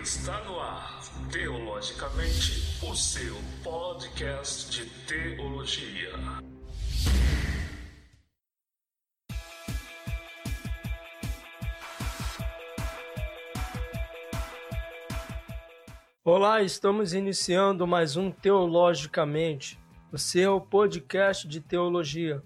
Está 0.00 0.40
no 0.44 0.58
ar, 0.58 1.00
Teologicamente, 1.30 2.82
o 2.82 2.96
seu 2.96 3.36
podcast 3.62 4.70
de 4.70 4.88
teologia. 5.06 6.12
Olá, 16.24 16.62
estamos 16.62 17.12
iniciando 17.12 17.86
mais 17.86 18.16
um 18.16 18.30
Teologicamente, 18.30 19.78
o 20.10 20.16
seu 20.16 20.58
podcast 20.58 21.46
de 21.46 21.60
teologia. 21.60 22.42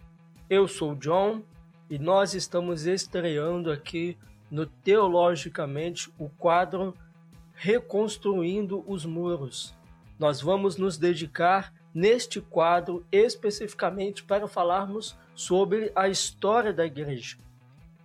Eu 0.51 0.67
sou 0.67 0.97
John 0.97 1.43
e 1.89 1.97
nós 1.97 2.35
estamos 2.35 2.87
estreando 2.87 3.71
aqui 3.71 4.19
no 4.51 4.67
Teologicamente 4.67 6.13
o 6.19 6.29
quadro 6.29 6.93
Reconstruindo 7.57 8.85
os 8.87 9.05
Muros. 9.05 9.75
Nós 10.19 10.41
vamos 10.41 10.77
nos 10.77 10.97
dedicar 10.97 11.73
neste 11.93 12.41
quadro 12.41 13.05
especificamente 13.11 14.23
para 14.23 14.47
falarmos 14.47 15.19
sobre 15.35 15.91
a 15.97 16.09
história 16.09 16.73
da 16.73 16.87
igreja. 16.87 17.37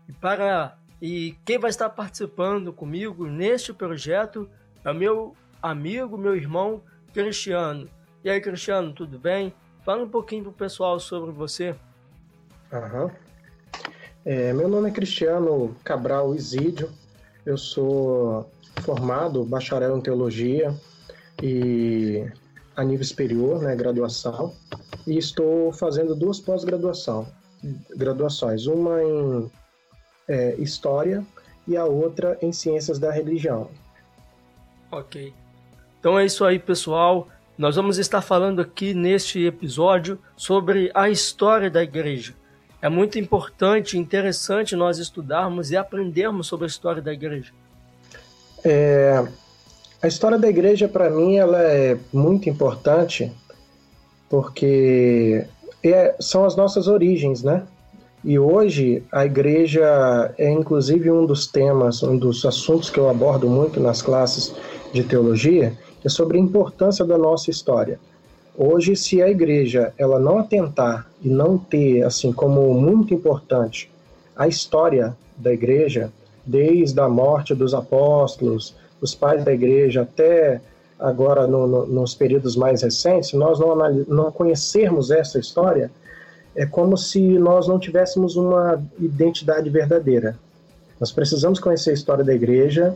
E 0.07 0.13
para 0.13 0.77
e 1.02 1.35
quem 1.43 1.57
vai 1.57 1.70
estar 1.70 1.90
participando 1.90 2.71
comigo 2.71 3.26
neste 3.26 3.73
projeto 3.73 4.49
é 4.84 4.93
meu 4.93 5.35
amigo, 5.62 6.18
meu 6.18 6.35
irmão 6.35 6.81
Cristiano. 7.13 7.90
E 8.23 8.29
aí, 8.29 8.40
Cristiano, 8.40 8.93
tudo 8.93 9.18
bem? 9.18 9.54
Fala 9.84 10.04
um 10.04 10.09
pouquinho 10.09 10.43
pro 10.43 10.54
pessoal 10.54 10.99
sobre 10.99 11.31
você. 11.31 11.76
Aham. 12.71 13.12
É, 14.23 14.54
meu 14.54 14.70
nome 14.70 14.90
é 14.90 14.93
Cristiano 14.93 15.76
Cabral 15.84 16.35
Isídio, 16.35 16.91
eu 17.43 17.57
sou 17.57 18.52
formado 18.80 19.43
bacharel 19.43 19.98
em 19.98 20.02
teologia 20.02 20.73
e 21.41 22.26
a 22.76 22.84
nível 22.84 23.05
superior, 23.05 23.62
né, 23.62 23.76
graduação, 23.76 24.54
e 25.05 25.18
estou 25.18 25.71
fazendo 25.73 26.15
duas 26.15 26.40
pós-graduação, 26.40 27.27
graduações, 27.96 28.65
uma 28.65 29.04
em 29.04 29.51
é, 30.27 30.55
história 30.55 31.26
e 31.68 31.76
a 31.76 31.85
outra 31.85 32.37
em 32.41 32.51
ciências 32.51 32.98
da 32.98 33.12
religião. 33.12 33.70
Ok. 34.91 35.34
Então 35.99 36.18
é 36.18 36.26
isso 36.26 36.43
aí, 36.43 36.57
pessoal. 36.57 37.27
Nós 37.57 37.76
vamos 37.76 37.98
estar 37.98 38.21
falando 38.21 38.62
aqui 38.62 38.93
neste 38.93 39.46
episódio 39.46 40.18
sobre 40.35 40.90
a 40.93 41.09
história 41.09 41.70
da 41.70 41.84
igreja. 41.84 42.34
É 42.81 42.90
muito 42.90 43.20
importante 43.20 43.96
e 43.96 43.99
interessante 43.99 44.76
nós 44.76 44.98
estudarmos 44.98 45.70
e 45.70 45.77
aprendermos 45.77 46.48
sobre 46.48 46.65
a 46.65 46.68
história 46.68 47.01
da 47.01 47.13
igreja. 47.13 47.53
É, 48.63 49.23
a 50.01 50.07
história 50.07 50.37
da 50.37 50.49
igreja, 50.49 50.87
para 50.87 51.09
mim, 51.09 51.37
ela 51.37 51.62
é 51.62 51.98
muito 52.12 52.49
importante 52.49 53.31
porque 54.29 55.45
é, 55.84 56.15
são 56.20 56.45
as 56.45 56.55
nossas 56.55 56.87
origens, 56.87 57.43
né? 57.43 57.63
E 58.23 58.37
hoje 58.37 59.03
a 59.12 59.26
igreja 59.26 60.34
é 60.37 60.49
inclusive 60.49 61.12
um 61.12 61.26
dos 61.26 61.48
temas, 61.48 62.03
um 62.03 62.15
dos 62.15 62.45
assuntos 62.45 62.90
que 62.90 62.99
eu 62.99 63.09
abordo 63.09 63.49
muito 63.49 63.79
nas 63.79 64.01
classes 64.01 64.53
de 64.94 65.03
teologia, 65.03 65.73
é 66.03 66.09
sobre 66.09 66.38
a 66.38 66.41
importância 66.41 67.03
da 67.03 67.18
nossa 67.18 67.50
história. 67.50 68.00
Hoje, 68.56 68.96
se 68.96 69.22
a 69.22 69.29
igreja 69.29 69.94
ela 69.97 70.19
não 70.19 70.38
atentar 70.38 71.07
e 71.22 71.29
não 71.29 71.57
ter 71.57 72.03
assim 72.03 72.31
como 72.31 72.73
muito 72.73 73.13
importante 73.13 73.90
a 74.35 74.47
história 74.47 75.16
da 75.38 75.51
igreja, 75.51 76.12
desde 76.45 77.00
a 77.00 77.07
morte 77.07 77.53
dos 77.53 77.73
apóstolos, 77.73 78.75
os 79.00 79.16
pais 79.16 79.44
da 79.44 79.53
igreja 79.53 80.01
até 80.01 80.61
agora 81.00 81.47
no, 81.47 81.66
no, 81.66 81.85
nos 81.88 82.13
períodos 82.13 82.56
mais 82.56 82.84
recentes, 82.84 83.34
nós 83.34 83.59
não, 83.59 83.75
não 84.07 84.31
conhecermos 84.31 85.09
essa 85.09 85.39
história, 85.39 85.91
é 86.56 86.66
como 86.66 86.96
se 86.97 87.19
nós 87.40 87.68
não 87.68 87.80
tivéssemos 87.80 88.35
uma 88.35 88.81
identidade 89.00 89.69
verdadeira. 89.69 90.38
Nós 91.00 91.12
precisamos 91.12 91.59
conhecer 91.59 91.90
a 91.90 91.94
história 91.94 92.24
da 92.24 92.34
igreja 92.34 92.96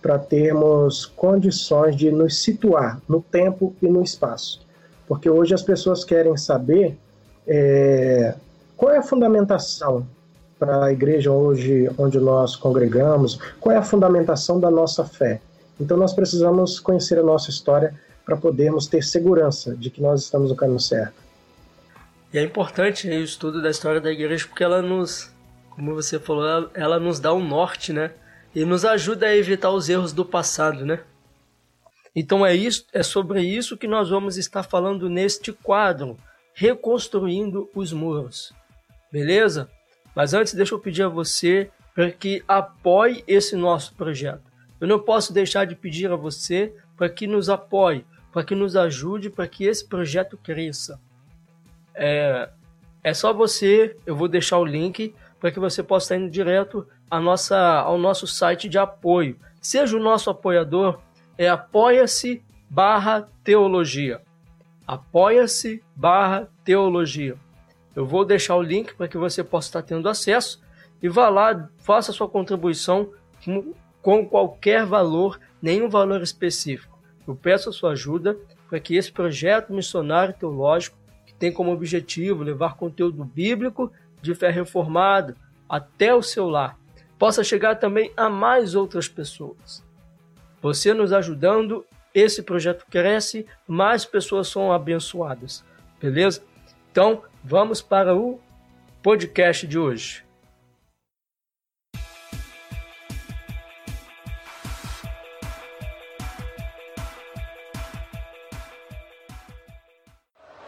para 0.00 0.18
termos 0.18 1.04
condições 1.04 1.96
de 1.96 2.10
nos 2.10 2.42
situar 2.42 3.00
no 3.08 3.20
tempo 3.20 3.74
e 3.82 3.88
no 3.88 4.02
espaço. 4.02 4.60
Porque 5.08 5.28
hoje 5.28 5.52
as 5.52 5.62
pessoas 5.62 6.04
querem 6.04 6.36
saber 6.36 6.96
é, 7.46 8.34
qual 8.76 8.92
é 8.92 8.98
a 8.98 9.02
fundamentação 9.02 10.06
para 10.60 10.84
a 10.84 10.92
igreja 10.92 11.32
hoje 11.32 11.90
onde 11.96 12.20
nós 12.20 12.54
congregamos, 12.54 13.38
qual 13.58 13.74
é 13.74 13.78
a 13.78 13.82
fundamentação 13.82 14.60
da 14.60 14.70
nossa 14.70 15.06
fé. 15.06 15.40
Então 15.80 15.96
nós 15.96 16.12
precisamos 16.12 16.78
conhecer 16.78 17.18
a 17.18 17.22
nossa 17.22 17.48
história 17.48 17.98
para 18.26 18.36
podermos 18.36 18.86
ter 18.86 19.02
segurança 19.02 19.74
de 19.74 19.88
que 19.88 20.02
nós 20.02 20.22
estamos 20.22 20.50
no 20.50 20.56
caminho 20.56 20.78
certo. 20.78 21.14
E 22.32 22.38
é 22.38 22.42
importante 22.42 23.08
o 23.08 23.24
estudo 23.24 23.62
da 23.62 23.70
história 23.70 24.02
da 24.02 24.12
igreja 24.12 24.46
porque 24.46 24.62
ela 24.62 24.82
nos, 24.82 25.32
como 25.70 25.94
você 25.94 26.18
falou, 26.18 26.70
ela 26.74 27.00
nos 27.00 27.18
dá 27.18 27.32
um 27.32 27.42
norte, 27.42 27.92
né? 27.92 28.12
E 28.54 28.64
nos 28.64 28.84
ajuda 28.84 29.26
a 29.26 29.36
evitar 29.36 29.70
os 29.70 29.88
erros 29.88 30.12
do 30.12 30.24
passado, 30.24 30.84
né? 30.84 31.00
Então 32.14 32.44
é 32.44 32.54
isso, 32.54 32.84
é 32.92 33.02
sobre 33.02 33.40
isso 33.40 33.78
que 33.78 33.88
nós 33.88 34.10
vamos 34.10 34.36
estar 34.36 34.62
falando 34.62 35.08
neste 35.08 35.52
quadro, 35.52 36.18
reconstruindo 36.52 37.70
os 37.74 37.92
muros. 37.92 38.52
Beleza? 39.10 39.68
Mas 40.14 40.34
antes 40.34 40.54
deixa 40.54 40.74
eu 40.74 40.78
pedir 40.78 41.02
a 41.02 41.08
você 41.08 41.70
para 41.94 42.10
que 42.10 42.42
apoie 42.46 43.24
esse 43.26 43.56
nosso 43.56 43.94
projeto. 43.94 44.42
Eu 44.80 44.88
não 44.88 44.98
posso 44.98 45.32
deixar 45.32 45.64
de 45.66 45.74
pedir 45.74 46.10
a 46.10 46.16
você 46.16 46.74
para 46.96 47.08
que 47.08 47.26
nos 47.26 47.48
apoie, 47.48 48.04
para 48.32 48.44
que 48.44 48.54
nos 48.54 48.76
ajude, 48.76 49.30
para 49.30 49.46
que 49.46 49.64
esse 49.64 49.86
projeto 49.86 50.38
cresça. 50.38 51.00
É, 51.94 52.48
é 53.02 53.14
só 53.14 53.32
você, 53.32 53.96
eu 54.06 54.16
vou 54.16 54.28
deixar 54.28 54.58
o 54.58 54.64
link 54.64 55.14
para 55.38 55.50
que 55.50 55.58
você 55.58 55.82
possa 55.82 56.16
indo 56.16 56.30
direto 56.30 56.86
nossa, 57.10 57.58
ao 57.58 57.98
nosso 57.98 58.26
site 58.26 58.68
de 58.68 58.78
apoio. 58.78 59.36
Seja 59.60 59.96
o 59.96 60.00
nosso 60.00 60.30
apoiador 60.30 61.00
é 61.36 61.48
apoia-se 61.48 62.42
barra 62.68 63.26
teologia. 63.42 64.20
Apoia-se 64.86 65.82
barra 65.96 66.48
teologia. 66.64 67.36
Eu 68.00 68.06
vou 68.06 68.24
deixar 68.24 68.56
o 68.56 68.62
link 68.62 68.94
para 68.94 69.06
que 69.06 69.18
você 69.18 69.44
possa 69.44 69.68
estar 69.68 69.82
tendo 69.82 70.08
acesso 70.08 70.62
e 71.02 71.08
vá 71.10 71.28
lá, 71.28 71.68
faça 71.80 72.12
sua 72.12 72.26
contribuição 72.26 73.12
com 74.00 74.26
qualquer 74.26 74.86
valor, 74.86 75.38
nenhum 75.60 75.86
valor 75.86 76.22
específico. 76.22 76.98
Eu 77.28 77.36
peço 77.36 77.68
a 77.68 77.72
sua 77.74 77.90
ajuda 77.90 78.38
para 78.70 78.80
que 78.80 78.96
esse 78.96 79.12
projeto 79.12 79.74
missionário 79.74 80.32
teológico, 80.32 80.96
que 81.26 81.34
tem 81.34 81.52
como 81.52 81.72
objetivo 81.72 82.42
levar 82.42 82.78
conteúdo 82.78 83.22
bíblico 83.22 83.92
de 84.22 84.34
fé 84.34 84.48
reformada 84.48 85.36
até 85.68 86.14
o 86.14 86.22
seu 86.22 86.48
lar, 86.48 86.78
possa 87.18 87.44
chegar 87.44 87.74
também 87.74 88.10
a 88.16 88.30
mais 88.30 88.74
outras 88.74 89.08
pessoas. 89.08 89.84
Você 90.62 90.94
nos 90.94 91.12
ajudando, 91.12 91.84
esse 92.14 92.42
projeto 92.42 92.86
cresce, 92.90 93.44
mais 93.68 94.06
pessoas 94.06 94.48
são 94.48 94.72
abençoadas. 94.72 95.62
Beleza? 96.00 96.42
Então, 96.90 97.24
vamos 97.42 97.80
para 97.82 98.14
o 98.14 98.40
podcast 99.02 99.66
de 99.66 99.78
hoje. 99.78 100.24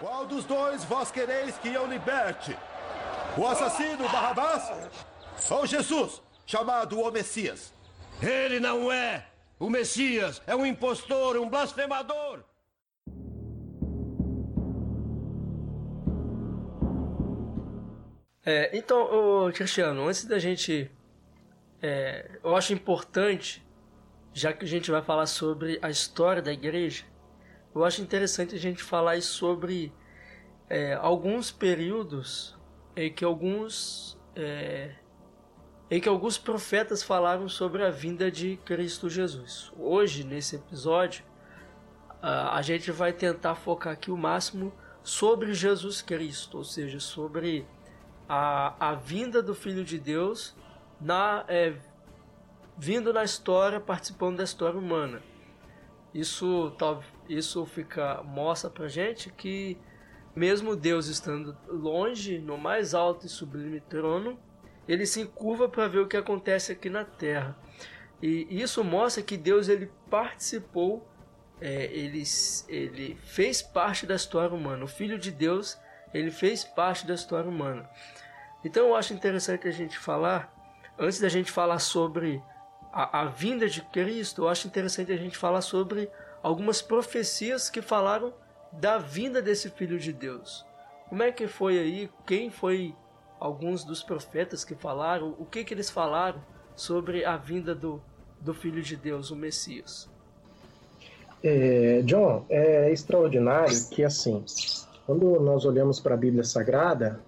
Qual 0.00 0.26
dos 0.26 0.44
dois 0.44 0.84
vós 0.84 1.10
quereis 1.10 1.56
que 1.58 1.68
eu 1.68 1.86
liberte? 1.86 2.56
O 3.36 3.46
assassino 3.46 4.08
Barrabás 4.08 4.72
ou 5.50 5.66
Jesus, 5.66 6.20
chamado 6.46 7.00
o 7.00 7.10
Messias? 7.10 7.72
Ele 8.20 8.60
não 8.60 8.92
é 8.92 9.26
o 9.62 9.70
Messias 9.70 10.42
é 10.44 10.56
um 10.56 10.66
impostor, 10.66 11.36
um 11.36 11.48
blasfemador. 11.48 12.40
É, 18.44 18.76
então, 18.76 19.46
ô, 19.46 19.52
Cristiano, 19.52 20.06
antes 20.08 20.24
da 20.24 20.38
gente. 20.38 20.90
É, 21.80 22.38
eu 22.42 22.56
acho 22.56 22.72
importante, 22.72 23.64
já 24.32 24.52
que 24.52 24.64
a 24.64 24.68
gente 24.68 24.90
vai 24.90 25.02
falar 25.02 25.26
sobre 25.26 25.78
a 25.82 25.90
história 25.90 26.42
da 26.42 26.52
igreja, 26.52 27.04
eu 27.74 27.84
acho 27.84 28.02
interessante 28.02 28.54
a 28.54 28.58
gente 28.58 28.82
falar 28.82 29.20
sobre 29.22 29.92
é, 30.68 30.94
alguns 30.94 31.50
períodos 31.50 32.56
em 32.96 33.12
que 33.12 33.24
alguns 33.24 34.18
é, 34.36 34.94
em 35.90 36.00
que 36.00 36.08
alguns 36.08 36.38
profetas 36.38 37.02
falaram 37.02 37.48
sobre 37.48 37.84
a 37.84 37.90
vinda 37.90 38.30
de 38.30 38.56
Cristo 38.64 39.10
Jesus. 39.10 39.72
Hoje, 39.76 40.24
nesse 40.24 40.56
episódio, 40.56 41.24
a 42.22 42.62
gente 42.62 42.90
vai 42.90 43.12
tentar 43.12 43.56
focar 43.56 43.92
aqui 43.92 44.10
o 44.10 44.16
máximo 44.16 44.72
sobre 45.02 45.52
Jesus 45.52 46.00
Cristo, 46.00 46.58
ou 46.58 46.64
seja, 46.64 46.98
sobre 46.98 47.66
a, 48.34 48.92
a 48.92 48.94
vinda 48.94 49.42
do 49.42 49.54
Filho 49.54 49.84
de 49.84 49.98
Deus 49.98 50.56
na, 50.98 51.44
é, 51.48 51.74
vindo 52.78 53.12
na 53.12 53.22
história, 53.22 53.78
participando 53.78 54.38
da 54.38 54.44
história 54.44 54.78
humana. 54.78 55.22
Isso, 56.14 56.74
isso 57.28 57.66
fica 57.66 58.22
mostra 58.22 58.70
pra 58.70 58.88
gente 58.88 59.30
que 59.30 59.76
mesmo 60.34 60.74
Deus 60.74 61.08
estando 61.08 61.54
longe, 61.68 62.38
no 62.38 62.56
mais 62.56 62.94
alto 62.94 63.26
e 63.26 63.28
sublime 63.28 63.80
trono, 63.82 64.38
ele 64.88 65.04
se 65.04 65.20
encurva 65.20 65.68
para 65.68 65.86
ver 65.86 65.98
o 65.98 66.08
que 66.08 66.16
acontece 66.16 66.72
aqui 66.72 66.88
na 66.88 67.04
Terra. 67.04 67.54
E 68.22 68.46
isso 68.48 68.82
mostra 68.82 69.22
que 69.22 69.36
Deus 69.36 69.68
ele 69.68 69.90
participou, 70.08 71.06
é, 71.60 71.84
ele, 71.92 72.22
ele 72.66 73.14
fez 73.24 73.60
parte 73.60 74.06
da 74.06 74.14
história 74.14 74.56
humana. 74.56 74.84
O 74.84 74.88
Filho 74.88 75.18
de 75.18 75.30
Deus 75.30 75.78
ele 76.14 76.30
fez 76.30 76.64
parte 76.64 77.06
da 77.06 77.14
história 77.14 77.48
humana. 77.48 77.88
Então 78.64 78.88
eu 78.88 78.94
acho 78.94 79.12
interessante 79.12 79.66
a 79.66 79.70
gente 79.70 79.98
falar, 79.98 80.52
antes 80.98 81.20
da 81.20 81.28
gente 81.28 81.50
falar 81.50 81.78
sobre 81.78 82.42
a, 82.92 83.22
a 83.22 83.24
vinda 83.24 83.68
de 83.68 83.80
Cristo, 83.82 84.42
eu 84.42 84.48
acho 84.48 84.66
interessante 84.66 85.12
a 85.12 85.16
gente 85.16 85.36
falar 85.36 85.62
sobre 85.62 86.10
algumas 86.42 86.82
profecias 86.82 87.70
que 87.70 87.80
falaram 87.80 88.32
da 88.72 88.98
vinda 88.98 89.42
desse 89.42 89.70
Filho 89.70 89.98
de 89.98 90.12
Deus. 90.12 90.64
Como 91.08 91.22
é 91.22 91.30
que 91.30 91.46
foi 91.46 91.78
aí? 91.78 92.10
Quem 92.26 92.50
foi 92.50 92.94
alguns 93.38 93.84
dos 93.84 94.02
profetas 94.02 94.64
que 94.64 94.74
falaram? 94.74 95.34
O 95.38 95.44
que, 95.44 95.64
que 95.64 95.74
eles 95.74 95.90
falaram 95.90 96.40
sobre 96.74 97.24
a 97.24 97.36
vinda 97.36 97.74
do, 97.74 98.00
do 98.40 98.54
Filho 98.54 98.82
de 98.82 98.96
Deus, 98.96 99.30
o 99.30 99.36
Messias? 99.36 100.08
É, 101.42 102.02
John, 102.04 102.46
é 102.48 102.90
extraordinário 102.92 103.88
que 103.90 104.04
assim, 104.04 104.44
quando 105.04 105.40
nós 105.40 105.64
olhamos 105.64 105.98
para 105.98 106.14
a 106.14 106.16
Bíblia 106.16 106.44
Sagrada, 106.44 107.20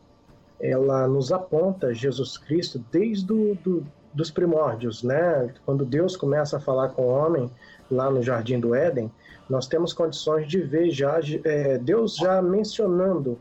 ela 0.61 1.07
nos 1.07 1.33
aponta 1.33 1.95
Jesus 1.95 2.39
Cristo 2.39 2.85
desde 2.91 3.27
do, 3.27 3.55
do, 3.57 3.87
dos 4.13 4.31
primórdios, 4.31 5.03
né? 5.03 5.53
Quando 5.65 5.85
Deus 5.85 6.17
começa 6.17 6.57
a 6.57 6.61
falar 6.61 6.91
com 6.91 7.03
o 7.03 7.09
homem 7.09 7.51
lá 7.91 8.11
no 8.11 8.23
Jardim 8.23 8.61
do 8.61 8.75
Éden, 8.75 9.11
nós 9.49 9.67
temos 9.67 9.93
condições 9.93 10.47
de 10.49 10.61
ver 10.61 10.91
já 10.91 11.21
é, 11.45 11.79
Deus 11.79 12.17
já 12.17 12.41
mencionando 12.41 13.39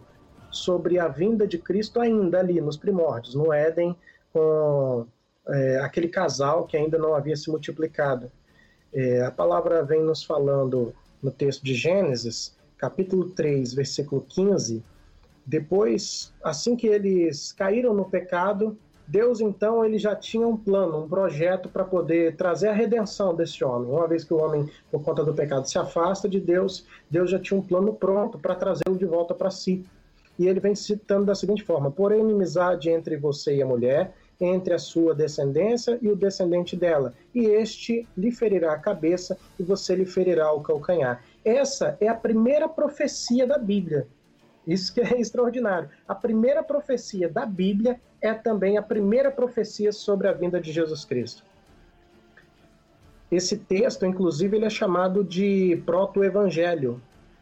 sobre 0.52 1.00
a 1.00 1.08
vinda 1.08 1.48
de 1.48 1.58
Cristo 1.58 2.00
ainda 2.00 2.40
ali 2.40 2.60
nos 2.62 2.78
primórdios, 2.78 3.34
no 3.36 3.52
Éden, 3.52 3.96
com 4.32 5.08
é, 5.48 5.78
aquele 5.80 6.08
casal 6.08 6.66
que 6.66 6.78
ainda 6.78 6.98
não 6.98 7.16
havia 7.16 7.36
se 7.36 7.50
multiplicado. 7.50 8.32
É, 8.94 9.22
a 9.22 9.32
palavra 9.32 9.84
vem 9.84 10.04
nos 10.04 10.24
falando 10.24 10.94
no 11.22 11.32
texto 11.32 11.64
de 11.64 11.74
Gênesis, 11.74 12.56
capítulo 12.78 13.30
3, 13.32 13.74
versículo 13.74 14.22
15. 14.22 14.84
Depois, 15.46 16.34
assim 16.44 16.76
que 16.76 16.88
eles 16.88 17.52
caíram 17.52 17.94
no 17.94 18.06
pecado, 18.06 18.78
Deus 19.06 19.42
então 19.42 19.84
ele 19.84 19.98
já 19.98 20.16
tinha 20.16 20.48
um 20.48 20.56
plano, 20.56 21.04
um 21.04 21.10
projeto 21.10 21.68
para 21.68 21.84
poder 21.84 22.36
trazer 22.36 22.70
a 22.70 22.74
redenção 22.74 23.36
desse 23.36 23.64
homem. 23.64 23.92
Uma 23.92 24.08
vez 24.08 24.24
que 24.24 24.34
o 24.34 24.42
homem, 24.42 24.70
por 24.90 25.04
conta 25.04 25.24
do 25.24 25.34
pecado, 25.34 25.68
se 25.68 25.78
afasta 25.78 26.30
de 26.30 26.40
Deus, 26.40 26.86
Deus 27.10 27.30
já 27.30 27.40
tinha 27.40 27.60
um 27.60 27.64
plano 27.64 27.94
pronto 27.94 28.40
para 28.40 28.56
trazê-lo 28.56 28.98
de 28.98 29.06
volta 29.06 29.34
para 29.34 29.52
si. 29.52 29.86
E 30.40 30.48
ele 30.48 30.60
vem 30.60 30.74
citando 30.74 31.26
da 31.26 31.36
seguinte 31.36 31.64
forma: 31.64 31.92
porém, 31.92 32.22
inimizade 32.22 32.90
entre 32.90 33.18
você 33.18 33.58
e 33.58 33.62
a 33.62 33.66
mulher, 33.66 34.16
entre 34.40 34.74
a 34.74 34.80
sua 34.80 35.14
descendência 35.14 35.98
e 36.02 36.10
o 36.10 36.16
descendente 36.16 36.76
dela, 36.76 37.14
e 37.36 37.46
este 37.46 38.08
lhe 38.18 38.32
ferirá 38.32 38.74
a 38.74 38.80
cabeça 38.80 39.38
e 39.60 39.64
você 39.64 39.96
lhe 39.96 40.06
ferirá 40.06 40.52
o 40.52 40.62
calcanhar. 40.62 41.24
Essa 41.46 41.98
é 42.00 42.08
a 42.08 42.16
primeira 42.16 42.68
profecia 42.68 43.46
da 43.46 43.58
Bíblia. 43.58 44.08
Isso 44.66 44.94
que 44.94 45.02
é 45.02 45.20
extraordinário. 45.20 45.90
A 46.08 46.16
primeira 46.16 46.64
profecia 46.64 47.30
da 47.30 47.46
Bíblia 47.46 48.00
é 48.22 48.34
também 48.34 48.78
a 48.78 48.82
primeira 48.82 49.32
profecia 49.32 49.92
sobre 49.92 50.28
a 50.28 50.34
vinda 50.34 50.60
de 50.60 50.72
Jesus 50.72 51.04
Cristo. 51.04 51.44
Esse 53.32 53.58
texto, 53.58 54.06
inclusive, 54.06 54.56
ele 54.56 54.66
é 54.66 54.70
chamado 54.70 55.24
de 55.24 55.82
proto-evangelho, 55.86 57.02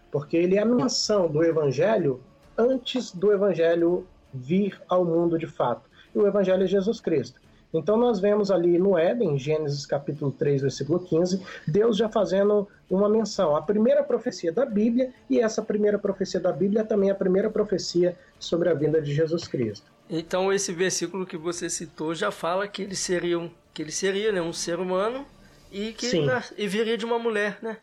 porque 0.10 0.38
ele 0.38 0.56
é 0.56 0.62
a 0.62 0.66
menção 0.66 1.28
do 1.28 1.44
evangelho 1.44 2.22
antes 2.58 3.12
do 3.12 3.32
evangelho 3.32 4.08
vir 4.34 4.82
ao 4.88 5.04
mundo 5.04 5.38
de 5.38 5.48
fato. 5.48 5.90
E 6.16 6.18
o 6.18 6.26
evangelho 6.26 6.64
é 6.64 6.68
Jesus 6.68 7.02
Cristo. 7.02 7.41
Então 7.74 7.96
nós 7.96 8.20
vemos 8.20 8.52
ali 8.52 8.78
no 8.78 8.98
Éden, 8.98 9.38
Gênesis 9.38 9.86
capítulo 9.86 10.32
3, 10.32 10.62
versículo 10.62 11.00
15, 11.00 11.42
Deus 11.66 11.98
já 11.98 12.10
fazendo 12.10 12.68
uma 12.90 13.08
menção 13.08 13.56
à 13.56 13.62
primeira 13.62 14.04
profecia 14.04 14.52
da 14.52 14.66
Bíblia, 14.66 15.14
e 15.30 15.40
essa 15.40 15.62
primeira 15.62 15.98
profecia 15.98 16.40
da 16.40 16.52
Bíblia 16.52 16.82
é 16.82 16.84
também 16.84 17.10
a 17.10 17.16
primeira 17.16 17.50
profecia 17.50 18.18
sobre 18.40 18.70
a 18.70 18.74
vinda 18.74 19.02
de 19.02 19.14
Jesus 19.14 19.48
Cristo. 19.48 19.90
Então 20.10 20.52
esse 20.52 20.74
versículo 20.74 21.26
que 21.26 21.38
você 21.38 21.70
citou 21.70 22.14
já 22.14 22.32
fala 22.32 22.68
que 22.68 22.82
ele 22.82 22.96
seria 22.96 23.40
um, 23.40 23.50
que 23.74 23.82
ele 23.82 23.92
seria 23.92 24.32
né, 24.32 24.42
um 24.42 24.52
ser 24.52 24.80
humano 24.80 25.26
e 25.72 25.94
que 25.94 26.12
e 26.58 26.68
viria 26.68 26.98
de 26.98 27.06
uma 27.06 27.18
mulher, 27.18 27.58
né? 27.62 27.78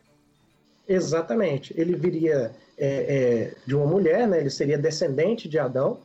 Exatamente. 0.86 1.74
Ele 1.76 1.94
viria 1.94 2.50
é, 2.76 2.86
é, 2.86 3.54
de 3.66 3.74
uma 3.74 3.86
mulher, 3.86 4.26
né? 4.26 4.40
Ele 4.40 4.50
seria 4.50 4.76
descendente 4.76 5.48
de 5.48 5.58
Adão 5.58 6.00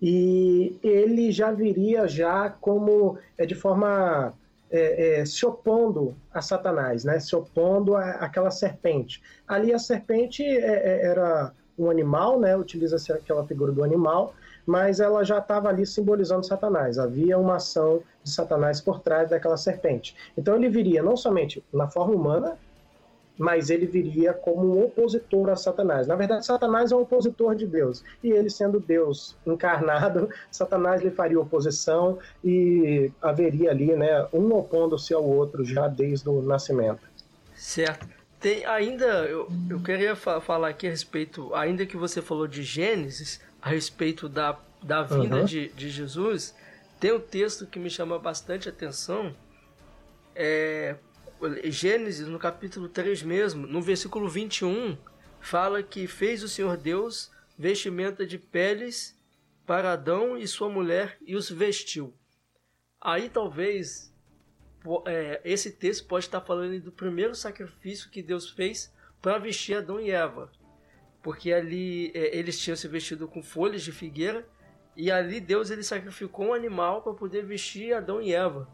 e 0.00 0.78
ele 0.82 1.30
já 1.30 1.52
viria 1.52 2.08
já 2.08 2.48
como 2.48 3.18
é, 3.36 3.44
de 3.44 3.54
forma 3.54 4.32
é, 4.70 5.20
é, 5.20 5.24
se 5.26 5.44
opondo 5.44 6.14
a 6.32 6.40
Satanás, 6.40 7.04
né? 7.04 7.18
Se 7.18 7.34
opondo 7.34 7.96
àquela 7.96 8.50
serpente. 8.50 9.22
Ali 9.46 9.74
a 9.74 9.78
serpente 9.78 10.42
é, 10.42 10.56
é, 10.56 11.06
era 11.06 11.52
um 11.78 11.90
animal, 11.90 12.38
né? 12.38 12.56
Utiliza-se 12.56 13.12
aquela 13.12 13.44
figura 13.46 13.72
do 13.72 13.82
animal, 13.84 14.32
mas 14.64 15.00
ela 15.00 15.24
já 15.24 15.38
estava 15.38 15.68
ali 15.68 15.84
simbolizando 15.84 16.46
Satanás. 16.46 16.98
Havia 16.98 17.36
uma 17.36 17.56
ação 17.56 18.02
de 18.22 18.30
Satanás 18.30 18.80
por 18.80 19.00
trás 19.00 19.28
daquela 19.28 19.56
serpente. 19.56 20.16
Então 20.36 20.54
ele 20.54 20.68
viria 20.68 21.02
não 21.02 21.16
somente 21.16 21.64
na 21.72 21.88
forma 21.88 22.14
humana, 22.14 22.56
mas 23.40 23.70
ele 23.70 23.86
viria 23.86 24.34
como 24.34 24.76
um 24.76 24.84
opositor 24.84 25.48
a 25.48 25.56
Satanás. 25.56 26.06
Na 26.06 26.14
verdade, 26.14 26.44
Satanás 26.44 26.92
é 26.92 26.94
um 26.94 27.00
opositor 27.00 27.54
de 27.54 27.66
Deus. 27.66 28.04
E 28.22 28.30
ele, 28.30 28.50
sendo 28.50 28.78
Deus 28.78 29.34
encarnado, 29.46 30.28
Satanás 30.52 31.00
lhe 31.00 31.10
faria 31.10 31.40
oposição 31.40 32.18
e 32.44 33.10
haveria 33.22 33.70
ali 33.70 33.96
né, 33.96 34.28
um 34.30 34.52
opondo-se 34.52 35.14
ao 35.14 35.24
outro 35.24 35.64
já 35.64 35.88
desde 35.88 36.28
o 36.28 36.42
nascimento. 36.42 37.00
Certo. 37.54 38.06
Tem 38.38 38.66
ainda, 38.66 39.06
eu, 39.24 39.48
eu 39.70 39.80
queria 39.80 40.14
fa 40.14 40.38
falar 40.42 40.68
aqui 40.68 40.86
a 40.86 40.90
respeito, 40.90 41.54
ainda 41.54 41.86
que 41.86 41.96
você 41.96 42.20
falou 42.20 42.46
de 42.46 42.62
Gênesis, 42.62 43.40
a 43.62 43.70
respeito 43.70 44.28
da, 44.28 44.58
da 44.82 45.02
vinda 45.02 45.36
uhum. 45.36 45.44
de, 45.46 45.68
de 45.68 45.88
Jesus, 45.88 46.54
tem 46.98 47.12
um 47.14 47.20
texto 47.20 47.66
que 47.66 47.78
me 47.78 47.88
chama 47.88 48.18
bastante 48.18 48.68
atenção, 48.68 49.34
é, 50.36 50.96
Gênesis, 51.64 52.26
no 52.26 52.38
capítulo 52.38 52.88
3 52.88 53.22
mesmo, 53.22 53.66
no 53.66 53.80
versículo 53.80 54.28
21, 54.28 54.96
fala 55.40 55.82
que 55.82 56.06
fez 56.06 56.42
o 56.42 56.48
Senhor 56.48 56.76
Deus 56.76 57.30
vestimenta 57.58 58.26
de 58.26 58.38
peles 58.38 59.18
para 59.66 59.92
Adão 59.92 60.36
e 60.36 60.46
sua 60.48 60.68
mulher 60.68 61.16
e 61.20 61.36
os 61.36 61.50
vestiu. 61.50 62.14
Aí 63.00 63.28
talvez 63.28 64.12
é, 65.06 65.40
esse 65.44 65.70
texto 65.70 66.06
pode 66.06 66.26
estar 66.26 66.40
falando 66.40 66.80
do 66.80 66.92
primeiro 66.92 67.34
sacrifício 67.34 68.10
que 68.10 68.22
Deus 68.22 68.50
fez 68.50 68.92
para 69.20 69.38
vestir 69.38 69.76
Adão 69.76 70.00
e 70.00 70.10
Eva. 70.10 70.50
Porque 71.22 71.52
ali 71.52 72.10
é, 72.14 72.36
eles 72.36 72.58
tinham 72.58 72.76
se 72.76 72.88
vestido 72.88 73.28
com 73.28 73.42
folhas 73.42 73.82
de 73.82 73.92
figueira 73.92 74.46
e 74.96 75.10
ali 75.10 75.40
Deus 75.40 75.70
ele 75.70 75.82
sacrificou 75.82 76.46
um 76.46 76.54
animal 76.54 77.02
para 77.02 77.14
poder 77.14 77.44
vestir 77.44 77.94
Adão 77.94 78.20
e 78.20 78.32
Eva. 78.32 78.68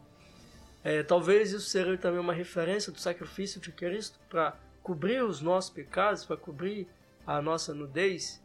É, 0.87 1.03
talvez 1.03 1.51
isso 1.51 1.67
seja 1.67 1.97
também 1.97 2.17
uma 2.17 2.31
referência 2.31 2.93
do 2.93 2.97
sacrifício 2.97 3.59
de 3.59 3.73
Cristo 3.73 4.17
para 4.29 4.55
cobrir 4.81 5.21
os 5.21 5.41
nossos 5.41 5.69
pecados, 5.69 6.23
para 6.23 6.37
cobrir 6.37 6.87
a 7.25 7.41
nossa 7.41 7.73
nudez. 7.73 8.41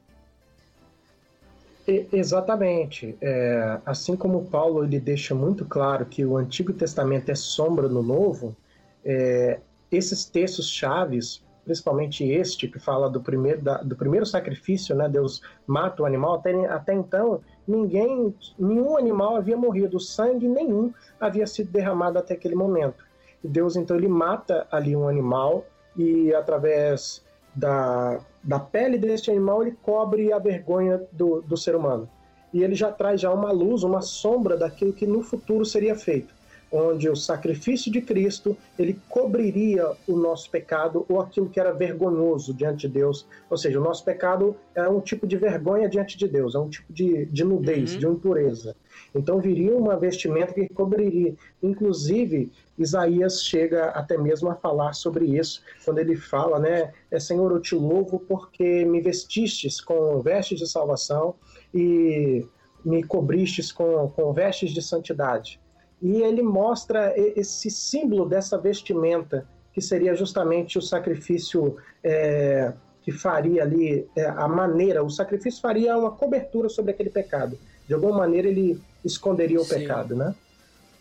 exatamente. 1.87 3.17
É, 3.21 3.79
assim 3.87 4.17
como 4.17 4.47
Paulo 4.47 4.83
ele 4.83 4.99
deixa 4.99 5.37
muito 5.37 5.65
claro 5.65 6.05
que 6.05 6.25
o 6.25 6.37
Antigo 6.37 6.73
Testamento 6.73 7.31
é 7.31 7.37
sombra 7.37 7.89
no 7.89 8.03
Novo, 8.03 8.57
é, 9.05 9.61
esses 9.89 10.25
textos 10.25 10.69
chaves, 10.69 11.45
principalmente 11.65 12.25
este 12.25 12.67
que 12.67 12.81
fala 12.81 13.09
do 13.09 13.21
primeiro, 13.21 13.63
da, 13.63 13.77
do 13.85 13.95
primeiro 13.95 14.27
sacrifício, 14.27 14.97
né, 14.97 15.09
Deus 15.09 15.43
mata 15.65 16.03
o 16.03 16.07
animal, 16.07 16.35
até, 16.35 16.53
até 16.67 16.93
então 16.93 17.41
ninguém, 17.67 18.35
nenhum 18.59 18.97
animal 18.97 19.37
havia 19.37 19.57
morrido, 19.57 20.01
sangue 20.01 20.49
nenhum 20.49 20.93
havia 21.21 21.47
sido 21.47 21.71
derramado 21.71 22.19
até 22.19 22.35
aquele 22.35 22.55
momento. 22.55 23.05
E 23.43 23.49
Deus 23.49 23.77
então 23.77 23.97
ele 23.97 24.09
mata 24.09 24.67
ali 24.71 24.95
um 24.97 25.09
animal 25.09 25.65
e 25.97 26.35
através 26.35 27.23
da, 27.55 28.21
da 28.43 28.59
pele 28.59 28.99
deste 28.99 29.31
animal 29.31 29.63
ele 29.63 29.77
cobre 29.83 30.33
a 30.33 30.39
vergonha 30.39 31.03
do, 31.13 31.43
do 31.43 31.57
ser 31.57 31.75
humano. 31.75 32.09
E 32.53 32.63
ele 32.63 32.75
já 32.75 32.93
traz 32.93 33.21
já 33.21 33.33
uma 33.33 33.51
luz, 33.51 33.83
uma 33.83 34.03
sombra 34.03 34.57
daquilo 34.57 34.93
que 34.93 35.07
no 35.07 35.23
futuro 35.23 35.65
seria 35.65 35.97
feito. 35.97 36.35
Onde 36.73 37.09
o 37.09 37.15
sacrifício 37.15 37.93
de 37.93 38.01
Cristo 38.01 38.57
ele 38.79 38.99
cobriria 39.09 39.93
o 40.09 40.17
nosso 40.17 40.51
pecado 40.51 41.05
ou 41.07 41.21
aquilo 41.21 41.51
que 41.51 41.61
era 41.61 41.71
vergonhoso 41.71 42.55
diante 42.55 42.89
de 42.89 42.95
Deus. 42.95 43.27
Ou 43.51 43.59
seja, 43.59 43.79
o 43.79 43.85
nosso 43.85 44.03
pecado 44.03 44.57
é 44.75 44.89
um 44.89 45.01
tipo 45.01 45.27
de 45.27 45.37
vergonha 45.37 45.87
diante 45.89 46.17
de 46.17 46.27
Deus, 46.27 46.55
é 46.55 46.59
um 46.59 46.71
tipo 46.71 46.91
de, 46.91 47.27
de 47.27 47.45
nudez, 47.45 47.93
uhum. 47.93 47.99
de 47.99 48.07
impureza. 48.07 48.75
Então 49.15 49.39
viria 49.39 49.77
uma 49.77 49.99
vestimenta 49.99 50.55
que 50.55 50.67
cobriria. 50.71 51.35
Inclusive, 51.63 52.51
Isaías 52.79 53.43
chega 53.43 53.91
até 53.91 54.17
mesmo 54.17 54.49
a 54.49 54.55
falar 54.55 54.95
sobre 54.95 55.27
isso, 55.27 55.63
quando 55.85 55.99
ele 55.99 56.17
fala, 56.17 56.59
né? 56.59 56.93
É, 57.11 57.21
Senhor, 57.21 57.53
eu 57.53 57.61
te 57.61 57.75
louvo 57.75 58.19
porque 58.19 58.85
me 58.87 59.03
vestistes 59.03 59.79
com 59.79 60.21
vestes 60.21 60.59
de 60.59 60.67
salvação 60.67 61.35
e 61.75 62.47
me 62.83 63.03
cobristes 63.03 63.71
com, 63.71 64.09
com 64.09 64.33
vestes 64.33 64.71
de 64.71 64.81
santidade 64.81 65.62
e 66.03 66.21
ele 66.21 66.43
mostra 66.43 67.15
esse 67.17 67.71
símbolo 67.71 68.29
dessa 68.29 68.59
vestimenta, 68.59 69.47
que 69.73 69.81
seria 69.81 70.15
justamente 70.17 70.77
o 70.77 70.83
sacrifício 70.83 71.77
é, 72.03 72.73
que 73.03 73.13
faria 73.13 73.63
ali, 73.63 74.09
é, 74.17 74.27
a 74.27 74.49
maneira, 74.49 75.03
o 75.03 75.09
sacrifício 75.09 75.61
faria 75.61 75.97
uma 75.97 76.11
cobertura 76.11 76.69
sobre 76.69 76.91
aquele 76.91 77.09
pecado. 77.09 77.57
De 77.87 77.95
alguma 77.95 78.19
maneira 78.19 78.49
ele 78.49 78.81
esconderia 79.05 79.61
o 79.61 79.65
Sim. 79.65 79.79
pecado, 79.79 80.17
né? 80.17 80.35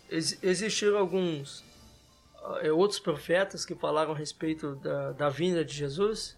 Ex 0.08 0.38
existiram 0.42 0.98
alguns 0.98 1.64
é, 2.60 2.70
outros 2.70 3.00
profetas 3.00 3.64
que 3.64 3.74
falaram 3.74 4.12
a 4.12 4.16
respeito 4.16 4.76
da, 4.76 5.12
da 5.12 5.28
vinda 5.28 5.64
de 5.64 5.74
Jesus? 5.74 6.36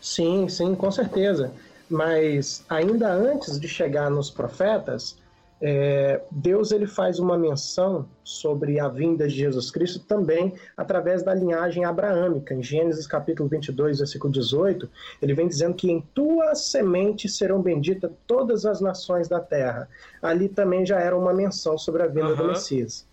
Sim, 0.00 0.48
sim, 0.48 0.74
com 0.74 0.90
certeza. 0.90 1.52
Mas 1.88 2.64
ainda 2.68 3.12
antes 3.12 3.60
de 3.60 3.68
chegar 3.68 4.10
nos 4.10 4.30
profetas, 4.30 5.16
é, 5.60 6.20
Deus 6.30 6.70
ele 6.70 6.86
faz 6.86 7.18
uma 7.18 7.38
menção 7.38 8.06
sobre 8.22 8.78
a 8.78 8.88
vinda 8.88 9.26
de 9.26 9.34
Jesus 9.34 9.70
Cristo 9.70 10.00
também 10.00 10.52
através 10.76 11.22
da 11.22 11.32
linhagem 11.32 11.84
abraâmica. 11.84 12.54
Em 12.54 12.62
Gênesis 12.62 13.06
capítulo 13.06 13.48
22, 13.48 13.98
versículo 13.98 14.32
18, 14.32 14.88
ele 15.22 15.32
vem 15.32 15.48
dizendo 15.48 15.74
que 15.74 15.90
em 15.90 16.02
tua 16.14 16.54
semente 16.54 17.28
serão 17.28 17.62
benditas 17.62 18.10
todas 18.26 18.66
as 18.66 18.80
nações 18.80 19.28
da 19.28 19.40
terra. 19.40 19.88
Ali 20.20 20.48
também 20.48 20.84
já 20.84 21.00
era 21.00 21.16
uma 21.16 21.32
menção 21.32 21.78
sobre 21.78 22.02
a 22.02 22.06
vinda 22.06 22.30
uhum. 22.30 22.36
do 22.36 22.48
Messias. 22.48 23.06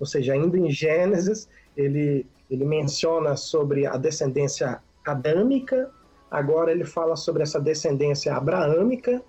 Ou 0.00 0.06
seja, 0.06 0.32
ainda 0.32 0.58
em 0.58 0.70
Gênesis, 0.70 1.48
ele, 1.76 2.26
ele 2.50 2.64
menciona 2.64 3.36
sobre 3.36 3.86
a 3.86 3.98
descendência 3.98 4.80
adâmica, 5.06 5.90
agora 6.30 6.72
ele 6.72 6.84
fala 6.84 7.16
sobre 7.16 7.42
essa 7.42 7.60
descendência 7.60 8.34
abraâmica, 8.34 9.22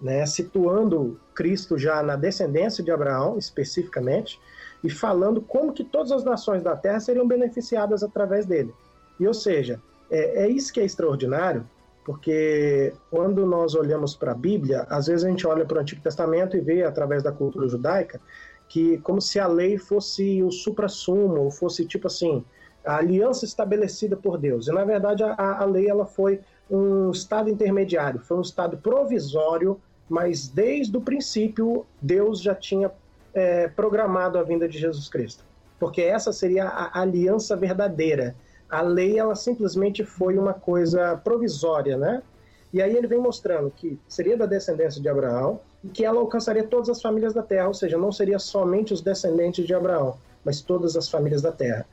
né, 0.00 0.24
situando 0.26 1.20
Cristo 1.34 1.76
já 1.78 2.02
na 2.02 2.16
descendência 2.16 2.82
de 2.82 2.90
Abraão, 2.90 3.36
especificamente, 3.38 4.40
e 4.82 4.88
falando 4.88 5.40
como 5.40 5.72
que 5.72 5.84
todas 5.84 6.10
as 6.10 6.24
nações 6.24 6.62
da 6.62 6.74
terra 6.74 7.00
seriam 7.00 7.28
beneficiadas 7.28 8.02
através 8.02 8.46
dele. 8.46 8.72
E, 9.18 9.26
ou 9.26 9.34
seja, 9.34 9.80
é, 10.10 10.44
é 10.44 10.48
isso 10.48 10.72
que 10.72 10.80
é 10.80 10.84
extraordinário, 10.84 11.66
porque 12.04 12.94
quando 13.10 13.44
nós 13.44 13.74
olhamos 13.74 14.14
para 14.14 14.32
a 14.32 14.34
Bíblia, 14.34 14.86
às 14.88 15.06
vezes 15.06 15.24
a 15.24 15.28
gente 15.28 15.46
olha 15.46 15.66
para 15.66 15.78
o 15.78 15.80
Antigo 15.80 16.00
Testamento 16.00 16.56
e 16.56 16.60
vê, 16.60 16.82
através 16.82 17.22
da 17.22 17.30
cultura 17.30 17.68
judaica, 17.68 18.20
que 18.68 18.98
como 18.98 19.20
se 19.20 19.38
a 19.38 19.46
lei 19.46 19.76
fosse 19.76 20.42
o 20.42 20.50
supra-sumo, 20.50 21.40
ou 21.40 21.50
fosse 21.50 21.84
tipo 21.84 22.06
assim, 22.06 22.44
a 22.84 22.96
aliança 22.96 23.44
estabelecida 23.44 24.16
por 24.16 24.38
Deus. 24.38 24.66
E 24.66 24.72
na 24.72 24.84
verdade 24.84 25.22
a, 25.22 25.60
a 25.60 25.64
lei 25.64 25.88
ela 25.88 26.06
foi 26.06 26.40
um 26.70 27.10
estado 27.10 27.50
intermediário, 27.50 28.20
foi 28.20 28.38
um 28.38 28.42
estado 28.42 28.78
provisório 28.78 29.78
mas 30.10 30.48
desde 30.48 30.96
o 30.96 31.00
princípio 31.00 31.86
Deus 32.02 32.42
já 32.42 32.52
tinha 32.52 32.90
é, 33.32 33.68
programado 33.68 34.36
a 34.38 34.42
vinda 34.42 34.68
de 34.68 34.76
Jesus 34.76 35.08
Cristo, 35.08 35.44
porque 35.78 36.02
essa 36.02 36.32
seria 36.32 36.66
a 36.66 37.00
aliança 37.00 37.54
verdadeira. 37.54 38.34
A 38.68 38.82
lei 38.82 39.18
ela 39.18 39.36
simplesmente 39.36 40.04
foi 40.04 40.36
uma 40.36 40.52
coisa 40.52 41.16
provisória, 41.16 41.96
né? 41.96 42.22
E 42.72 42.82
aí 42.82 42.96
ele 42.96 43.06
vem 43.06 43.20
mostrando 43.20 43.70
que 43.70 43.98
seria 44.08 44.36
da 44.36 44.46
descendência 44.46 45.00
de 45.00 45.08
Abraão 45.08 45.60
e 45.82 45.88
que 45.88 46.04
ela 46.04 46.20
alcançaria 46.20 46.64
todas 46.64 46.88
as 46.88 47.00
famílias 47.00 47.32
da 47.32 47.42
terra, 47.42 47.68
ou 47.68 47.74
seja, 47.74 47.96
não 47.96 48.10
seria 48.10 48.38
somente 48.38 48.92
os 48.92 49.00
descendentes 49.00 49.64
de 49.64 49.74
Abraão, 49.74 50.16
mas 50.44 50.60
todas 50.60 50.96
as 50.96 51.08
famílias 51.08 51.40
da 51.40 51.52
terra. 51.52 51.86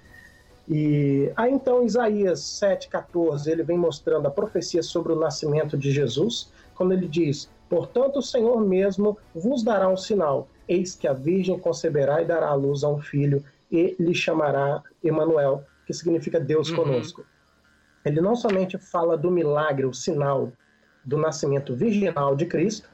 E 0.68 1.32
aí 1.36 1.52
então 1.52 1.84
Isaías 1.84 2.40
7,14 2.42 3.48
ele 3.48 3.64
vem 3.64 3.78
mostrando 3.78 4.28
a 4.28 4.32
profecia 4.32 4.82
sobre 4.82 5.14
o 5.14 5.20
nascimento 5.20 5.78
de 5.78 5.92
Jesus, 5.92 6.52
quando 6.76 6.94
ele 6.94 7.08
diz: 7.08 7.48
Portanto, 7.70 8.20
o 8.20 8.22
Senhor 8.22 8.60
mesmo 8.62 9.18
vos 9.34 9.64
dará 9.64 9.90
um 9.90 9.98
sinal: 9.98 10.48
eis 10.68 10.96
que 10.96 11.08
a 11.08 11.14
Virgem 11.14 11.60
conceberá 11.60 12.22
e 12.22 12.26
dará 12.26 12.48
à 12.48 12.54
luz 12.54 12.84
a 12.84 12.90
um 12.90 13.00
filho, 13.00 13.44
e 13.72 13.96
lhe 14.00 14.14
chamará 14.14 14.82
Emanuel, 15.04 15.64
que 15.86 15.94
significa 15.94 16.40
Deus 16.40 16.70
uhum. 16.70 16.78
conosco. 16.78 17.26
Ele 18.06 18.22
não 18.22 18.36
somente 18.36 18.78
fala 18.78 19.18
do 19.18 19.30
milagre, 19.30 19.86
o 19.86 19.94
sinal 19.94 20.52
do 21.04 21.18
nascimento 21.18 21.76
virginal 21.76 22.36
de 22.36 22.46
Cristo, 22.46 22.90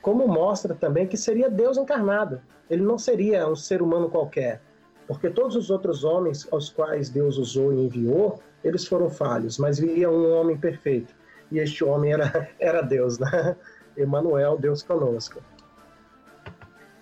como 0.00 0.26
mostra 0.28 0.74
também 0.74 1.06
que 1.06 1.16
seria 1.16 1.50
Deus 1.50 1.76
encarnado. 1.76 2.40
Ele 2.70 2.82
não 2.82 2.98
seria 2.98 3.48
um 3.48 3.56
ser 3.56 3.82
humano 3.82 4.08
qualquer, 4.08 4.60
porque 5.06 5.30
todos 5.30 5.56
os 5.56 5.70
outros 5.70 6.04
homens 6.04 6.46
aos 6.50 6.68
quais 6.68 7.08
Deus 7.08 7.36
usou 7.38 7.72
e 7.72 7.84
enviou, 7.84 8.40
eles 8.64 8.86
foram 8.86 9.08
falhos, 9.08 9.58
mas 9.58 9.78
viria 9.78 10.10
um 10.10 10.32
homem 10.32 10.56
perfeito. 10.56 11.14
E 11.50 11.58
este 11.58 11.84
homem 11.84 12.12
era, 12.12 12.48
era 12.58 12.82
Deus, 12.82 13.18
né? 13.18 13.56
Emmanuel, 13.96 14.56
Deus 14.58 14.82
conosco. 14.82 15.40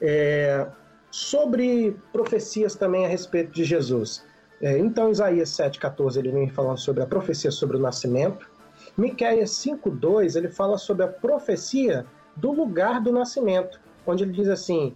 É, 0.00 0.66
sobre 1.10 1.96
profecias 2.12 2.74
também 2.74 3.04
a 3.04 3.08
respeito 3.08 3.52
de 3.52 3.64
Jesus. 3.64 4.24
É, 4.60 4.78
então, 4.78 5.10
Isaías 5.10 5.50
7,14 5.50 6.16
ele 6.18 6.30
vem 6.30 6.48
falando 6.48 6.78
sobre 6.78 7.02
a 7.02 7.06
profecia 7.06 7.50
sobre 7.50 7.76
o 7.76 7.80
nascimento. 7.80 8.50
Miqueias 8.96 9.50
5,2 9.50 10.36
ele 10.36 10.48
fala 10.48 10.78
sobre 10.78 11.04
a 11.04 11.08
profecia 11.08 12.06
do 12.36 12.52
lugar 12.52 13.00
do 13.00 13.12
nascimento, 13.12 13.80
onde 14.06 14.24
ele 14.24 14.32
diz 14.32 14.48
assim: 14.48 14.94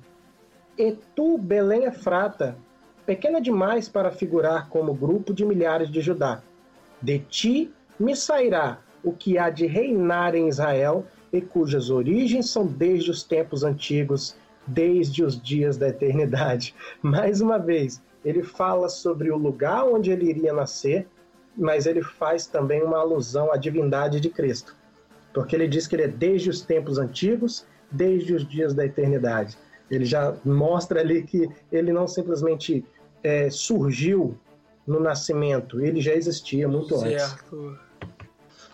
E 0.76 0.96
tu, 1.14 1.38
Belém 1.38 1.84
Efrata, 1.84 2.56
pequena 3.06 3.40
demais 3.40 3.88
para 3.88 4.10
figurar 4.10 4.68
como 4.68 4.94
grupo 4.94 5.32
de 5.32 5.44
milhares 5.44 5.90
de 5.90 6.00
Judá. 6.00 6.42
De 7.00 7.20
ti 7.20 7.72
me 7.98 8.14
sairá 8.14 8.80
o 9.02 9.12
que 9.12 9.38
há 9.38 9.50
de 9.50 9.66
reinar 9.66 10.34
em 10.34 10.48
Israel 10.48 11.06
e 11.32 11.40
cujas 11.40 11.90
origens 11.90 12.50
são 12.50 12.66
desde 12.66 13.10
os 13.10 13.22
tempos 13.22 13.62
antigos, 13.62 14.36
desde 14.66 15.22
os 15.24 15.40
dias 15.40 15.76
da 15.76 15.88
eternidade. 15.88 16.74
Mais 17.02 17.40
uma 17.40 17.58
vez, 17.58 18.02
ele 18.24 18.42
fala 18.42 18.88
sobre 18.88 19.30
o 19.30 19.36
lugar 19.36 19.84
onde 19.84 20.10
ele 20.10 20.28
iria 20.28 20.52
nascer, 20.52 21.06
mas 21.56 21.86
ele 21.86 22.02
faz 22.02 22.46
também 22.46 22.82
uma 22.82 22.98
alusão 22.98 23.52
à 23.52 23.56
divindade 23.56 24.20
de 24.20 24.28
Cristo, 24.28 24.76
porque 25.34 25.56
ele 25.56 25.66
diz 25.66 25.86
que 25.86 25.96
ele 25.96 26.04
é 26.04 26.08
desde 26.08 26.50
os 26.50 26.60
tempos 26.60 26.98
antigos, 26.98 27.66
desde 27.90 28.34
os 28.34 28.46
dias 28.46 28.74
da 28.74 28.84
eternidade. 28.84 29.56
Ele 29.90 30.04
já 30.04 30.36
mostra 30.44 31.00
ali 31.00 31.22
que 31.22 31.48
ele 31.72 31.92
não 31.92 32.06
simplesmente 32.06 32.84
é, 33.22 33.50
surgiu 33.50 34.36
no 34.86 35.00
nascimento, 35.00 35.80
ele 35.80 36.00
já 36.00 36.14
existia 36.14 36.68
muito 36.68 36.96
certo. 36.98 37.56
antes. 37.56 37.87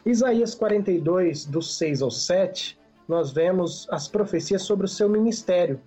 Isaías 0.06 0.54
42, 0.54 1.46
do 1.46 1.62
6 1.62 2.02
ao 2.02 2.10
7, 2.10 2.78
nós 3.08 3.32
vemos 3.32 3.86
as 3.90 4.06
profecias 4.06 4.60
sobre 4.60 4.84
o 4.84 4.88
seu 4.88 5.08
ministério. 5.08 5.80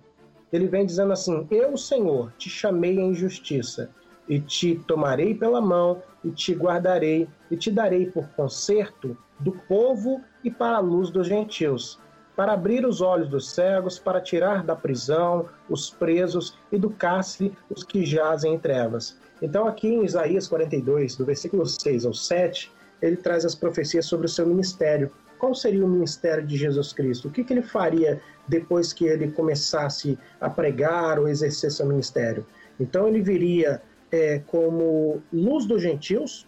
Ele 0.52 0.66
vem 0.66 0.84
dizendo 0.84 1.12
assim: 1.12 1.46
Eu, 1.52 1.76
Senhor, 1.76 2.32
te 2.36 2.50
chamei 2.50 2.98
em 2.98 3.14
justiça, 3.14 3.90
e 4.28 4.40
te 4.40 4.74
tomarei 4.88 5.36
pela 5.36 5.60
mão, 5.60 6.02
e 6.24 6.32
te 6.32 6.52
guardarei, 6.52 7.28
e 7.48 7.56
te 7.56 7.70
darei 7.70 8.06
por 8.06 8.26
conserto 8.30 9.16
do 9.38 9.52
povo 9.52 10.20
e 10.42 10.50
para 10.50 10.78
a 10.78 10.80
luz 10.80 11.10
dos 11.10 11.28
gentios, 11.28 12.00
para 12.34 12.54
abrir 12.54 12.84
os 12.84 13.00
olhos 13.00 13.28
dos 13.28 13.52
cegos, 13.52 14.00
para 14.00 14.20
tirar 14.20 14.64
da 14.64 14.74
prisão 14.74 15.48
os 15.70 15.90
presos 15.90 16.58
e 16.72 16.78
do 16.78 16.90
cárcere 16.90 17.56
os 17.70 17.84
que 17.84 18.04
jazem 18.04 18.54
em 18.54 18.58
trevas. 18.58 19.16
Então, 19.40 19.68
aqui 19.68 19.86
em 19.86 20.04
Isaías 20.04 20.48
42, 20.48 21.14
do 21.14 21.24
versículo 21.24 21.64
6 21.64 22.04
ao 22.04 22.12
7, 22.12 22.72
ele 23.00 23.16
traz 23.16 23.44
as 23.44 23.54
profecias 23.54 24.06
sobre 24.06 24.26
o 24.26 24.28
seu 24.28 24.46
ministério. 24.46 25.10
Qual 25.38 25.54
seria 25.54 25.84
o 25.84 25.88
ministério 25.88 26.44
de 26.44 26.56
Jesus 26.56 26.92
Cristo? 26.92 27.28
O 27.28 27.30
que, 27.30 27.44
que 27.44 27.52
ele 27.52 27.62
faria 27.62 28.20
depois 28.46 28.92
que 28.92 29.04
ele 29.04 29.30
começasse 29.30 30.18
a 30.40 30.50
pregar 30.50 31.18
ou 31.18 31.28
exercer 31.28 31.70
seu 31.70 31.86
ministério? 31.86 32.44
Então 32.78 33.06
ele 33.06 33.20
viria 33.20 33.80
é, 34.10 34.40
como 34.40 35.22
luz 35.32 35.64
dos 35.64 35.80
gentios, 35.80 36.46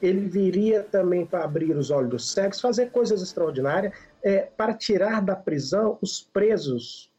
ele 0.00 0.28
viria 0.28 0.82
também 0.82 1.26
para 1.26 1.44
abrir 1.44 1.76
os 1.76 1.90
olhos 1.90 2.10
dos 2.10 2.30
cegos, 2.30 2.60
fazer 2.60 2.90
coisas 2.90 3.22
extraordinárias, 3.22 3.92
é, 4.22 4.48
para 4.56 4.74
tirar 4.74 5.22
da 5.22 5.34
prisão 5.34 5.98
os 6.00 6.20
presos 6.20 7.10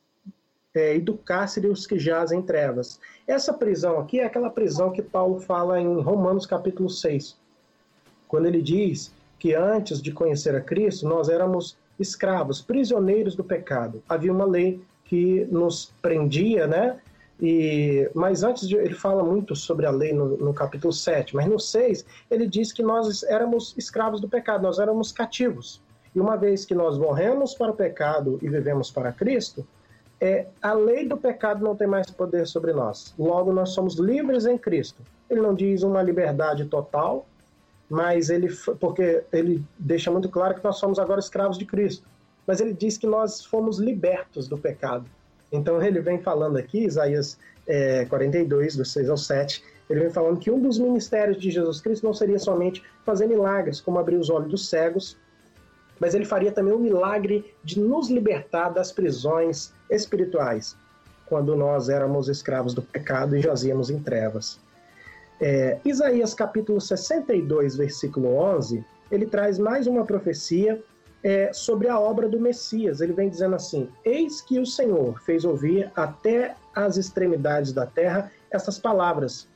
é, 0.73 0.95
e 0.95 1.01
do 1.01 1.17
cárcere 1.17 1.67
os 1.67 1.85
que 1.87 1.97
jazem 1.97 2.39
em 2.39 2.41
trevas. 2.43 2.99
Essa 3.27 3.53
prisão 3.53 3.99
aqui 3.99 4.19
é 4.19 4.25
aquela 4.25 4.49
prisão 4.49 4.91
que 4.91 5.01
Paulo 5.01 5.39
fala 5.39 5.79
em 5.79 6.01
Romanos 6.01 6.45
capítulo 6.45 6.89
6 6.89 7.43
quando 8.35 8.47
ele 8.47 8.61
diz 8.61 9.13
que 9.39 9.55
antes 9.55 10.01
de 10.01 10.11
conhecer 10.11 10.53
a 10.55 10.59
Cristo, 10.59 11.07
nós 11.07 11.29
éramos 11.29 11.77
escravos, 11.97 12.61
prisioneiros 12.61 13.33
do 13.33 13.45
pecado. 13.45 14.03
Havia 14.09 14.33
uma 14.33 14.43
lei 14.43 14.81
que 15.05 15.47
nos 15.49 15.93
prendia, 16.01 16.67
né? 16.67 16.99
E, 17.41 18.11
mas 18.13 18.43
antes 18.43 18.67
de, 18.67 18.75
ele 18.75 18.93
fala 18.93 19.23
muito 19.23 19.55
sobre 19.55 19.85
a 19.85 19.89
lei 19.89 20.11
no, 20.11 20.35
no, 20.35 20.53
capítulo 20.53 20.91
7, 20.91 21.33
mas 21.33 21.45
no 21.45 21.57
6 21.57 22.05
ele 22.29 22.45
diz 22.45 22.73
que 22.73 22.83
nós 22.83 23.23
éramos 23.23 23.73
escravos 23.77 24.19
do 24.19 24.27
pecado, 24.27 24.63
nós 24.63 24.79
éramos 24.79 25.13
cativos. 25.13 25.81
E 26.13 26.19
uma 26.19 26.35
vez 26.35 26.65
que 26.65 26.75
nós 26.75 26.97
morremos 26.97 27.53
para 27.55 27.71
o 27.71 27.73
pecado 27.73 28.37
e 28.41 28.49
vivemos 28.49 28.91
para 28.91 29.13
Cristo, 29.13 29.65
é, 30.19 30.47
a 30.61 30.73
lei 30.73 31.07
do 31.07 31.15
pecado 31.15 31.63
não 31.63 31.73
tem 31.73 31.87
mais 31.87 32.11
poder 32.11 32.45
sobre 32.47 32.73
nós. 32.73 33.13
Logo, 33.17 33.53
nós 33.53 33.69
somos 33.69 33.95
livres 33.95 34.45
em 34.45 34.57
Cristo. 34.57 35.01
Ele 35.29 35.39
não 35.39 35.55
diz 35.55 35.83
uma 35.83 36.01
liberdade 36.03 36.65
total, 36.65 37.25
mas 37.89 38.29
ele, 38.29 38.49
porque 38.79 39.23
ele 39.31 39.63
deixa 39.77 40.11
muito 40.11 40.29
claro 40.29 40.55
que 40.55 40.63
nós 40.63 40.77
somos 40.77 40.99
agora 40.99 41.19
escravos 41.19 41.57
de 41.57 41.65
Cristo. 41.65 42.07
Mas 42.47 42.59
ele 42.59 42.73
diz 42.73 42.97
que 42.97 43.07
nós 43.07 43.43
fomos 43.43 43.79
libertos 43.79 44.47
do 44.47 44.57
pecado. 44.57 45.05
Então 45.51 45.81
ele 45.81 45.99
vem 45.99 46.19
falando 46.19 46.57
aqui, 46.57 46.85
Isaías 46.85 47.37
é, 47.67 48.05
42, 48.05 48.75
do 48.75 48.85
6 48.85 49.09
ao 49.09 49.17
7, 49.17 49.63
ele 49.89 49.99
vem 50.01 50.09
falando 50.09 50.39
que 50.39 50.49
um 50.49 50.59
dos 50.59 50.79
ministérios 50.79 51.39
de 51.39 51.51
Jesus 51.51 51.79
Cristo 51.79 52.03
não 52.05 52.13
seria 52.13 52.39
somente 52.39 52.83
fazer 53.03 53.27
milagres, 53.27 53.79
como 53.79 53.99
abrir 53.99 54.17
os 54.17 54.29
olhos 54.29 54.49
dos 54.49 54.69
cegos, 54.69 55.17
mas 55.99 56.13
ele 56.13 56.25
faria 56.25 56.51
também 56.51 56.73
o 56.73 56.79
milagre 56.79 57.53
de 57.63 57.79
nos 57.79 58.09
libertar 58.09 58.69
das 58.69 58.91
prisões 58.91 59.73
espirituais, 59.89 60.75
quando 61.25 61.55
nós 61.55 61.87
éramos 61.87 62.27
escravos 62.27 62.73
do 62.73 62.81
pecado 62.81 63.35
e 63.35 63.41
jazíamos 63.41 63.89
em 63.89 63.99
trevas. 63.99 64.59
É, 65.39 65.79
Isaías 65.83 66.33
capítulo 66.33 66.79
62, 66.79 67.75
versículo 67.75 68.35
11, 68.35 68.85
ele 69.11 69.25
traz 69.25 69.59
mais 69.59 69.85
uma 69.85 70.05
profecia 70.05 70.81
é, 71.23 71.51
sobre 71.51 71.89
a 71.89 71.99
obra 71.99 72.29
do 72.29 72.39
Messias. 72.39 73.01
Ele 73.01 73.13
vem 73.13 73.29
dizendo 73.29 73.55
assim: 73.55 73.89
Eis 74.03 74.41
que 74.41 74.59
o 74.59 74.65
Senhor 74.65 75.19
fez 75.21 75.43
ouvir 75.43 75.91
até 75.95 76.55
as 76.73 76.97
extremidades 76.97 77.73
da 77.73 77.85
terra 77.85 78.31
essas 78.51 78.79
palavras. 78.79 79.47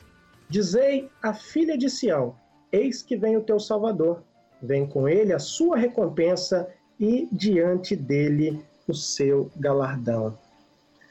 Dizei 0.50 1.10
à 1.22 1.34
filha 1.34 1.78
de 1.78 1.90
Sião: 1.90 2.36
Eis 2.72 3.02
que 3.02 3.16
vem 3.16 3.38
o 3.38 3.44
teu 3.44 3.60
Salvador. 3.60 4.24
Vem 4.62 4.86
com 4.86 5.08
ele 5.08 5.32
a 5.32 5.40
sua 5.40 5.78
recompensa 5.78 6.68
e 7.00 7.30
diante 7.32 7.96
dele 7.96 8.62
o 8.88 8.94
seu 8.94 9.50
galardão. 9.56 10.38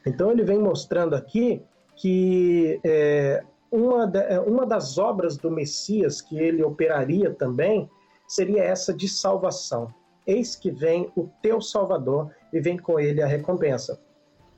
Então 0.05 0.31
ele 0.31 0.43
vem 0.43 0.59
mostrando 0.59 1.15
aqui 1.15 1.63
que 1.97 2.79
é, 2.85 3.43
uma, 3.71 4.07
da, 4.07 4.43
uma 4.43 4.67
das 4.67 4.99
obras 4.99 5.37
do 5.37 5.51
Messias 5.51 6.21
que 6.21 6.39
ele 6.39 6.63
operaria 6.63 7.33
também 7.33 7.91
seria 8.27 8.63
essa 8.63 8.93
de 8.93 9.09
salvação. 9.09 9.93
Eis 10.27 10.55
que 10.55 10.71
vem 10.71 11.11
o 11.17 11.29
teu 11.43 11.61
Salvador 11.61 12.31
e 12.53 12.61
vem 12.61 12.77
com 12.77 13.01
ele 13.01 13.23
a 13.23 13.27
recompensa. 13.27 13.99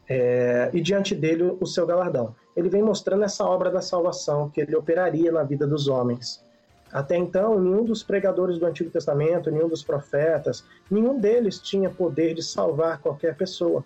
É, 0.09 0.71
e 0.73 0.81
diante 0.81 1.15
dele 1.15 1.57
o 1.61 1.67
seu 1.67 1.87
galardão. 1.87 2.35
Ele 2.57 2.69
vem 2.69 2.83
mostrando 2.83 3.23
essa 3.23 3.45
obra 3.45 3.71
da 3.71 3.81
salvação 3.81 4.51
que 4.51 4.61
ele 4.61 4.75
operaria 4.75 5.31
na 5.31 5.45
vida 5.45 5.67
dos 5.67 5.87
homens. 5.87 6.45
Até 6.93 7.17
então, 7.17 7.61
nenhum 7.61 7.85
dos 7.85 8.03
pregadores 8.03 8.59
do 8.59 8.67
Antigo 8.67 8.91
Testamento, 8.91 9.51
nenhum 9.51 9.69
dos 9.69 9.85
profetas, 9.85 10.65
nenhum 10.91 11.21
deles 11.21 11.61
tinha 11.61 11.89
poder 11.89 12.35
de 12.35 12.43
salvar 12.43 12.99
qualquer 13.01 13.37
pessoa. 13.37 13.85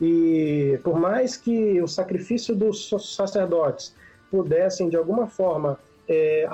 E 0.00 0.80
por 0.82 0.98
mais 0.98 1.36
que 1.36 1.80
o 1.80 1.86
sacrifício 1.86 2.56
dos 2.56 2.90
sacerdotes 3.14 3.94
pudessem, 4.30 4.88
de 4.88 4.96
alguma 4.96 5.26
forma, 5.26 5.78
é, 6.08 6.48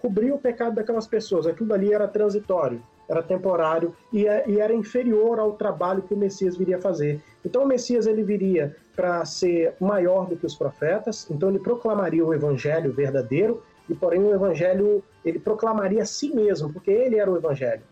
cobrir 0.00 0.32
o 0.32 0.38
pecado 0.38 0.76
daquelas 0.76 1.06
pessoas, 1.06 1.46
aquilo 1.46 1.72
ali 1.72 1.92
era 1.92 2.08
transitório 2.08 2.82
era 3.08 3.22
temporário 3.22 3.96
e, 4.12 4.28
é, 4.28 4.44
e, 4.46 4.60
era 4.60 4.74
inferior 4.74 5.38
ao 5.38 5.52
trabalho 5.52 6.02
que 6.02 6.12
o 6.12 6.16
Messias 6.16 6.56
viria 6.56 6.78
fazer. 6.78 7.20
Então 7.44 7.62
o 7.62 7.66
Messias 7.66 8.06
ele 8.06 8.22
viria 8.22 8.76
para 8.94 9.24
ser 9.24 9.74
maior 9.80 10.26
do 10.26 10.36
que 10.36 10.44
os 10.44 10.54
profetas, 10.54 11.26
então 11.30 11.48
ele 11.48 11.58
proclamaria 11.58 12.24
o 12.24 12.34
evangelho 12.34 12.92
verdadeiro 12.92 13.62
e 13.88 13.94
porém 13.94 14.22
o 14.22 14.34
evangelho 14.34 15.02
ele 15.24 15.38
proclamaria 15.38 16.02
a 16.02 16.06
si 16.06 16.34
mesmo, 16.34 16.72
porque 16.72 16.90
ele 16.90 17.16
era 17.16 17.30
o 17.30 17.36
evangelho. 17.36 17.82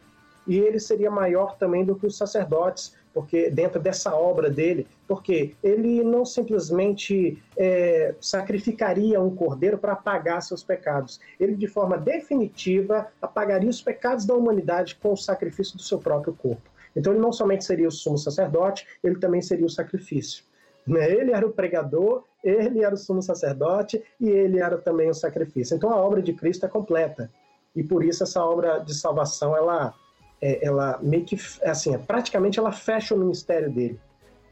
E 0.46 0.58
ele 0.58 0.78
seria 0.78 1.10
maior 1.10 1.56
também 1.56 1.84
do 1.84 1.96
que 1.96 2.06
os 2.06 2.16
sacerdotes, 2.16 2.94
porque 3.16 3.48
dentro 3.48 3.80
dessa 3.80 4.14
obra 4.14 4.50
dele, 4.50 4.86
porque 5.08 5.54
ele 5.64 6.04
não 6.04 6.22
simplesmente 6.26 7.42
é, 7.56 8.14
sacrificaria 8.20 9.18
um 9.18 9.34
cordeiro 9.34 9.78
para 9.78 9.94
apagar 9.94 10.42
seus 10.42 10.62
pecados, 10.62 11.18
ele 11.40 11.54
de 11.54 11.66
forma 11.66 11.96
definitiva 11.96 13.08
apagaria 13.22 13.70
os 13.70 13.80
pecados 13.80 14.26
da 14.26 14.34
humanidade 14.34 14.96
com 14.96 15.14
o 15.14 15.16
sacrifício 15.16 15.78
do 15.78 15.82
seu 15.82 15.98
próprio 15.98 16.34
corpo. 16.34 16.70
Então 16.94 17.14
ele 17.14 17.22
não 17.22 17.32
somente 17.32 17.64
seria 17.64 17.88
o 17.88 17.90
sumo 17.90 18.18
sacerdote, 18.18 18.86
ele 19.02 19.16
também 19.18 19.40
seria 19.40 19.64
o 19.64 19.70
sacrifício. 19.70 20.44
Né? 20.86 21.10
Ele 21.10 21.32
era 21.32 21.46
o 21.46 21.52
pregador, 21.52 22.22
ele 22.44 22.84
era 22.84 22.94
o 22.94 22.98
sumo 22.98 23.22
sacerdote 23.22 24.04
e 24.20 24.28
ele 24.28 24.60
era 24.60 24.76
também 24.76 25.08
o 25.08 25.14
sacrifício. 25.14 25.74
Então 25.74 25.88
a 25.88 25.96
obra 25.96 26.20
de 26.20 26.34
Cristo 26.34 26.66
é 26.66 26.68
completa. 26.68 27.30
E 27.74 27.82
por 27.82 28.04
isso 28.04 28.24
essa 28.24 28.44
obra 28.44 28.78
de 28.80 28.94
salvação 28.94 29.56
ela 29.56 29.94
é, 30.40 30.64
ela 30.66 30.98
meio 31.02 31.24
que, 31.24 31.36
assim, 31.62 31.96
praticamente 31.98 32.58
ela 32.58 32.72
fecha 32.72 33.14
o 33.14 33.18
ministério 33.18 33.70
dele. 33.70 33.98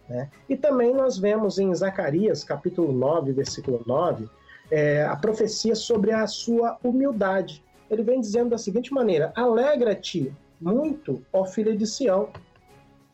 Né? 0.09 0.31
E 0.49 0.57
também 0.57 0.95
nós 0.95 1.19
vemos 1.19 1.59
em 1.59 1.75
Zacarias, 1.75 2.45
capítulo 2.45 2.93
9, 2.93 3.33
versículo 3.33 3.83
9, 3.87 4.29
é, 4.71 5.05
a 5.05 5.17
profecia 5.17 5.75
sobre 5.75 6.13
a 6.13 6.27
sua 6.27 6.79
humildade. 6.83 7.63
Ele 7.91 8.03
vem 8.03 8.21
dizendo 8.21 8.51
da 8.51 8.59
seguinte 8.59 8.93
maneira: 8.93 9.33
Alegra-te 9.35 10.35
muito, 10.61 11.25
ó 11.33 11.45
filha 11.45 11.77
de 11.77 11.87
Sião, 11.87 12.29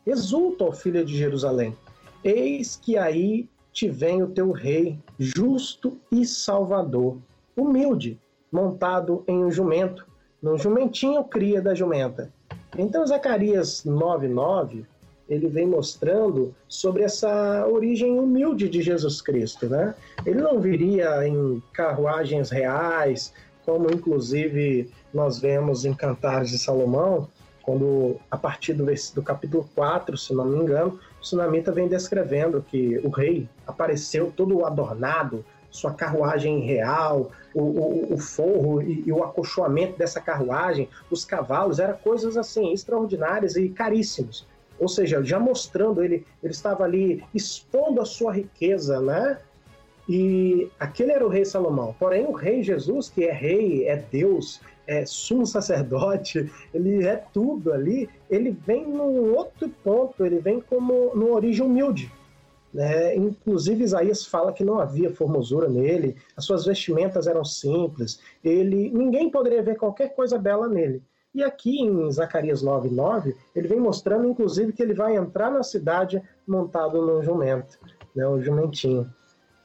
exulta, 0.05 0.65
ó 0.65 0.71
filha 0.71 1.03
de 1.03 1.17
Jerusalém, 1.17 1.75
eis 2.23 2.75
que 2.77 2.97
aí 2.97 3.49
te 3.71 3.89
vem 3.89 4.21
o 4.21 4.27
teu 4.27 4.51
rei, 4.51 4.99
justo 5.17 5.99
e 6.11 6.25
salvador, 6.25 7.17
humilde, 7.55 8.19
montado 8.51 9.23
em 9.27 9.43
um 9.43 9.51
jumento, 9.51 10.05
num 10.41 10.57
jumentinho 10.57 11.23
cria 11.23 11.61
da 11.61 11.73
jumenta. 11.73 12.33
Então, 12.77 13.05
Zacarias 13.05 13.83
9:9 13.85 14.85
ele 15.29 15.47
vem 15.47 15.65
mostrando 15.65 16.53
sobre 16.67 17.03
essa 17.03 17.65
origem 17.65 18.19
humilde 18.19 18.67
de 18.67 18.81
Jesus 18.81 19.21
Cristo, 19.21 19.67
né? 19.67 19.95
Ele 20.25 20.41
não 20.41 20.59
viria 20.59 21.25
em 21.25 21.63
carruagens 21.71 22.49
reais, 22.49 23.33
como 23.65 23.89
inclusive 23.89 24.91
nós 25.13 25.39
vemos 25.39 25.85
em 25.85 25.93
Cantares 25.93 26.49
de 26.49 26.59
Salomão, 26.59 27.29
quando 27.61 28.17
a 28.29 28.37
partir 28.37 28.73
do, 28.73 28.85
do 28.85 29.21
capítulo 29.21 29.69
4, 29.73 30.17
se 30.17 30.33
não 30.33 30.45
me 30.45 30.57
engano, 30.57 30.99
o 31.21 31.25
Sunamita 31.25 31.71
vem 31.71 31.87
descrevendo 31.87 32.65
que 32.69 32.99
o 33.03 33.09
rei 33.09 33.47
apareceu 33.65 34.33
todo 34.35 34.65
adornado, 34.65 35.45
sua 35.71 35.93
carruagem 35.93 36.59
real, 36.59 37.31
o, 37.53 37.61
o, 37.61 38.13
o 38.13 38.17
forro 38.17 38.81
e, 38.81 39.03
e, 39.07 39.11
o 39.11 39.23
acolchoamento 39.23 39.97
dessa 39.97 40.19
carruagem, 40.19 40.87
os 41.09 41.25
cavalos, 41.25 41.79
eram 41.79 41.97
coisas 41.97 42.37
assim 42.37 42.71
extraordinárias 42.73 43.55
e 43.55 43.69
caríssimos. 43.69 44.45
Ou 44.77 44.87
seja, 44.87 45.23
já 45.23 45.39
mostrando 45.39 46.03
ele, 46.03 46.25
ele 46.43 46.51
estava 46.53 46.83
ali 46.83 47.23
expondo 47.33 48.01
a 48.01 48.05
sua 48.05 48.33
riqueza, 48.33 48.99
né? 48.99 49.37
E 50.09 50.69
aquele 50.79 51.11
era 51.11 51.25
o 51.25 51.29
rei 51.29 51.45
Salomão. 51.45 51.95
Porém, 51.97 52.25
o 52.25 52.31
rei 52.31 52.63
Jesus, 52.63 53.07
que 53.07 53.23
é 53.23 53.31
rei, 53.31 53.87
é 53.87 53.95
Deus, 53.95 54.59
é 54.87 55.05
sumo 55.05 55.45
sacerdote, 55.45 56.51
ele 56.73 57.05
é 57.05 57.15
tudo 57.15 57.71
ali, 57.71 58.09
ele 58.29 58.51
vem 58.51 58.85
num 58.85 59.35
outro 59.35 59.69
ponto, 59.83 60.25
ele 60.25 60.39
vem 60.39 60.59
como 60.59 61.11
numa 61.15 61.35
origem 61.35 61.65
humilde. 61.65 62.11
Né? 62.73 63.15
Inclusive, 63.15 63.83
Isaías 63.83 64.25
fala 64.25 64.53
que 64.53 64.63
não 64.63 64.79
havia 64.79 65.13
formosura 65.13 65.67
nele, 65.67 66.15
as 66.37 66.45
suas 66.45 66.65
vestimentas 66.65 67.27
eram 67.27 67.43
simples, 67.43 68.19
ele 68.43 68.89
ninguém 68.91 69.29
poderia 69.29 69.61
ver 69.61 69.77
qualquer 69.77 70.15
coisa 70.15 70.37
bela 70.37 70.67
nele. 70.67 71.03
E 71.33 71.43
aqui 71.43 71.81
em 71.81 72.11
Zacarias 72.11 72.61
9:9, 72.61 73.35
ele 73.55 73.67
vem 73.67 73.79
mostrando, 73.79 74.27
inclusive, 74.27 74.73
que 74.73 74.81
ele 74.81 74.93
vai 74.93 75.15
entrar 75.15 75.49
na 75.49 75.63
cidade 75.63 76.21
montado 76.45 77.01
num 77.05 77.23
jumento, 77.23 77.79
né, 78.13 78.27
um 78.27 78.41
jumentinho, 78.41 79.09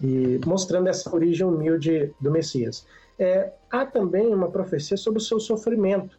e 0.00 0.40
mostrando 0.46 0.88
essa 0.88 1.12
origem 1.12 1.46
humilde 1.46 2.14
do 2.20 2.30
Messias. 2.30 2.86
É, 3.18 3.52
há 3.70 3.84
também 3.84 4.32
uma 4.32 4.50
profecia 4.50 4.96
sobre 4.96 5.18
o 5.18 5.22
seu 5.22 5.40
sofrimento. 5.40 6.18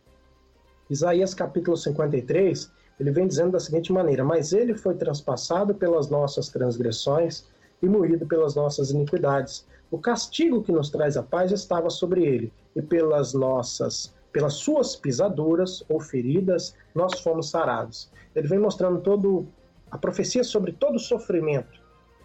Isaías 0.90 1.34
capítulo 1.34 1.78
53, 1.78 2.72
ele 3.00 3.12
vem 3.12 3.28
dizendo 3.28 3.52
da 3.52 3.60
seguinte 3.60 3.92
maneira: 3.92 4.24
Mas 4.24 4.54
ele 4.54 4.74
foi 4.76 4.96
transpassado 4.96 5.74
pelas 5.76 6.10
nossas 6.10 6.50
transgressões 6.50 7.46
e 7.82 7.88
moído 7.88 8.26
pelas 8.26 8.56
nossas 8.56 8.90
iniquidades. 8.90 9.66
O 9.92 9.98
castigo 9.98 10.64
que 10.64 10.72
nos 10.72 10.90
traz 10.90 11.16
a 11.16 11.24
paz 11.24 11.52
estava 11.52 11.90
sobre 11.90 12.26
ele, 12.26 12.52
e 12.76 12.82
pelas 12.82 13.34
nossas, 13.34 14.14
pelas 14.34 14.54
suas 14.54 14.96
pisaduras 14.96 15.84
ou 15.88 16.00
feridas, 16.00 16.76
nós 16.94 17.20
fomos 17.20 17.50
sarados. 17.50 18.10
Ele 18.36 18.48
vem 18.48 18.60
mostrando 18.60 19.00
todo 19.02 19.48
a 19.90 19.98
profecia 19.98 20.44
sobre 20.44 20.74
todo 20.74 20.96
o 20.96 21.00
sofrimento 21.00 21.80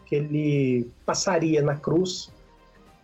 que 0.07 0.17
ele 0.17 0.91
passaria 1.07 1.63
na 1.63 1.77
cruz 1.77 2.31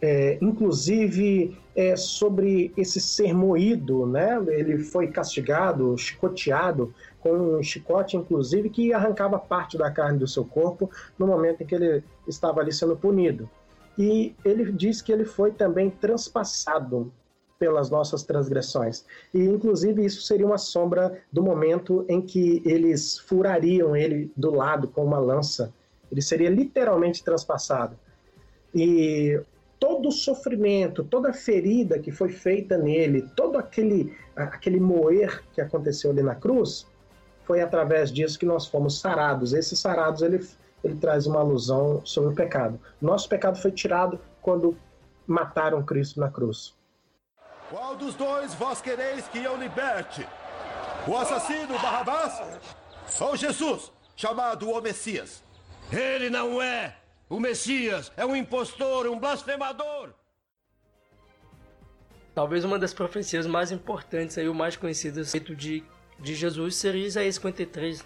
é, 0.01 0.39
inclusive 0.41 1.59
é, 1.75 1.97
sobre 1.97 2.73
esse 2.77 3.01
ser 3.01 3.35
moído, 3.35 4.07
né? 4.07 4.41
Ele 4.49 4.79
foi 4.79 5.09
castigado, 5.09 5.97
chicoteado 5.99 6.95
com 7.21 7.31
um 7.31 7.63
chicote, 7.63 8.17
inclusive, 8.17 8.71
que 8.71 8.93
arrancava 8.93 9.39
parte 9.39 9.77
da 9.77 9.91
carne 9.91 10.19
do 10.19 10.29
seu 10.29 10.45
corpo 10.45 10.91
no 11.19 11.27
momento 11.27 11.63
em 11.63 11.67
que 11.67 11.75
ele 11.75 12.05
estava 12.27 12.61
ali 12.61 12.73
sendo 12.73 12.97
punido. 12.97 13.49
E 13.97 14.35
ele 14.45 14.71
diz 14.71 15.03
que 15.03 15.13
ele 15.13 15.25
foi 15.25 15.51
também 15.51 15.91
transpassado 15.91 17.13
pelas 17.59 17.91
nossas 17.91 18.23
transgressões. 18.23 19.05
E, 19.35 19.43
inclusive, 19.43 20.05
isso 20.05 20.23
seria 20.23 20.47
uma 20.47 20.59
sombra 20.59 21.21
do 21.33 21.43
momento 21.43 22.05
em 22.09 22.21
que 22.23 22.63
eles 22.65 23.19
furariam 23.19 23.97
ele 23.97 24.31
do 24.37 24.55
lado 24.55 24.87
com 24.87 25.05
uma 25.05 25.19
lança. 25.19 25.75
Ele 26.11 26.23
seria 26.23 26.49
literalmente 26.49 27.25
transpassado. 27.25 27.99
E 28.73 29.41
todo 29.79 30.09
o 30.09 30.12
sofrimento, 30.12 31.05
toda 31.05 31.31
a 31.31 31.33
ferida 31.33 31.99
que 31.99 32.11
foi 32.11 32.29
feita 32.29 32.77
nele, 32.77 33.23
todo 33.37 33.59
aquele, 33.59 34.17
aquele 34.35 34.81
moer 34.81 35.43
que 35.53 35.61
aconteceu 35.61 36.11
ali 36.11 36.23
na 36.23 36.35
cruz, 36.35 36.87
foi 37.45 37.61
através 37.61 38.12
disso 38.12 38.38
que 38.38 38.45
nós 38.47 38.67
fomos 38.67 39.01
sarados. 39.01 39.53
Esses 39.53 39.79
sarados, 39.79 40.23
ele, 40.23 40.47
ele 40.85 40.97
traz 40.97 41.27
uma 41.27 41.41
alusão 41.41 42.05
sobre 42.05 42.33
o 42.33 42.35
pecado. 42.35 42.79
Nosso 43.01 43.29
pecado 43.29 43.59
foi 43.59 43.71
tirado 43.71 44.21
quando 44.43 44.77
mataram 45.27 45.83
Cristo 45.83 46.21
na 46.21 46.31
cruz. 46.31 46.77
Qual 47.71 47.97
dos 47.97 48.14
dois 48.14 48.55
vós 48.55 48.81
quereis 48.81 49.27
que 49.29 49.43
eu 49.43 49.57
liberte? 49.57 50.27
O 51.07 51.17
assassino 51.17 51.79
Barrabás 51.79 52.41
ou 53.21 53.37
Jesus, 53.37 53.93
chamado 54.17 54.71
o 54.71 54.81
Messias? 54.81 55.43
Ele 55.91 56.29
não 56.29 56.61
é! 56.61 56.97
O 57.29 57.38
Messias 57.38 58.11
é 58.17 58.25
um 58.25 58.35
impostor, 58.35 59.07
um 59.07 59.19
blasfemador! 59.19 60.11
Talvez 62.35 62.64
uma 62.64 62.79
das 62.79 62.95
profecias 62.95 63.47
mais 63.47 63.71
importantes 63.71 64.38
aí, 64.38 64.49
o 64.49 64.55
mais 64.55 64.77
conhecido 64.77 65.19
respeito 65.19 65.55
de, 65.55 65.83
de 66.19 66.35
Jesus 66.35 66.77
seria 66.77 67.07
Isaías 67.07 67.35
53. 67.35 68.05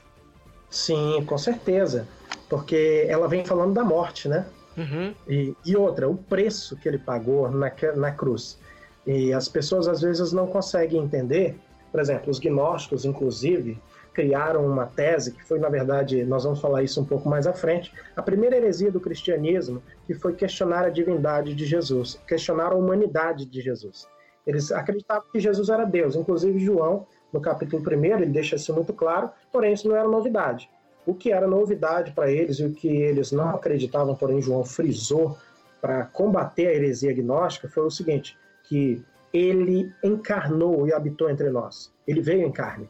Sim, 0.70 1.22
com 1.26 1.38
certeza. 1.38 2.08
Porque 2.48 3.06
ela 3.08 3.28
vem 3.28 3.44
falando 3.44 3.74
da 3.74 3.84
morte, 3.84 4.28
né? 4.28 4.46
Uhum. 4.76 5.14
E, 5.28 5.54
e 5.64 5.76
outra, 5.76 6.08
o 6.08 6.16
preço 6.16 6.76
que 6.76 6.88
ele 6.88 6.98
pagou 6.98 7.50
na, 7.50 7.70
na 7.94 8.10
cruz. 8.10 8.58
E 9.06 9.32
as 9.32 9.48
pessoas 9.48 9.86
às 9.86 10.00
vezes 10.00 10.32
não 10.32 10.46
conseguem 10.46 11.02
entender. 11.02 11.54
Por 11.90 12.00
exemplo, 12.00 12.30
os 12.30 12.38
gnósticos, 12.38 13.04
inclusive, 13.04 13.78
criaram 14.12 14.66
uma 14.66 14.86
tese 14.86 15.32
que 15.32 15.44
foi, 15.44 15.58
na 15.58 15.68
verdade, 15.68 16.24
nós 16.24 16.44
vamos 16.44 16.60
falar 16.60 16.82
isso 16.82 17.00
um 17.00 17.04
pouco 17.04 17.28
mais 17.28 17.46
à 17.46 17.52
frente, 17.52 17.92
a 18.14 18.22
primeira 18.22 18.56
heresia 18.56 18.90
do 18.90 19.00
cristianismo, 19.00 19.82
que 20.06 20.14
foi 20.14 20.34
questionar 20.34 20.84
a 20.84 20.90
divindade 20.90 21.54
de 21.54 21.64
Jesus, 21.64 22.20
questionar 22.26 22.72
a 22.72 22.74
humanidade 22.74 23.46
de 23.46 23.60
Jesus. 23.60 24.06
Eles 24.46 24.72
acreditavam 24.72 25.24
que 25.32 25.40
Jesus 25.40 25.68
era 25.68 25.84
Deus, 25.84 26.16
inclusive 26.16 26.58
João, 26.58 27.06
no 27.32 27.40
capítulo 27.40 27.82
1, 27.82 28.04
ele 28.04 28.26
deixa 28.26 28.56
isso 28.56 28.74
muito 28.74 28.92
claro, 28.92 29.30
porém 29.50 29.72
isso 29.72 29.88
não 29.88 29.96
era 29.96 30.06
novidade. 30.06 30.68
O 31.06 31.14
que 31.14 31.32
era 31.32 31.46
novidade 31.46 32.12
para 32.12 32.30
eles 32.30 32.58
e 32.58 32.66
o 32.66 32.72
que 32.72 32.88
eles 32.88 33.32
não 33.32 33.50
acreditavam, 33.50 34.14
porém 34.14 34.42
João 34.42 34.64
frisou 34.64 35.36
para 35.80 36.04
combater 36.04 36.68
a 36.68 36.74
heresia 36.74 37.12
gnóstica, 37.12 37.68
foi 37.68 37.84
o 37.84 37.90
seguinte: 37.90 38.36
que 38.64 39.02
ele 39.32 39.92
encarnou 40.04 40.86
e 40.86 40.92
habitou 40.92 41.28
entre 41.30 41.50
nós. 41.50 41.92
Ele 42.06 42.20
veio 42.20 42.46
em 42.46 42.52
carne. 42.52 42.88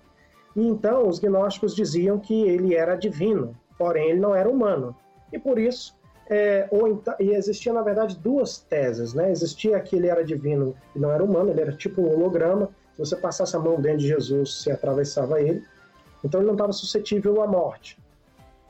E 0.54 0.66
então 0.66 1.08
os 1.08 1.18
gnósticos 1.18 1.74
diziam 1.74 2.18
que 2.18 2.42
ele 2.42 2.74
era 2.74 2.94
divino, 2.96 3.56
porém 3.78 4.10
ele 4.10 4.20
não 4.20 4.34
era 4.34 4.48
humano. 4.48 4.94
E 5.32 5.38
por 5.38 5.58
isso, 5.58 5.96
é, 6.28 6.68
ou 6.70 6.88
então, 6.88 7.14
e 7.18 7.30
existia 7.30 7.72
na 7.72 7.82
verdade 7.82 8.16
duas 8.18 8.58
teses, 8.58 9.14
né? 9.14 9.30
Existia 9.30 9.80
que 9.80 9.96
ele 9.96 10.08
era 10.08 10.24
divino 10.24 10.74
e 10.94 10.98
não 10.98 11.10
era 11.10 11.24
humano, 11.24 11.50
ele 11.50 11.60
era 11.60 11.72
tipo 11.72 12.02
um 12.02 12.12
holograma. 12.12 12.68
Se 12.94 12.98
você 12.98 13.16
passasse 13.16 13.56
a 13.56 13.58
mão 13.58 13.80
dentro 13.80 13.98
de 13.98 14.08
Jesus, 14.08 14.62
você 14.62 14.72
atravessava 14.72 15.40
ele. 15.40 15.64
Então 16.24 16.40
ele 16.40 16.46
não 16.46 16.54
estava 16.54 16.72
suscetível 16.72 17.42
à 17.42 17.46
morte. 17.46 17.98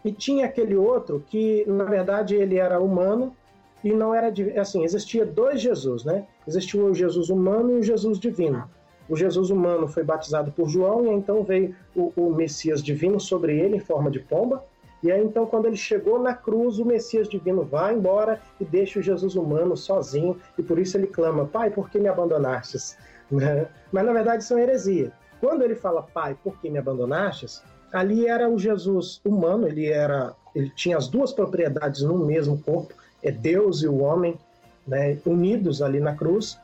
E 0.05 0.13
tinha 0.13 0.47
aquele 0.47 0.77
outro 0.77 1.23
que, 1.29 1.65
na 1.67 1.85
verdade, 1.85 2.35
ele 2.35 2.57
era 2.57 2.81
humano, 2.81 3.37
e 3.85 3.93
não 3.93 4.15
era 4.15 4.33
assim, 4.61 4.85
existia 4.85 5.27
dois 5.27 5.61
Jesus, 5.61 6.05
né? 6.05 6.27
Existia 6.47 6.83
o 6.83 6.95
Jesus 6.95 7.31
humano 7.31 7.73
e 7.73 7.81
o 7.81 7.83
Jesus 7.83 8.19
divino. 8.19 8.69
O 9.13 9.17
Jesus 9.17 9.51
humano 9.51 9.87
foi 9.87 10.03
batizado 10.03 10.51
por 10.51 10.71
João 10.71 11.05
e 11.05 11.11
então 11.11 11.45
veio 11.45 11.77
o, 11.95 12.11
o 12.17 12.35
Messias 12.35 12.83
divino 12.83 13.21
sobre 13.21 13.61
ele 13.61 13.77
em 13.77 13.79
forma 13.79 14.11
de 14.11 14.19
pomba. 14.19 14.65
E 15.03 15.13
aí 15.13 15.23
então 15.23 15.45
quando 15.45 15.67
ele 15.67 15.77
chegou 15.77 16.19
na 16.19 16.33
cruz, 16.33 16.79
o 16.79 16.85
Messias 16.87 17.29
divino 17.29 17.63
vai 17.63 17.93
embora 17.93 18.41
e 18.59 18.65
deixa 18.65 18.99
o 18.99 19.03
Jesus 19.03 19.37
humano 19.37 19.77
sozinho 19.77 20.41
e 20.57 20.63
por 20.63 20.79
isso 20.79 20.97
ele 20.97 21.07
clama: 21.07 21.45
"Pai, 21.45 21.69
por 21.69 21.91
que 21.91 21.99
me 21.99 22.09
abandonastes?" 22.09 22.97
Né? 23.31 23.67
Mas 23.93 24.07
na 24.07 24.15
verdade 24.15 24.43
isso 24.43 24.55
é 24.55 24.57
uma 24.57 24.63
heresia. 24.63 25.13
Quando 25.43 25.61
ele 25.61 25.75
fala: 25.75 26.01
"Pai, 26.03 26.35
por 26.43 26.59
que 26.59 26.71
me 26.71 26.79
abandonastes?", 26.79 27.63
ali 27.93 28.27
era 28.27 28.49
o 28.49 28.59
Jesus 28.59 29.21
humano, 29.23 29.69
ele 29.69 29.89
era 29.89 30.35
ele 30.55 30.71
tinha 30.71 30.97
as 30.97 31.07
duas 31.07 31.35
propriedades 31.35 32.01
no 32.01 32.17
mesmo 32.17 32.57
corpo, 32.63 32.95
é 33.23 33.31
Deus 33.31 33.83
e 33.83 33.89
o 33.89 33.99
homem 33.99 34.39
né, 34.87 35.19
unidos 35.27 35.83
ali 35.83 36.01
na 36.01 36.15
cruz. 36.15 36.59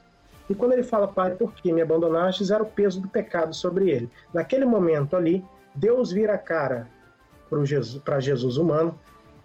E 0.48 0.54
quando 0.54 0.72
ele 0.72 0.82
fala, 0.82 1.08
Pai, 1.08 1.34
por 1.34 1.52
que 1.54 1.72
me 1.72 1.82
abandonaste? 1.82 2.50
Era 2.50 2.62
o 2.62 2.66
peso 2.66 3.00
do 3.00 3.08
pecado 3.08 3.54
sobre 3.54 3.90
ele. 3.90 4.11
Naquele 4.32 4.64
momento 4.64 5.16
ali, 5.16 5.44
Deus 5.74 6.11
vira 6.11 6.34
a 6.34 6.38
cara 6.38 6.88
para 7.48 7.64
Jesus, 7.64 8.02
Jesus 8.20 8.56
humano 8.56 8.98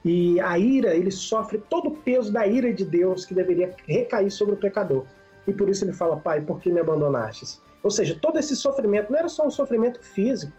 e 0.06 0.40
a 0.42 0.58
ira, 0.60 0.94
ele 0.94 1.12
sofre 1.12 1.58
todo 1.58 1.88
o 1.88 1.98
peso 1.98 2.32
da 2.32 2.46
ira 2.46 2.74
de 2.74 2.86
Deus 2.86 3.26
que 3.26 3.34
deveria 3.34 3.74
recair 3.88 4.30
sobre 4.30 4.56
o 4.56 4.58
pecador. 4.58 5.06
E 5.48 5.54
por 5.54 5.70
isso 5.70 5.86
ele 5.86 5.94
fala, 5.94 6.18
Pai, 6.18 6.42
por 6.42 6.60
que 6.60 6.72
me 6.72 6.80
abandonastes? 6.80 7.62
Ou 7.82 7.90
seja, 7.90 8.18
todo 8.20 8.38
esse 8.38 8.56
sofrimento 8.56 9.12
não 9.12 9.20
era 9.20 9.30
só 9.30 9.46
um 9.46 9.52
sofrimento 9.52 10.02
físico, 10.02 10.54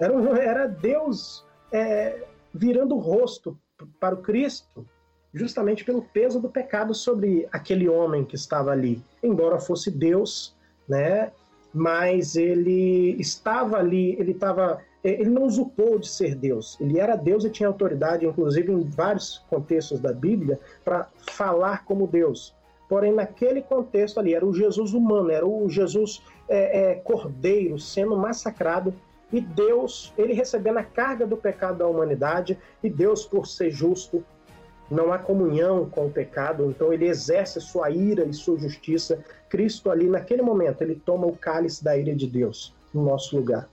era, 0.00 0.14
era 0.40 0.66
Deus 0.66 1.44
é, 1.72 2.24
virando 2.54 2.94
o 2.94 2.98
rosto 2.98 3.58
para 3.98 4.14
o 4.14 4.18
Cristo 4.18 4.86
justamente 5.38 5.84
pelo 5.84 6.02
peso 6.02 6.40
do 6.40 6.48
pecado 6.48 6.94
sobre 6.94 7.48
aquele 7.52 7.88
homem 7.88 8.24
que 8.24 8.34
estava 8.34 8.70
ali. 8.70 9.02
Embora 9.22 9.60
fosse 9.60 9.90
Deus, 9.90 10.54
né? 10.88 11.30
Mas 11.72 12.36
ele 12.36 13.16
estava 13.20 13.76
ali, 13.76 14.16
ele 14.18 14.32
estava 14.32 14.80
ele 15.04 15.30
não 15.30 15.44
usurpou 15.44 15.98
de 15.98 16.08
ser 16.08 16.34
Deus. 16.34 16.76
Ele 16.80 16.98
era 16.98 17.14
Deus 17.14 17.44
e 17.44 17.50
tinha 17.50 17.68
autoridade, 17.68 18.26
inclusive 18.26 18.72
em 18.72 18.82
vários 18.82 19.38
contextos 19.48 20.00
da 20.00 20.12
Bíblia, 20.12 20.58
para 20.84 21.08
falar 21.30 21.84
como 21.84 22.06
Deus. 22.06 22.54
Porém, 22.88 23.12
naquele 23.12 23.62
contexto 23.62 24.18
ali, 24.18 24.34
era 24.34 24.44
o 24.44 24.52
Jesus 24.52 24.92
humano, 24.94 25.30
era 25.30 25.46
o 25.46 25.68
Jesus 25.68 26.20
é, 26.48 26.90
é, 26.90 26.94
cordeiro 26.96 27.78
sendo 27.78 28.16
massacrado 28.16 28.92
e 29.32 29.40
Deus, 29.40 30.12
ele 30.16 30.32
recebendo 30.32 30.78
a 30.78 30.82
carga 30.82 31.26
do 31.26 31.36
pecado 31.36 31.78
da 31.78 31.86
humanidade, 31.86 32.58
e 32.82 32.88
Deus, 32.88 33.26
por 33.26 33.46
ser 33.46 33.70
justo, 33.70 34.24
não 34.90 35.12
há 35.12 35.18
comunhão 35.18 35.88
com 35.88 36.06
o 36.06 36.10
pecado, 36.10 36.64
então 36.70 36.92
ele 36.92 37.06
exerce 37.06 37.60
sua 37.60 37.90
ira 37.90 38.24
e 38.24 38.32
sua 38.32 38.58
justiça. 38.58 39.22
Cristo 39.48 39.90
ali 39.90 40.08
naquele 40.08 40.42
momento, 40.42 40.82
ele 40.82 40.94
toma 40.94 41.26
o 41.26 41.36
cálice 41.36 41.84
da 41.84 41.96
ira 41.96 42.14
de 42.14 42.26
Deus 42.26 42.74
no 42.92 43.04
nosso 43.04 43.36
lugar. 43.36 43.68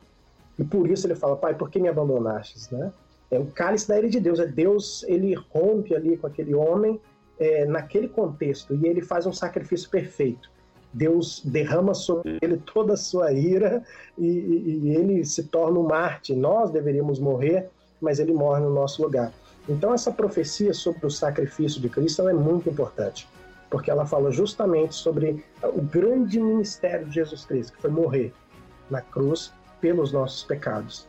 E 0.60 0.64
por 0.64 0.90
isso 0.90 1.08
ele 1.08 1.16
fala, 1.16 1.36
Pai, 1.36 1.54
por 1.54 1.70
que 1.70 1.80
me 1.80 1.88
abandonastes? 1.88 2.70
Né? 2.70 2.92
É 3.32 3.40
o 3.40 3.46
cálice 3.46 3.88
da 3.88 3.98
ira 3.98 4.10
de 4.10 4.20
Deus, 4.20 4.40
é 4.40 4.46
Deus, 4.46 5.04
ele 5.08 5.34
rompe 5.34 5.96
ali 5.96 6.18
com 6.18 6.28
aquele 6.28 6.54
homem 6.54 7.00
é, 7.40 7.66
naquele 7.66 8.08
contexto 8.08 8.74
e 8.74 8.88
ele 8.88 9.02
faz 9.02 9.26
um 9.26 9.34
sacrifício 9.34 9.90
perfeito. 9.90 10.50
Deus 10.94 11.42
derrama 11.44 11.94
sobre 11.94 12.38
ele 12.42 12.58
toda 12.58 12.94
a 12.94 12.98
sua 12.98 13.34
ira 13.34 13.84
e, 14.18 14.26
e, 14.26 14.80
e 14.84 14.96
ele 14.96 15.26
se 15.26 15.44
torna 15.44 15.78
um 15.78 15.84
Marte. 15.84 16.34
Nós 16.34 16.72
deveríamos 16.72 17.20
morrer, 17.20 17.70
mas 18.00 18.20
ele 18.20 18.32
morre 18.32 18.62
no 18.62 18.70
nosso 18.74 19.02
lugar. 19.04 19.34
Então, 19.68 19.94
essa 19.94 20.12
profecia 20.12 20.74
sobre 20.74 21.06
o 21.06 21.10
sacrifício 21.10 21.82
de 21.82 21.90
Cristo 21.90 22.28
é 22.28 22.34
muito 22.34 22.70
importante, 22.70 23.28
porque 23.70 23.90
ela 23.90 24.06
fala 24.06 24.32
justamente 24.32 24.94
sobre 24.94 25.44
o 25.64 25.82
grande 25.82 26.40
ministério 26.40 27.08
de 27.08 27.16
Jesus 27.16 27.46
Cristo, 27.46 27.74
que 27.74 27.82
foi 27.82 27.90
morrer 27.90 28.34
na 28.90 29.02
cruz 29.02 29.52
pelos 29.82 30.12
nossos 30.12 30.44
pecados. 30.44 31.08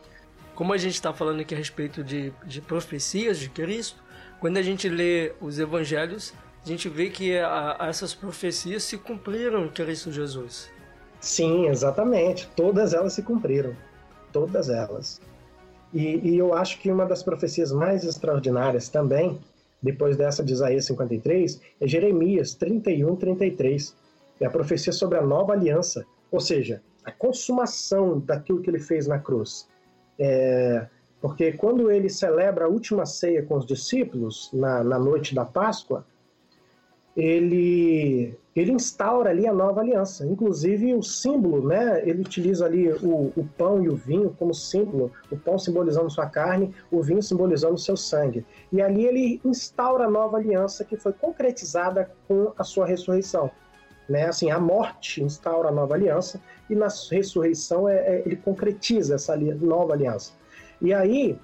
Como 0.54 0.72
a 0.72 0.78
gente 0.78 0.94
está 0.94 1.12
falando 1.12 1.40
aqui 1.40 1.54
a 1.54 1.58
respeito 1.58 2.02
de, 2.02 2.32
de 2.46 2.62
profecias 2.62 3.38
de 3.38 3.50
Cristo, 3.50 4.02
quando 4.40 4.56
a 4.56 4.62
gente 4.62 4.88
lê 4.88 5.34
os 5.40 5.58
evangelhos, 5.58 6.32
a 6.64 6.68
gente 6.68 6.88
vê 6.88 7.10
que 7.10 7.38
a, 7.38 7.76
a 7.78 7.88
essas 7.88 8.14
profecias 8.14 8.82
se 8.82 8.96
cumpriram 8.96 9.66
em 9.66 9.68
Cristo 9.68 10.10
Jesus. 10.10 10.70
Sim, 11.20 11.66
exatamente. 11.68 12.48
Todas 12.56 12.94
elas 12.94 13.12
se 13.12 13.22
cumpriram. 13.22 13.76
Todas 14.32 14.68
elas. 14.68 15.20
E, 15.92 16.30
e, 16.30 16.38
eu 16.38 16.52
acho 16.54 16.80
que 16.80 16.90
uma 16.90 17.06
das 17.06 17.22
profecias 17.22 17.72
mais 17.72 18.04
extraordinárias 18.04 18.88
também, 18.88 19.38
depois 19.82 20.16
dessa 20.16 20.42
de 20.42 20.52
Isaías 20.52 20.84
53, 20.86 21.60
é 21.80 21.86
Jeremias 21.86 22.54
31, 22.54 23.16
33. 23.16 23.94
É 24.40 24.46
a 24.46 24.50
profecia 24.50 24.92
sobre 24.92 25.18
a 25.18 25.22
nova 25.22 25.52
aliança, 25.52 26.04
ou 26.30 26.40
seja, 26.40 26.82
a 27.04 27.12
consumação 27.12 28.18
daquilo 28.18 28.60
que 28.60 28.68
ele 28.68 28.80
fez 28.80 29.06
na 29.06 29.18
cruz. 29.18 29.68
É, 30.18 30.86
porque 31.20 31.52
quando 31.52 31.90
ele 31.90 32.08
celebra 32.08 32.66
a 32.66 32.68
última 32.68 33.06
ceia 33.06 33.42
com 33.42 33.56
os 33.56 33.64
discípulos, 33.64 34.50
na, 34.52 34.84
na 34.84 34.98
noite 34.98 35.34
da 35.34 35.44
Páscoa, 35.44 36.04
ele 37.16 38.36
ele 38.56 38.72
instaura 38.72 39.28
ali 39.28 39.46
a 39.46 39.52
nova 39.52 39.82
aliança. 39.82 40.26
Inclusive 40.26 40.94
o 40.94 41.02
símbolo, 41.02 41.68
né? 41.68 42.00
Ele 42.08 42.22
utiliza 42.22 42.64
ali 42.64 42.90
o, 42.90 43.32
o, 43.36 43.48
pão 43.56 43.82
e 43.82 43.88
o 43.88 43.94
vinho 43.94 44.34
como 44.38 44.54
símbolo, 44.54 45.12
o 45.30 45.36
pão 45.36 45.58
simbolizando 45.58 46.10
sua 46.10 46.26
carne, 46.26 46.74
o 46.90 47.02
vinho 47.02 47.22
simbolizando 47.22 47.76
seu 47.76 47.96
sangue. 47.96 48.46
E 48.72 48.80
ali 48.80 49.04
ele 49.04 49.40
instaura 49.44 50.06
a 50.06 50.10
nova 50.10 50.38
aliança 50.38 50.84
que 50.84 50.96
foi 50.96 51.12
concretizada 51.12 52.10
com 52.26 52.52
a 52.56 52.64
sua 52.64 52.86
ressurreição. 52.86 53.50
Né? 54.08 54.26
Assim, 54.26 54.50
a 54.50 54.58
morte 54.58 55.22
instaura 55.22 55.68
a 55.68 55.72
nova 55.72 55.94
aliança 55.94 56.40
e 56.70 56.74
na 56.74 56.88
ressurreição 57.10 57.86
é, 57.86 57.96
é, 57.96 58.22
ele 58.24 58.36
concretiza 58.36 59.16
essa 59.16 59.36
nova 59.36 59.92
aliança. 59.92 60.32
E 60.80 60.94
aí, 60.94 61.38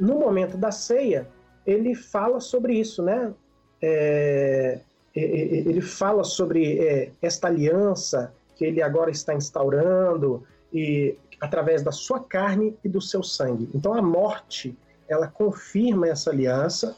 no 0.00 0.14
momento 0.14 0.56
da 0.56 0.70
ceia, 0.70 1.28
ele 1.66 1.94
fala 1.94 2.40
sobre 2.40 2.74
isso, 2.74 3.02
né? 3.02 3.34
É, 3.82 4.80
ele 5.18 5.80
fala 5.80 6.24
sobre 6.24 6.78
é, 6.78 7.12
esta 7.20 7.48
aliança 7.48 8.32
que 8.56 8.64
ele 8.64 8.82
agora 8.82 9.10
está 9.10 9.34
instaurando 9.34 10.42
e 10.72 11.16
através 11.40 11.82
da 11.82 11.92
sua 11.92 12.20
carne 12.20 12.76
e 12.84 12.88
do 12.88 13.00
seu 13.00 13.22
sangue. 13.22 13.68
Então 13.74 13.94
a 13.94 14.02
morte 14.02 14.76
ela 15.08 15.26
confirma 15.26 16.08
essa 16.08 16.30
aliança 16.30 16.96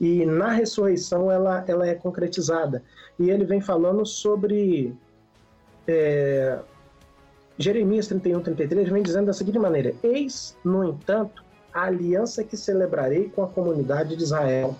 e 0.00 0.24
na 0.24 0.50
ressurreição 0.50 1.30
ela, 1.30 1.64
ela 1.68 1.86
é 1.86 1.94
concretizada. 1.94 2.82
E 3.18 3.28
ele 3.30 3.44
vem 3.44 3.60
falando 3.60 4.06
sobre 4.06 4.96
é, 5.86 6.58
Jeremias 7.58 8.06
31, 8.06 8.40
33, 8.40 8.88
vem 8.88 9.02
dizendo 9.02 9.26
da 9.26 9.34
seguinte 9.34 9.58
maneira: 9.58 9.94
Eis, 10.02 10.56
no 10.64 10.82
entanto, 10.82 11.44
a 11.74 11.82
aliança 11.82 12.42
que 12.42 12.56
celebrarei 12.56 13.28
com 13.28 13.42
a 13.42 13.48
comunidade 13.48 14.16
de 14.16 14.22
Israel, 14.22 14.74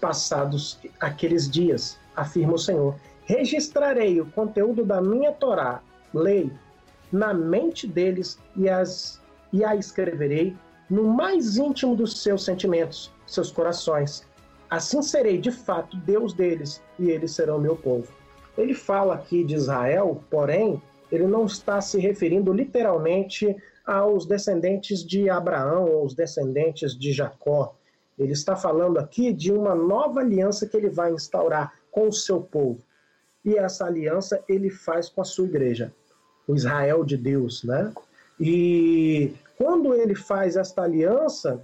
passados 0.00 0.78
aqueles 1.00 1.50
dias, 1.50 1.98
afirma 2.20 2.54
o 2.54 2.58
Senhor. 2.58 2.94
Registrarei 3.24 4.20
o 4.20 4.26
conteúdo 4.26 4.84
da 4.84 5.00
minha 5.00 5.32
Torá, 5.32 5.82
lei, 6.12 6.50
na 7.12 7.34
mente 7.34 7.86
deles 7.86 8.38
e, 8.56 8.68
as, 8.68 9.20
e 9.52 9.64
a 9.64 9.74
escreverei 9.74 10.56
no 10.88 11.04
mais 11.04 11.56
íntimo 11.56 11.94
dos 11.94 12.22
seus 12.22 12.44
sentimentos, 12.44 13.12
seus 13.26 13.50
corações. 13.50 14.24
Assim 14.68 15.02
serei 15.02 15.38
de 15.38 15.50
fato 15.50 15.96
Deus 15.96 16.32
deles 16.32 16.82
e 16.98 17.10
eles 17.10 17.32
serão 17.32 17.58
meu 17.58 17.76
povo. 17.76 18.08
Ele 18.58 18.74
fala 18.74 19.14
aqui 19.14 19.44
de 19.44 19.54
Israel, 19.54 20.22
porém, 20.30 20.82
ele 21.10 21.26
não 21.26 21.46
está 21.46 21.80
se 21.80 21.98
referindo 21.98 22.52
literalmente 22.52 23.56
aos 23.84 24.26
descendentes 24.26 25.04
de 25.04 25.28
Abraão 25.28 25.86
ou 25.86 26.04
os 26.04 26.14
descendentes 26.14 26.96
de 26.96 27.12
Jacó. 27.12 27.74
Ele 28.18 28.32
está 28.32 28.54
falando 28.54 28.98
aqui 28.98 29.32
de 29.32 29.52
uma 29.52 29.74
nova 29.74 30.20
aliança 30.20 30.66
que 30.66 30.76
ele 30.76 30.90
vai 30.90 31.12
instaurar 31.12 31.72
com 31.90 32.08
o 32.08 32.12
seu 32.12 32.40
povo. 32.40 32.80
E 33.44 33.56
essa 33.56 33.86
aliança 33.86 34.42
ele 34.48 34.70
faz 34.70 35.08
com 35.08 35.20
a 35.20 35.24
sua 35.24 35.46
igreja, 35.46 35.92
o 36.46 36.54
Israel 36.54 37.04
de 37.04 37.16
Deus, 37.16 37.64
né? 37.64 37.92
E 38.38 39.34
quando 39.56 39.94
ele 39.94 40.14
faz 40.14 40.56
esta 40.56 40.82
aliança, 40.82 41.60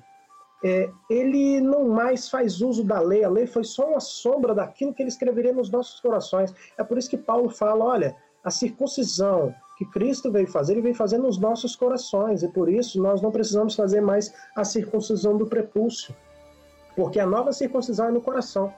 é, 0.64 0.90
ele 1.08 1.60
não 1.60 1.88
mais 1.88 2.28
faz 2.28 2.60
uso 2.60 2.82
da 2.82 3.00
lei. 3.00 3.24
A 3.24 3.28
lei 3.28 3.46
foi 3.46 3.64
só 3.64 3.90
uma 3.90 4.00
sombra 4.00 4.54
daquilo 4.54 4.92
que 4.92 5.02
ele 5.02 5.08
escreveria 5.08 5.52
nos 5.52 5.70
nossos 5.70 6.00
corações. 6.00 6.54
É 6.76 6.84
por 6.84 6.98
isso 6.98 7.10
que 7.10 7.16
Paulo 7.16 7.48
fala: 7.48 7.84
olha, 7.84 8.16
a 8.42 8.50
circuncisão 8.50 9.54
que 9.76 9.84
Cristo 9.86 10.32
veio 10.32 10.46
fazer, 10.46 10.72
ele 10.72 10.82
veio 10.82 10.94
fazer 10.94 11.18
nos 11.18 11.38
nossos 11.38 11.76
corações. 11.76 12.42
E 12.42 12.48
por 12.48 12.68
isso 12.68 13.00
nós 13.00 13.20
não 13.20 13.30
precisamos 13.30 13.74
fazer 13.74 14.00
mais 14.00 14.32
a 14.54 14.64
circuncisão 14.64 15.36
do 15.36 15.46
prepúcio. 15.46 16.14
Porque 16.94 17.20
a 17.20 17.26
nova 17.26 17.52
circuncisão 17.52 18.06
é 18.06 18.10
no 18.10 18.22
coração. 18.22 18.72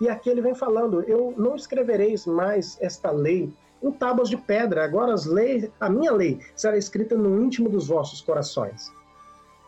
E 0.00 0.08
aqui 0.08 0.28
ele 0.28 0.40
vem 0.40 0.54
falando: 0.54 1.02
eu 1.02 1.34
não 1.36 1.56
escrevereis 1.56 2.26
mais 2.26 2.76
esta 2.80 3.10
lei 3.10 3.52
em 3.82 3.90
tábuas 3.90 4.28
de 4.28 4.36
pedra. 4.36 4.84
Agora 4.84 5.12
as 5.12 5.24
leis, 5.24 5.70
a 5.80 5.88
minha 5.88 6.12
lei 6.12 6.40
será 6.54 6.76
escrita 6.76 7.16
no 7.16 7.42
íntimo 7.42 7.68
dos 7.68 7.88
vossos 7.88 8.20
corações. 8.20 8.90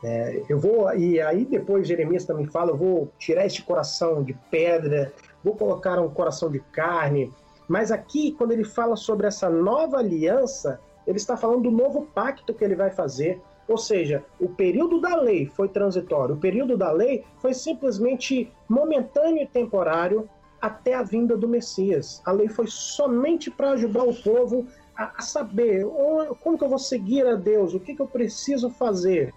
É, 0.05 0.43
eu 0.49 0.61
vou 0.61 0.95
e 0.95 1.21
aí 1.21 1.45
depois 1.45 1.88
Jeremias 1.88 2.25
também 2.25 2.47
fala: 2.47 2.71
eu 2.71 2.77
vou 2.77 3.12
tirar 3.19 3.47
este 3.47 3.62
coração 3.62 4.23
de 4.23 4.35
pedra, 4.51 5.12
vou 5.43 5.57
colocar 5.57 5.99
um 5.99 6.11
coração 6.11 6.51
de 6.51 6.61
carne. 6.61 7.33
Mas 7.67 7.91
aqui, 7.93 8.33
quando 8.33 8.53
ele 8.53 8.64
fala 8.64 8.97
sobre 8.97 9.27
essa 9.27 9.51
nova 9.51 9.99
aliança, 9.99 10.81
ele 11.07 11.19
está 11.19 11.37
falando 11.37 11.64
do 11.64 11.71
novo 11.71 12.07
pacto 12.14 12.55
que 12.55 12.64
ele 12.64 12.75
vai 12.75 12.91
fazer. 12.91 13.41
Ou 13.68 13.76
seja, 13.76 14.24
o 14.40 14.48
período 14.48 14.98
da 14.98 15.14
lei 15.14 15.46
foi 15.46 15.68
transitório, 15.68 16.35
o 16.35 16.38
período 16.38 16.76
da 16.76 16.90
lei 16.90 17.24
foi 17.37 17.52
simplesmente 17.52 18.50
momentâneo 18.66 19.42
e 19.42 19.46
temporário 19.46 20.28
até 20.61 20.94
a 20.94 21.02
vinda 21.02 21.37
do 21.37 21.46
Messias. 21.46 22.22
A 22.24 22.33
lei 22.33 22.48
foi 22.48 22.66
somente 22.66 23.50
para 23.50 23.72
ajudar 23.72 24.04
o 24.04 24.14
povo 24.14 24.66
a, 24.96 25.22
saber 25.22 25.87
como 26.42 26.59
que 26.59 26.64
eu 26.64 26.68
vou 26.68 26.78
seguir 26.78 27.26
a 27.26 27.35
Deus, 27.35 27.74
o 27.74 27.78
que, 27.78 27.94
que 27.94 28.02
eu 28.02 28.09
preciso 28.09 28.70
fazer. 28.70 29.33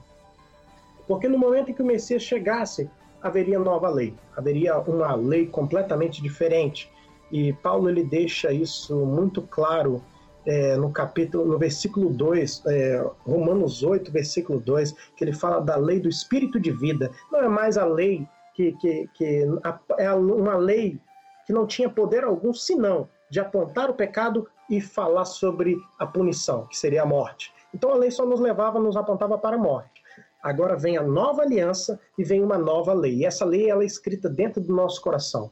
Porque 1.08 1.28
no 1.28 1.38
momento 1.38 1.70
em 1.70 1.74
que 1.74 1.82
o 1.84 1.86
Messias 1.86 2.24
chegasse, 2.24 2.90
haveria 3.22 3.60
nova 3.60 3.90
lei, 3.90 4.16
haveria 4.36 4.80
uma 4.80 5.14
lei 5.14 5.46
completamente 5.46 6.22
diferente. 6.22 6.90
E 7.32 7.54
Paulo 7.54 7.90
ele 7.90 8.04
deixa 8.04 8.52
isso 8.52 8.96
muito 9.06 9.42
claro 9.42 10.02
é, 10.46 10.76
no 10.76 10.92
capítulo, 10.92 11.46
no 11.46 11.58
versículo 11.58 12.10
2, 12.10 12.64
é, 12.68 13.06
Romanos 13.26 13.84
8, 13.84 14.12
versículo 14.12 14.60
2, 14.60 14.92
que 15.16 15.24
ele 15.24 15.34
fala 15.34 15.60
da 15.60 15.76
lei 15.76 16.00
do 16.00 16.10
espírito 16.10 16.60
de 16.60 16.72
vida. 16.72 17.12
Não 17.32 17.40
é 17.40 17.48
mais 17.48 17.78
a 17.78 17.86
lei 17.86 18.28
que, 18.54 18.74
que, 18.74 19.10
que 19.14 19.46
a, 19.64 19.80
é 19.98 20.12
uma 20.14 20.56
lei 20.56 21.00
que 21.46 21.54
não 21.54 21.66
tinha 21.66 21.90
poder 21.90 22.24
algum, 22.24 22.54
senão 22.54 23.08
de 23.30 23.40
apontar 23.40 23.90
o 23.90 23.94
pecado 23.94 24.48
e 24.70 24.82
falar 24.82 25.26
sobre 25.26 25.78
a 26.00 26.06
punição, 26.06 26.66
que 26.68 26.78
seria 26.78 27.04
a 27.04 27.06
morte. 27.06 27.54
Então 27.74 27.92
a 27.92 27.96
lei 27.96 28.12
só 28.12 28.26
nos 28.26 28.40
levava, 28.40 28.80
nos 28.80 28.98
apontava 28.98 29.38
para 29.38 29.56
a 29.56 29.60
morte. 29.60 30.02
Agora 30.44 30.76
vem 30.76 30.98
a 30.98 31.04
nova 31.04 31.44
aliança 31.44 32.00
e 32.18 32.24
vem 32.24 32.44
uma 32.44 32.58
nova 32.58 32.94
lei. 32.94 33.18
E 33.18 33.26
essa 33.26 33.46
lei 33.46 33.70
ela 33.70 33.84
é 33.84 33.86
escrita 33.86 34.28
dentro 34.28 34.60
do 34.62 34.74
nosso 34.74 35.02
coração. 35.02 35.52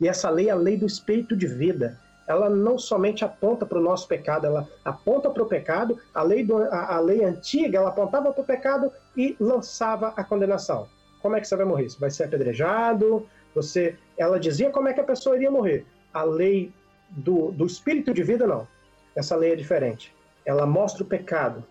E 0.00 0.08
essa 0.08 0.30
lei 0.30 0.48
é 0.48 0.52
a 0.52 0.56
lei 0.56 0.76
do 0.76 0.86
espírito 0.86 1.36
de 1.36 1.46
vida 1.46 2.00
ela 2.30 2.48
não 2.48 2.78
somente 2.78 3.24
aponta 3.24 3.66
para 3.66 3.78
o 3.78 3.82
nosso 3.82 4.06
pecado, 4.06 4.46
ela 4.46 4.68
aponta 4.84 5.28
para 5.30 5.42
o 5.42 5.46
pecado, 5.46 5.98
a 6.14 6.22
lei, 6.22 6.44
do, 6.44 6.58
a, 6.58 6.96
a 6.96 7.00
lei 7.00 7.24
antiga, 7.24 7.78
ela 7.78 7.88
apontava 7.88 8.32
para 8.32 8.42
o 8.42 8.46
pecado 8.46 8.92
e 9.16 9.36
lançava 9.40 10.14
a 10.16 10.22
condenação. 10.22 10.88
Como 11.20 11.34
é 11.34 11.40
que 11.40 11.48
você 11.48 11.56
vai 11.56 11.66
morrer? 11.66 11.88
Você 11.88 11.98
vai 11.98 12.10
ser 12.10 12.24
apedrejado, 12.24 13.26
você... 13.54 13.96
Ela 14.16 14.38
dizia 14.38 14.70
como 14.70 14.88
é 14.88 14.92
que 14.92 15.00
a 15.00 15.04
pessoa 15.04 15.34
iria 15.34 15.50
morrer. 15.50 15.84
A 16.14 16.22
lei 16.22 16.72
do, 17.10 17.50
do 17.50 17.66
espírito 17.66 18.14
de 18.14 18.22
vida, 18.22 18.46
não. 18.46 18.66
Essa 19.16 19.34
lei 19.34 19.52
é 19.52 19.56
diferente. 19.56 20.14
Ela 20.44 20.64
mostra 20.64 21.02
o 21.02 21.06
pecado. 21.06 21.64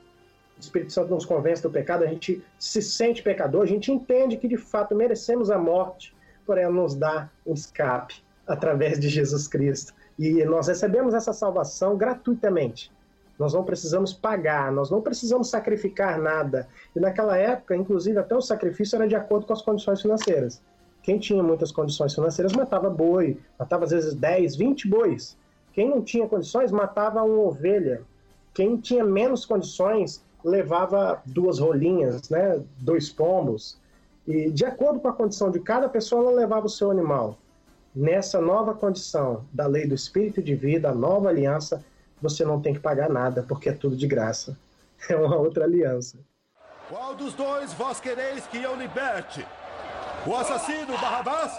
O 0.58 0.60
Espírito 0.60 0.92
Santo 0.92 1.14
nos 1.14 1.26
convence 1.26 1.64
do 1.64 1.70
pecado, 1.70 2.04
a 2.04 2.08
gente 2.08 2.44
se 2.60 2.82
sente 2.82 3.24
pecador, 3.24 3.62
a 3.62 3.66
gente 3.66 3.94
entende 3.94 4.36
que 4.36 4.48
de 4.48 4.58
fato 4.58 4.94
merecemos 4.94 5.50
a 5.50 5.58
morte, 5.58 6.14
porém 6.46 6.66
ela 6.66 6.74
nos 6.74 6.96
dá 6.96 7.30
um 7.46 7.54
escape 7.54 8.22
através 8.46 9.00
de 9.00 9.08
Jesus 9.08 9.48
Cristo. 9.48 9.94
E 10.20 10.44
nós 10.44 10.68
recebemos 10.68 11.14
essa 11.14 11.32
salvação 11.32 11.96
gratuitamente. 11.96 12.92
Nós 13.40 13.54
não 13.54 13.64
precisamos 13.64 14.12
pagar, 14.12 14.70
nós 14.70 14.92
não 14.92 15.02
precisamos 15.02 15.50
sacrificar 15.50 16.20
nada. 16.20 16.68
E 16.94 17.00
naquela 17.00 17.38
época, 17.38 17.74
inclusive, 17.74 18.20
até 18.20 18.36
o 18.36 18.42
sacrifício 18.42 18.98
era 18.98 19.08
de 19.08 19.16
acordo 19.16 19.46
com 19.46 19.54
as 19.54 19.62
condições 19.62 20.02
financeiras. 20.02 20.62
Quem 21.02 21.18
tinha 21.18 21.42
muitas 21.42 21.72
condições 21.72 22.14
financeiras 22.14 22.52
matava 22.52 22.90
boi, 22.90 23.40
matava 23.58 23.86
às 23.86 23.92
vezes 23.92 24.14
10, 24.14 24.58
20 24.58 24.90
bois. 24.90 25.38
Quem 25.72 25.90
não 25.90 26.02
tinha 26.02 26.28
condições 26.28 26.70
matava 26.70 27.24
uma 27.24 27.42
ovelha. 27.42 28.02
Quem 28.54 28.76
tinha 28.76 29.06
menos 29.06 29.46
condições 29.46 30.22
levava 30.44 31.22
duas 31.26 31.60
rolinhas, 31.60 32.30
né, 32.30 32.62
dois 32.78 33.10
pombos. 33.10 33.78
E 34.28 34.52
de 34.52 34.66
acordo 34.66 35.00
com 35.00 35.08
a 35.08 35.14
condição 35.14 35.50
de 35.50 35.62
cada 35.62 35.88
pessoa, 35.88 36.24
ela 36.24 36.42
levava 36.42 36.66
o 36.66 36.70
seu 36.70 36.92
animal 36.92 37.38
nessa 38.00 38.40
nova 38.40 38.74
condição 38.74 39.46
da 39.52 39.68
lei 39.68 39.86
do 39.86 39.94
espírito 39.94 40.42
de 40.42 40.56
vida, 40.56 40.90
a 40.90 40.96
nova 40.96 41.28
aliança, 41.28 41.84
você 42.22 42.46
não 42.46 42.62
tem 42.62 42.74
que 42.74 42.80
pagar 42.80 43.10
nada, 43.10 43.44
porque 43.44 43.68
é 43.68 43.74
tudo 43.74 43.96
de 43.96 44.08
graça. 44.08 44.58
É 45.10 45.16
uma 45.16 45.38
outra 45.38 45.64
aliança. 45.64 46.18
Qual 46.90 47.16
dos 47.16 47.34
dois 47.34 47.72
vós 47.72 48.02
quereis 48.02 48.46
que 48.48 48.58
eu 48.58 48.76
liberte? 48.76 49.46
O 50.28 50.36
assassino 50.36 50.92
Barrabás 50.98 51.58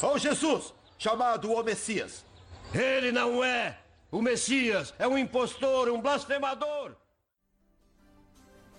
ou 0.00 0.16
Jesus, 0.16 0.72
chamado 0.96 1.50
o 1.50 1.62
Messias? 1.64 2.24
Ele 2.72 3.10
não 3.10 3.42
é 3.42 3.78
o 4.12 4.22
Messias, 4.22 4.94
é 4.96 5.08
um 5.08 5.18
impostor, 5.18 5.88
um 5.88 6.00
blasfemador. 6.00 6.92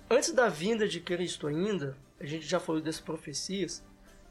Antes 0.09 0.31
da 0.31 0.47
vinda 0.47 0.87
de 0.87 1.01
Cristo 1.01 1.47
ainda, 1.47 1.97
a 2.21 2.25
gente 2.25 2.47
já 2.47 2.59
falou 2.59 2.81
dessas 2.81 3.01
profecias, 3.01 3.83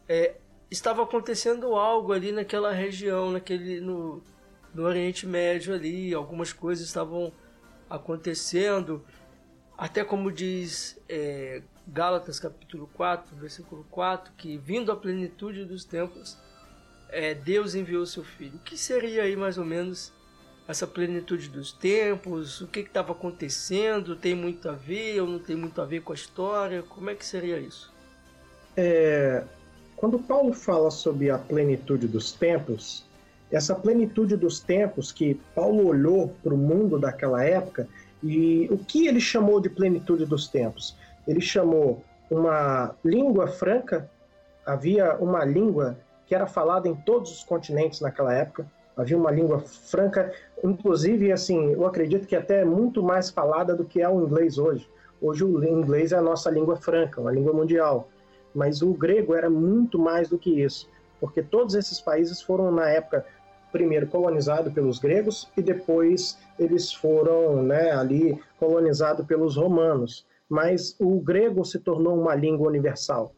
é, 0.09 0.37
estava 0.73 1.03
acontecendo 1.03 1.77
algo 1.77 2.13
ali 2.13 2.33
naquela 2.33 2.73
região, 2.73 3.31
naquele 3.31 3.81
no, 3.81 4.23
no 4.75 4.85
Oriente 4.85 5.27
Médio 5.27 5.75
ali, 5.75 6.15
algumas 6.15 6.53
coisas 6.53 6.87
estavam 6.87 7.33
acontecendo, 7.91 9.05
até 9.77 10.03
como 10.03 10.33
diz 10.33 10.99
é, 11.09 11.63
Gálatas 11.87 12.41
capítulo 12.41 12.89
4, 12.95 13.37
versículo 13.37 13.87
4, 13.91 14.33
que 14.35 14.57
vindo 14.57 14.91
a 14.91 14.97
plenitude 14.97 15.67
dos 15.67 15.85
tempos, 15.85 16.39
é, 17.11 17.35
Deus 17.35 17.75
enviou 17.75 18.07
seu 18.07 18.25
filho. 18.25 18.57
O 18.57 18.61
que 18.61 18.79
seria 18.79 19.25
aí 19.25 19.37
mais 19.37 19.59
ou 19.59 19.67
menos 19.67 20.11
essa 20.67 20.87
plenitude 20.87 21.51
dos 21.51 21.71
tempos? 21.71 22.63
O 22.63 22.67
que 22.67 22.81
estava 22.81 23.13
acontecendo? 23.13 24.17
Tem 24.17 24.35
muito 24.35 24.71
a 24.71 24.73
ver 24.73 25.21
ou 25.21 25.27
não 25.27 25.39
tem 25.39 25.55
muito 25.55 25.83
a 25.83 25.85
ver 25.85 26.01
com 26.01 26.13
a 26.13 26.15
história? 26.15 26.83
Como 26.83 27.11
é 27.11 27.15
que 27.15 27.27
seria 27.27 27.59
isso? 27.59 27.93
É, 28.75 29.45
quando 30.03 30.19
Paulo 30.19 30.53
fala 30.53 30.91
sobre 30.91 31.31
a 31.31 31.39
plenitude 31.39 32.09
dos 32.09 32.33
tempos, 32.33 33.05
essa 33.53 33.73
plenitude 33.73 34.37
dos 34.37 34.59
tempos 34.59 35.13
que 35.13 35.41
Paulo 35.55 35.87
olhou 35.87 36.35
para 36.43 36.53
o 36.53 36.59
mundo 36.59 36.99
daquela 36.99 37.45
época 37.45 37.87
e 38.21 38.67
o 38.69 38.79
que 38.79 39.07
ele 39.07 39.21
chamou 39.21 39.61
de 39.61 39.71
plenitude 39.71 40.27
dos 40.27 40.49
tempos? 40.49 40.97
Ele 41.25 41.41
chamou 41.41 42.03
uma 42.29 42.97
língua 43.05 43.47
franca, 43.47 44.11
havia 44.67 45.15
uma 45.19 45.45
língua 45.45 45.97
que 46.27 46.35
era 46.35 46.49
falada 46.49 46.89
em 46.89 46.97
todos 46.97 47.31
os 47.31 47.45
continentes 47.45 48.01
naquela 48.01 48.35
época, 48.35 48.67
havia 48.97 49.17
uma 49.17 49.31
língua 49.31 49.61
franca, 49.61 50.33
inclusive, 50.65 51.31
assim, 51.31 51.75
eu 51.75 51.87
acredito 51.87 52.27
que 52.27 52.35
até 52.35 52.65
muito 52.65 53.05
mais 53.05 53.31
falada 53.31 53.73
do 53.73 53.85
que 53.85 54.03
é 54.03 54.09
o 54.09 54.21
inglês 54.21 54.59
hoje. 54.59 54.91
Hoje 55.21 55.45
o 55.45 55.65
inglês 55.65 56.11
é 56.11 56.17
a 56.17 56.21
nossa 56.21 56.51
língua 56.51 56.75
franca, 56.75 57.21
uma 57.21 57.31
língua 57.31 57.53
mundial. 57.53 58.09
Mas 58.55 58.83
o 58.83 58.93
grego 58.93 59.35
era 59.35 59.49
muito 59.49 59.99
mais 59.99 60.29
do 60.29 60.39
que 60.39 60.63
isso, 60.63 60.89
porque 61.21 61.43
todos 61.43 61.75
esses 61.75 62.01
países 62.01 62.41
foram, 62.43 62.71
na 62.71 62.89
época, 62.89 63.25
primeiro 63.73 64.07
colonizados 64.07 64.73
pelos 64.73 64.99
gregos 64.99 65.51
e 65.57 65.63
depois 65.63 66.39
eles 66.59 66.93
foram 66.93 67.63
né, 67.63 67.91
ali 67.91 68.39
colonizados 68.59 69.27
pelos 69.27 69.57
romanos. 69.57 70.27
Mas 70.49 70.95
o 71.01 71.19
grego 71.19 71.65
se 71.65 71.79
tornou 71.79 72.21
uma 72.21 72.35
língua 72.35 72.69
universal. 72.69 73.35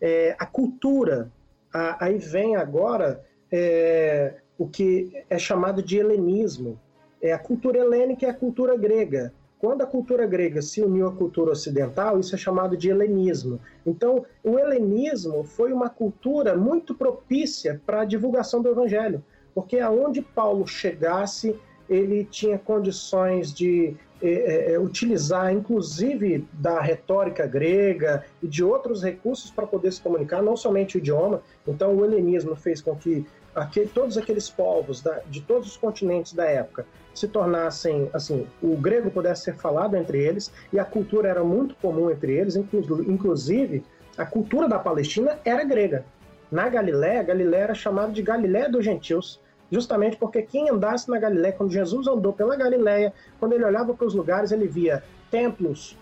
É, 0.00 0.34
a 0.38 0.46
cultura, 0.46 1.30
a, 1.72 2.06
aí 2.06 2.16
vem 2.16 2.56
agora 2.56 3.22
é, 3.52 4.36
o 4.56 4.66
que 4.66 5.24
é 5.28 5.38
chamado 5.38 5.82
de 5.82 5.98
helenismo. 5.98 6.80
É, 7.20 7.32
a 7.32 7.38
cultura 7.38 7.78
helênica 7.78 8.26
é 8.26 8.30
a 8.30 8.34
cultura 8.34 8.76
grega. 8.76 9.32
Quando 9.58 9.82
a 9.82 9.86
cultura 9.86 10.26
grega 10.26 10.60
se 10.60 10.82
uniu 10.82 11.08
à 11.08 11.12
cultura 11.12 11.52
ocidental, 11.52 12.20
isso 12.20 12.34
é 12.34 12.38
chamado 12.38 12.76
de 12.76 12.90
helenismo. 12.90 13.58
Então, 13.86 14.24
o 14.44 14.58
helenismo 14.58 15.44
foi 15.44 15.72
uma 15.72 15.88
cultura 15.88 16.54
muito 16.56 16.94
propícia 16.94 17.80
para 17.86 18.02
a 18.02 18.04
divulgação 18.04 18.60
do 18.60 18.68
evangelho 18.68 19.22
porque 19.56 19.78
aonde 19.78 20.20
Paulo 20.20 20.66
chegasse, 20.66 21.58
ele 21.88 22.24
tinha 22.24 22.58
condições 22.58 23.50
de 23.50 23.96
é, 24.20 24.78
utilizar, 24.78 25.50
inclusive, 25.50 26.46
da 26.52 26.78
retórica 26.78 27.46
grega 27.46 28.22
e 28.42 28.46
de 28.46 28.62
outros 28.62 29.02
recursos 29.02 29.50
para 29.50 29.66
poder 29.66 29.94
se 29.94 30.02
comunicar, 30.02 30.42
não 30.42 30.58
somente 30.58 30.96
o 30.96 30.98
idioma. 30.98 31.40
Então, 31.66 31.96
o 31.96 32.04
helenismo 32.04 32.54
fez 32.54 32.82
com 32.82 32.94
que 32.94 33.24
aquele, 33.56 33.88
todos 33.88 34.18
aqueles 34.18 34.48
povos 34.50 35.00
da, 35.00 35.20
de 35.26 35.40
todos 35.40 35.68
os 35.68 35.76
continentes 35.76 36.32
da 36.32 36.44
época 36.44 36.86
se 37.14 37.26
tornassem, 37.26 38.10
assim, 38.12 38.46
o 38.62 38.76
grego 38.76 39.10
pudesse 39.10 39.44
ser 39.44 39.56
falado 39.56 39.96
entre 39.96 40.22
eles 40.22 40.52
e 40.70 40.78
a 40.78 40.84
cultura 40.84 41.28
era 41.28 41.42
muito 41.42 41.74
comum 41.76 42.10
entre 42.10 42.34
eles, 42.36 42.56
inclusive 42.56 43.82
a 44.18 44.26
cultura 44.26 44.68
da 44.68 44.78
Palestina 44.78 45.38
era 45.44 45.64
grega. 45.64 46.04
Na 46.52 46.68
Galiléia, 46.68 47.22
Galiléia 47.22 47.62
era 47.64 47.74
chamada 47.74 48.12
de 48.12 48.22
Galiléia 48.22 48.68
dos 48.68 48.84
gentios 48.84 49.40
justamente 49.70 50.16
porque 50.16 50.42
quem 50.42 50.70
andasse 50.70 51.10
na 51.10 51.18
Galiléia, 51.18 51.54
quando 51.54 51.72
Jesus 51.72 52.06
andou 52.06 52.32
pela 52.32 52.56
Galiléia, 52.56 53.12
quando 53.40 53.54
ele 53.54 53.64
olhava 53.64 53.94
para 53.94 54.06
os 54.06 54.14
lugares, 54.14 54.52
ele 54.52 54.68
via 54.68 55.02
templos 55.30 55.96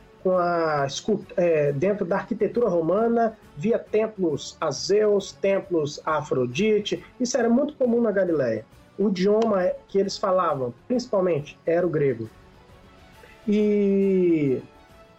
é, 1.36 1.72
dentro 1.72 2.04
da 2.04 2.16
arquitetura 2.16 2.68
romana, 2.68 3.36
via 3.56 3.78
templos 3.78 4.56
a 4.60 4.70
Zeus, 4.70 5.32
templos 5.32 6.00
a 6.04 6.18
Afrodite. 6.18 7.04
Isso 7.20 7.36
era 7.36 7.48
muito 7.48 7.74
comum 7.74 8.00
na 8.00 8.10
Galiléia. 8.10 8.64
O 8.98 9.08
idioma 9.08 9.70
que 9.88 9.98
eles 9.98 10.16
falavam, 10.16 10.72
principalmente, 10.86 11.58
era 11.66 11.86
o 11.86 11.90
grego. 11.90 12.28
E 13.46 14.62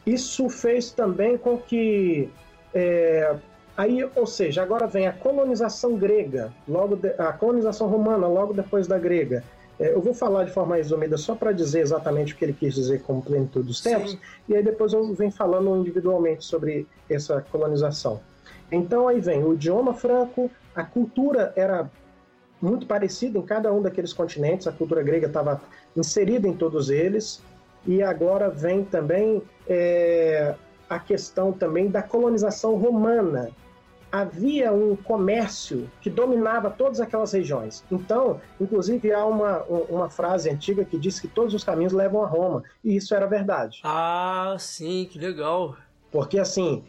isso 0.06 0.50
fez 0.50 0.92
também 0.92 1.38
com 1.38 1.58
que 1.58 2.30
é, 2.74 3.36
Aí, 3.78 4.10
ou 4.16 4.26
seja, 4.26 4.62
agora 4.62 4.88
vem 4.88 5.06
a 5.06 5.12
colonização 5.12 5.98
grega, 5.98 6.54
logo 6.68 6.96
de, 6.96 7.10
a 7.18 7.34
colonização 7.34 7.88
romana, 7.88 8.26
logo 8.26 8.54
depois 8.54 8.88
da 8.88 8.98
grega. 8.98 9.44
É, 9.80 9.94
eu 9.94 10.02
vou 10.02 10.14
falar 10.14 10.46
de 10.46 10.52
forma 10.52 10.76
resumida 10.76 11.18
só 11.18 11.36
para 11.36 11.52
dizer 11.52 11.82
exatamente 11.82 12.34
o 12.34 12.38
que 12.38 12.46
ele 12.46 12.54
quis 12.54 12.74
dizer 12.74 13.02
como 13.02 13.22
plenitude 13.22 13.68
dos 13.68 13.82
tempos, 13.82 14.12
Sim. 14.12 14.20
e 14.48 14.56
aí 14.56 14.64
depois 14.64 14.94
eu 14.94 15.14
venho 15.14 15.32
falando 15.32 15.76
individualmente 15.78 16.46
sobre 16.46 16.88
essa 17.10 17.42
colonização. 17.42 18.22
Então 18.72 19.08
aí 19.08 19.20
vem 19.20 19.44
o 19.44 19.54
idioma 19.54 19.94
franco, 19.94 20.50
a 20.76 20.84
cultura 20.84 21.54
era 21.56 21.90
muito 22.62 22.88
parecida 22.88 23.38
em 23.38 23.42
cada 23.42 23.72
um 23.72 23.82
daqueles 23.82 24.14
continentes, 24.14 24.66
a 24.66 24.72
cultura 24.72 25.04
grega 25.04 25.28
estava 25.28 25.62
inserida 25.96 26.48
em 26.48 26.54
todos 26.54 26.90
eles, 26.90 27.42
e 27.86 28.02
agora 28.02 28.50
vem 28.50 28.84
também 28.84 29.42
é, 29.68 30.56
a 30.90 31.00
questão 31.00 31.52
também 31.52 31.90
da 31.90 32.02
colonização 32.02 32.76
romana, 32.76 33.50
havia 34.22 34.72
um 34.72 34.96
comércio 34.96 35.90
que 36.02 36.10
dominava 36.10 36.70
todas 36.70 37.02
aquelas 37.02 37.34
regiões. 37.34 37.84
Então, 37.92 38.40
inclusive, 38.60 39.12
há 39.12 39.26
uma, 39.26 39.64
uma 39.64 40.10
frase 40.10 40.50
antiga 40.50 40.86
que 40.86 40.98
diz 40.98 41.20
que 41.20 41.28
todos 41.28 41.54
os 41.54 41.66
caminhos 41.66 41.92
levam 41.92 42.24
a 42.24 42.28
Roma, 42.28 42.64
e 42.84 42.96
isso 42.96 43.14
era 43.14 43.26
verdade. 43.26 43.82
Ah, 43.84 44.56
sim, 44.58 45.08
que 45.12 45.20
legal. 45.20 45.76
Porque, 46.12 46.40
assim, 46.40 46.82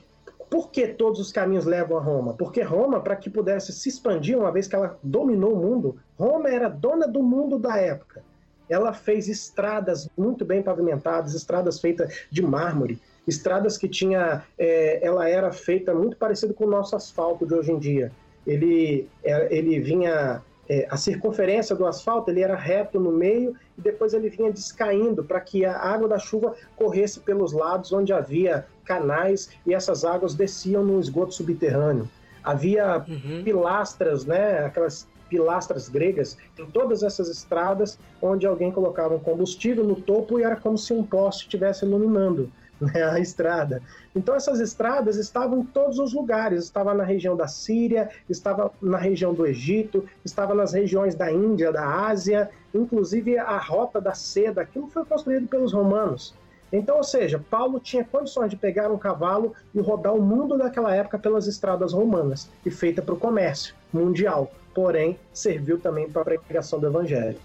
por 0.48 0.70
que 0.70 0.86
todos 0.86 1.18
os 1.18 1.32
caminhos 1.32 1.64
levam 1.64 1.98
a 1.98 2.00
Roma? 2.00 2.34
Porque 2.34 2.62
Roma, 2.62 3.00
para 3.00 3.16
que 3.16 3.28
pudesse 3.28 3.72
se 3.72 3.88
expandir, 3.88 4.38
uma 4.38 4.52
vez 4.52 4.68
que 4.68 4.76
ela 4.76 4.96
dominou 5.02 5.54
o 5.54 5.56
mundo, 5.56 5.98
Roma 6.16 6.48
era 6.48 6.68
dona 6.68 7.08
do 7.08 7.24
mundo 7.24 7.58
da 7.58 7.76
época. 7.76 8.22
Ela 8.68 8.92
fez 8.92 9.28
estradas 9.28 10.08
muito 10.16 10.44
bem 10.44 10.62
pavimentadas, 10.62 11.34
estradas 11.34 11.80
feitas 11.80 12.26
de 12.30 12.42
mármore, 12.42 13.00
estradas 13.26 13.76
que 13.76 13.88
tinha, 13.88 14.44
é, 14.58 15.04
ela 15.04 15.28
era 15.28 15.50
feita 15.50 15.92
muito 15.92 16.16
parecido 16.16 16.54
com 16.54 16.64
o 16.64 16.70
nosso 16.70 16.94
asfalto 16.94 17.44
de 17.44 17.54
hoje 17.54 17.72
em 17.72 17.78
dia. 17.78 18.12
Ele, 18.46 19.08
é, 19.24 19.56
ele 19.56 19.80
vinha, 19.80 20.40
é, 20.68 20.86
a 20.88 20.96
circunferência 20.96 21.74
do 21.74 21.84
asfalto 21.84 22.30
ele 22.30 22.42
era 22.42 22.54
reto 22.54 23.00
no 23.00 23.10
meio 23.10 23.56
e 23.76 23.80
depois 23.80 24.14
ele 24.14 24.28
vinha 24.28 24.52
descaindo 24.52 25.24
para 25.24 25.40
que 25.40 25.64
a 25.64 25.76
água 25.76 26.08
da 26.08 26.18
chuva 26.18 26.54
corresse 26.76 27.18
pelos 27.20 27.52
lados 27.52 27.92
onde 27.92 28.12
havia 28.12 28.66
canais 28.84 29.50
e 29.66 29.74
essas 29.74 30.04
águas 30.04 30.34
desciam 30.34 30.84
no 30.84 31.00
esgoto 31.00 31.34
subterrâneo. 31.34 32.08
Havia 32.44 33.04
uhum. 33.08 33.42
pilastras, 33.42 34.24
né, 34.24 34.60
aquelas 34.64 35.08
pilastras 35.28 35.88
gregas 35.88 36.36
em 36.56 36.66
todas 36.66 37.02
essas 37.02 37.28
estradas 37.28 37.98
onde 38.22 38.46
alguém 38.46 38.70
colocava 38.70 39.16
um 39.16 39.18
combustível 39.18 39.82
no 39.82 39.96
topo 39.96 40.38
e 40.38 40.44
era 40.44 40.54
como 40.54 40.78
se 40.78 40.92
um 40.92 41.02
poste 41.02 41.42
estivesse 41.42 41.84
iluminando. 41.84 42.48
Né, 42.80 43.02
a 43.04 43.18
estrada. 43.18 43.82
Então 44.14 44.34
essas 44.34 44.60
estradas 44.60 45.16
estavam 45.16 45.60
em 45.60 45.64
todos 45.64 45.98
os 45.98 46.12
lugares, 46.12 46.64
estava 46.64 46.94
na 46.94 47.04
região 47.04 47.36
da 47.36 47.48
Síria, 47.48 48.10
estava 48.28 48.72
na 48.80 48.98
região 48.98 49.34
do 49.34 49.46
Egito, 49.46 50.04
estava 50.24 50.54
nas 50.54 50.72
regiões 50.72 51.14
da 51.14 51.30
Índia, 51.30 51.72
da 51.72 52.06
Ásia, 52.06 52.50
inclusive 52.74 53.38
a 53.38 53.58
rota 53.58 54.00
da 54.00 54.14
seda, 54.14 54.62
aquilo 54.62 54.88
foi 54.88 55.04
construído 55.04 55.46
pelos 55.48 55.72
romanos. 55.72 56.34
Então, 56.72 56.96
ou 56.96 57.04
seja, 57.04 57.42
Paulo 57.50 57.78
tinha 57.78 58.04
condições 58.04 58.50
de 58.50 58.56
pegar 58.56 58.90
um 58.90 58.98
cavalo 58.98 59.54
e 59.74 59.80
rodar 59.80 60.14
o 60.14 60.20
mundo 60.20 60.58
daquela 60.58 60.94
época 60.94 61.18
pelas 61.18 61.46
estradas 61.46 61.92
romanas, 61.92 62.50
e 62.64 62.70
feita 62.70 63.00
para 63.00 63.14
o 63.14 63.18
comércio 63.18 63.74
mundial, 63.92 64.52
porém 64.74 65.18
serviu 65.32 65.78
também 65.78 66.10
para 66.10 66.34
a 66.34 66.38
pregação 66.38 66.80
do 66.80 66.86
evangelho. 66.86 67.38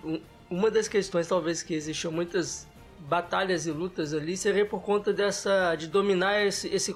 Uma 0.50 0.70
das 0.70 0.88
questões, 0.88 1.28
talvez, 1.28 1.63
que 1.63 1.74
existiam 1.74 2.12
muitas 2.12 2.67
batalhas 3.08 3.66
e 3.66 3.72
lutas 3.72 4.14
ali 4.14 4.38
seria 4.38 4.66
por 4.66 4.82
conta 4.82 5.12
dessa 5.12 5.76
de 5.76 5.88
dominar 5.88 6.46
esse, 6.46 6.68
esse 6.68 6.96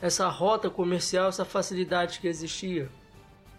essa 0.00 0.28
rota 0.28 0.70
comercial, 0.70 1.28
essa 1.28 1.44
facilidade 1.44 2.20
que 2.20 2.28
existia. 2.28 2.88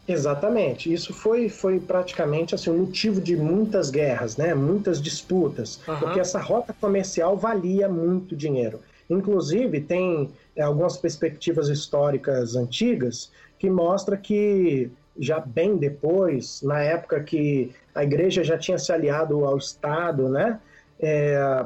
Exatamente. 0.07 0.91
Isso 0.91 1.13
foi, 1.13 1.47
foi 1.47 1.79
praticamente 1.79 2.55
assim, 2.55 2.69
um 2.71 2.79
motivo 2.79 3.21
de 3.21 3.37
muitas 3.37 3.89
guerras, 3.89 4.37
né? 4.37 4.53
muitas 4.53 5.01
disputas, 5.01 5.79
uhum. 5.87 5.99
porque 5.99 6.19
essa 6.19 6.39
rota 6.39 6.73
comercial 6.73 7.37
valia 7.37 7.87
muito 7.87 8.35
dinheiro. 8.35 8.79
Inclusive, 9.09 9.81
tem 9.81 10.31
é, 10.55 10.63
algumas 10.63 10.97
perspectivas 10.97 11.69
históricas 11.69 12.55
antigas 12.55 13.31
que 13.59 13.69
mostra 13.69 14.17
que 14.17 14.89
já 15.19 15.39
bem 15.39 15.77
depois, 15.77 16.61
na 16.61 16.79
época 16.79 17.21
que 17.21 17.71
a 17.93 18.03
igreja 18.03 18.43
já 18.43 18.57
tinha 18.57 18.77
se 18.77 18.91
aliado 18.91 19.45
ao 19.45 19.57
Estado, 19.57 20.29
né? 20.29 20.59
É, 21.01 21.65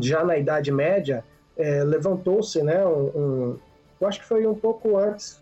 já 0.00 0.24
na 0.24 0.36
Idade 0.36 0.70
Média, 0.70 1.24
é, 1.56 1.82
levantou-se, 1.82 2.62
né, 2.62 2.84
um, 2.86 3.06
um, 3.06 3.56
eu 4.00 4.06
acho 4.06 4.20
que 4.20 4.26
foi 4.26 4.46
um 4.46 4.54
pouco 4.54 4.96
antes, 4.96 5.40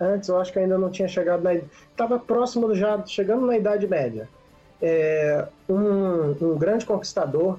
antes 0.00 0.28
eu 0.28 0.38
acho 0.38 0.52
que 0.52 0.58
ainda 0.58 0.78
não 0.78 0.90
tinha 0.90 1.08
chegado 1.08 1.42
na, 1.42 1.54
estava 1.54 2.18
próximo 2.18 2.74
já, 2.74 3.04
chegando 3.04 3.44
na 3.46 3.56
Idade 3.56 3.86
Média, 3.88 4.28
é, 4.80 5.46
um, 5.68 6.30
um, 6.40 6.56
grande 6.56 6.86
conquistador, 6.86 7.58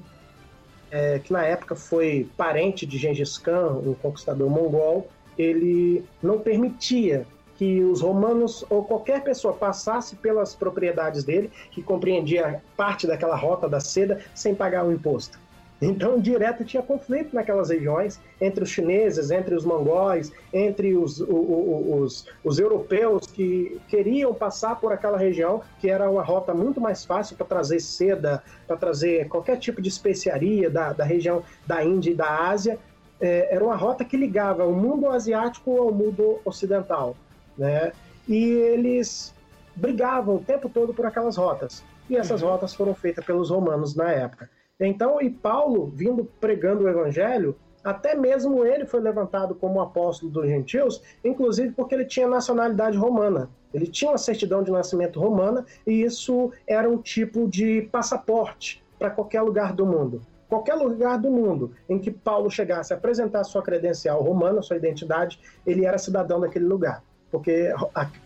é, 0.89 1.19
que 1.19 1.33
na 1.33 1.43
época 1.43 1.75
foi 1.75 2.29
parente 2.38 2.85
de 2.85 2.97
Gengis 2.97 3.38
Khan, 3.38 3.81
um 3.85 3.93
conquistador 3.93 4.49
mongol, 4.49 5.09
ele 5.38 6.05
não 6.23 6.39
permitia 6.39 7.25
que 7.58 7.84
os 7.84 8.01
romanos 8.01 8.64
ou 8.70 8.84
qualquer 8.84 9.24
pessoa 9.24 9.53
passasse 9.53 10.16
pelas 10.16 10.55
propriedades 10.55 11.24
dele, 11.24 11.51
que 11.72 11.82
compreendia 11.82 12.62
parte 12.76 13.08
daquela 13.08 13.36
rota 13.36 13.68
da 13.68 13.80
seda, 13.80 14.20
sem 14.34 14.53
pagar 14.53 14.86
o 14.86 14.91
imposto. 14.91 15.39
Então, 15.82 16.20
direto 16.20 16.66
tinha 16.66 16.82
conflito 16.82 17.36
naquelas 17.36 17.70
regiões 17.70 18.20
entre 18.41 18.64
os 18.64 18.70
chineses, 18.70 19.30
entre 19.30 19.53
os 19.53 19.64
mongóis, 19.64 20.32
entre 20.51 20.95
os, 20.95 21.20
os, 21.20 21.28
os, 21.30 22.26
os, 22.43 22.60
europeus 22.60 23.28
que 23.28 23.80
queriam 23.88 24.34
passar 24.34 24.80
por 24.80 24.91
aquela 24.91 25.18
região, 25.18 25.62
que 25.80 25.88
era 25.88 26.10
uma 26.10 26.24
rota 26.24 26.51
muito 26.51 26.82
mais 26.82 27.05
fácil 27.05 27.38
para 27.38 27.45
trazer 27.45 27.80
seda, 27.80 28.41
para 28.66 28.76
trazer 28.76 29.28
qualquer 29.28 29.60
tipo 29.60 29.80
de 29.80 29.89
especiaria 29.89 30.68
da, 30.68 30.93
da 30.93 31.03
região 31.03 31.43
da 31.68 31.84
Índia 31.84 32.10
e 32.10 32.16
da 32.16 32.49
Ásia. 32.49 32.80
É, 33.22 33.53
era 33.53 33.64
uma 33.64 33.76
rota 33.76 34.03
que 34.03 34.18
ligava 34.18 34.66
o 34.66 34.74
mundo 34.74 35.08
asiático 35.08 35.78
ao 35.78 35.91
mundo 35.91 36.39
ocidental. 36.43 37.16
Né? 37.58 37.91
E 38.28 38.43
eles 38.43 39.34
brigavam 39.76 40.36
o 40.36 40.43
tempo 40.43 40.70
todo 40.70 40.93
por 40.93 41.05
aquelas 41.05 41.38
rotas. 41.38 41.84
E 42.10 42.16
essas 42.16 42.41
uhum. 42.41 42.49
rotas 42.49 42.74
foram 42.74 42.93
feitas 42.95 43.26
pelos 43.26 43.49
romanos 43.49 43.95
na 43.95 44.12
época. 44.12 44.49
Então, 44.80 45.22
e 45.22 45.30
Paulo, 45.30 45.88
vindo 45.88 46.26
pregando 46.39 46.84
o 46.84 46.89
evangelho, 46.89 47.55
até 47.84 48.16
mesmo 48.16 48.66
ele 48.66 48.86
foi 48.86 48.99
levantado 48.99 49.55
como 49.55 49.82
apóstolo 49.82 50.32
dos 50.32 50.45
gentios, 50.45 51.01
inclusive 51.24 51.72
porque 51.74 51.95
ele 51.95 52.05
tinha 52.05 52.28
nacionalidade 52.28 52.97
romana. 52.97 53.49
Ele 53.74 53.88
tinha 53.88 54.12
uma 54.12 54.18
certidão 54.18 54.64
de 54.64 54.72
nascimento 54.72 55.20
romana 55.20 55.66
e 55.86 56.01
isso 56.03 56.51
era 56.68 56.89
um 56.89 56.97
tipo 56.97 57.47
de 57.47 57.84
passaporte 57.91 58.84
para 58.99 59.10
qualquer 59.10 59.41
lugar 59.41 59.74
do 59.74 59.86
mundo. 59.86 60.22
Qualquer 60.49 60.76
lugar 60.76 61.18
do 61.18 61.30
mundo 61.30 61.74
em 61.89 61.99
que 61.99 62.10
Paulo 62.10 62.49
chegasse 62.49 62.93
a 62.93 62.97
apresentar 62.97 63.43
sua 63.43 63.62
credencial 63.62 64.22
romana, 64.24 64.62
sua 64.62 64.78
identidade, 64.78 65.39
ele 65.66 65.86
era 65.86 65.97
cidadão 65.97 66.39
daquele 66.39 66.66
lugar, 66.66 67.03
porque 67.32 67.73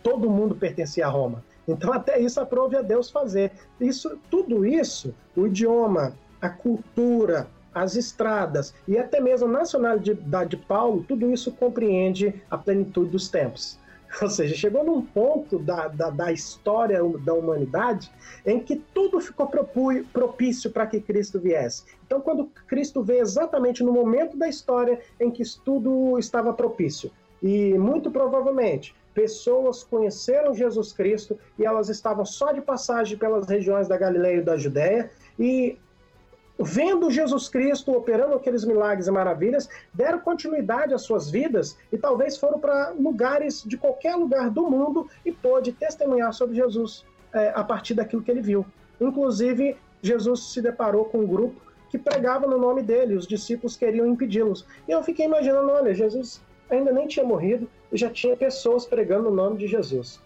todo 0.02 0.30
mundo 0.30 0.54
pertencia 0.54 1.06
a 1.06 1.10
Roma. 1.10 1.44
Então 1.66 1.92
até 1.92 2.18
isso 2.18 2.40
aprove 2.40 2.76
a 2.76 2.82
Deus 2.82 3.10
fazer. 3.10 3.52
Isso, 3.80 4.18
tudo 4.30 4.64
isso, 4.66 5.14
o 5.36 5.46
idioma, 5.46 6.14
a 6.40 6.48
cultura, 6.48 7.46
as 7.74 7.96
estradas 7.96 8.74
e 8.86 8.98
até 8.98 9.20
mesmo 9.20 9.48
a 9.48 9.50
nacionalidade 9.50 10.50
de 10.50 10.56
Paulo, 10.56 11.04
tudo 11.08 11.30
isso 11.30 11.52
compreende 11.52 12.42
a 12.50 12.58
plenitude 12.58 13.10
dos 13.10 13.28
tempos. 13.28 13.78
Ou 14.20 14.28
seja, 14.28 14.54
chegou 14.54 14.84
num 14.84 15.00
ponto 15.00 15.58
da, 15.58 15.88
da, 15.88 16.10
da 16.10 16.32
história 16.32 17.00
da 17.24 17.32
humanidade 17.32 18.10
em 18.44 18.60
que 18.60 18.76
tudo 18.76 19.20
ficou 19.20 19.48
propício 20.12 20.70
para 20.70 20.86
que 20.86 21.00
Cristo 21.00 21.40
viesse. 21.40 21.84
Então, 22.06 22.20
quando 22.20 22.50
Cristo 22.66 23.02
veio 23.02 23.22
exatamente 23.22 23.82
no 23.82 23.92
momento 23.92 24.36
da 24.36 24.48
história 24.48 25.00
em 25.18 25.30
que 25.30 25.42
tudo 25.64 26.18
estava 26.18 26.52
propício, 26.52 27.10
e 27.42 27.76
muito 27.78 28.10
provavelmente 28.10 28.94
pessoas 29.14 29.84
conheceram 29.84 30.54
Jesus 30.54 30.92
Cristo 30.92 31.38
e 31.58 31.64
elas 31.64 31.88
estavam 31.88 32.24
só 32.24 32.52
de 32.52 32.60
passagem 32.60 33.18
pelas 33.18 33.46
regiões 33.46 33.88
da 33.88 33.96
Galileia 33.96 34.38
e 34.38 34.42
da 34.42 34.56
Judéia, 34.56 35.10
e 35.38 35.78
vendo 36.58 37.10
Jesus 37.10 37.48
Cristo 37.48 37.92
operando 37.92 38.34
aqueles 38.34 38.64
milagres 38.64 39.06
e 39.06 39.10
maravilhas, 39.10 39.68
deram 39.92 40.20
continuidade 40.20 40.94
às 40.94 41.02
suas 41.02 41.30
vidas 41.30 41.76
e 41.90 41.98
talvez 41.98 42.36
foram 42.36 42.58
para 42.58 42.90
lugares 42.90 43.62
de 43.66 43.76
qualquer 43.76 44.14
lugar 44.16 44.50
do 44.50 44.70
mundo 44.70 45.08
e 45.24 45.32
pôde 45.32 45.72
testemunhar 45.72 46.32
sobre 46.32 46.56
Jesus 46.56 47.04
é, 47.32 47.52
a 47.54 47.64
partir 47.64 47.94
daquilo 47.94 48.22
que 48.22 48.30
ele 48.30 48.42
viu. 48.42 48.64
Inclusive, 49.00 49.76
Jesus 50.00 50.52
se 50.52 50.62
deparou 50.62 51.06
com 51.06 51.18
um 51.18 51.26
grupo 51.26 51.60
que 51.88 51.98
pregava 51.98 52.46
no 52.46 52.58
nome 52.58 52.82
dele, 52.82 53.16
os 53.16 53.26
discípulos 53.26 53.76
queriam 53.76 54.06
impedi-los. 54.06 54.66
E 54.88 54.92
eu 54.92 55.02
fiquei 55.02 55.26
imaginando, 55.26 55.70
olha, 55.70 55.92
Jesus 55.92 56.40
ainda 56.76 56.92
nem 56.92 57.06
tinha 57.06 57.24
morrido 57.24 57.68
e 57.92 57.96
já 57.96 58.10
tinha 58.10 58.36
pessoas 58.36 58.86
pregando 58.86 59.24
no 59.24 59.30
nome 59.30 59.58
de 59.58 59.66
Jesus 59.66 60.20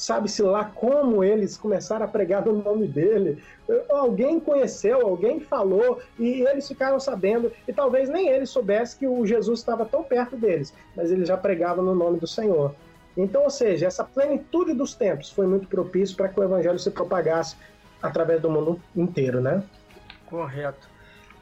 sabe-se 0.00 0.42
lá 0.42 0.64
como 0.64 1.22
eles 1.22 1.58
começaram 1.58 2.06
a 2.06 2.08
pregar 2.08 2.44
no 2.44 2.62
nome 2.62 2.86
dele. 2.86 3.42
Alguém 3.90 4.40
conheceu, 4.40 5.06
alguém 5.06 5.40
falou 5.40 6.00
e 6.18 6.40
eles 6.40 6.66
ficaram 6.66 6.98
sabendo. 6.98 7.52
E 7.68 7.72
talvez 7.72 8.08
nem 8.08 8.28
eles 8.28 8.48
soubessem 8.48 8.98
que 8.98 9.06
o 9.06 9.26
Jesus 9.26 9.60
estava 9.60 9.84
tão 9.84 10.02
perto 10.02 10.36
deles, 10.36 10.72
mas 10.96 11.10
eles 11.10 11.28
já 11.28 11.36
pregavam 11.36 11.84
no 11.84 11.94
nome 11.94 12.18
do 12.18 12.26
Senhor. 12.26 12.74
Então, 13.14 13.42
ou 13.42 13.50
seja, 13.50 13.86
essa 13.86 14.02
plenitude 14.02 14.72
dos 14.72 14.94
tempos 14.94 15.30
foi 15.30 15.46
muito 15.46 15.68
propício 15.68 16.16
para 16.16 16.28
que 16.28 16.40
o 16.40 16.42
evangelho 16.42 16.78
se 16.78 16.90
propagasse 16.90 17.56
através 18.02 18.40
do 18.40 18.48
mundo 18.48 18.80
inteiro, 18.96 19.42
né? 19.42 19.62
Correto. 20.26 20.88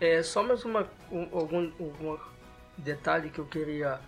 É, 0.00 0.20
só 0.22 0.42
mais 0.42 0.64
uma, 0.64 0.88
um, 1.12 1.28
algum, 1.32 1.70
algum 1.78 2.16
detalhe 2.76 3.30
que 3.30 3.38
eu 3.38 3.44
queria 3.44 4.00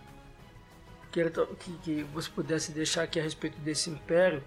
que, 1.11 1.29
que, 1.59 1.73
que 1.83 2.03
você 2.05 2.31
pudesse 2.31 2.73
deixar 2.73 3.03
aqui 3.03 3.19
a 3.19 3.23
respeito 3.23 3.59
desse 3.61 3.91
império, 3.91 4.43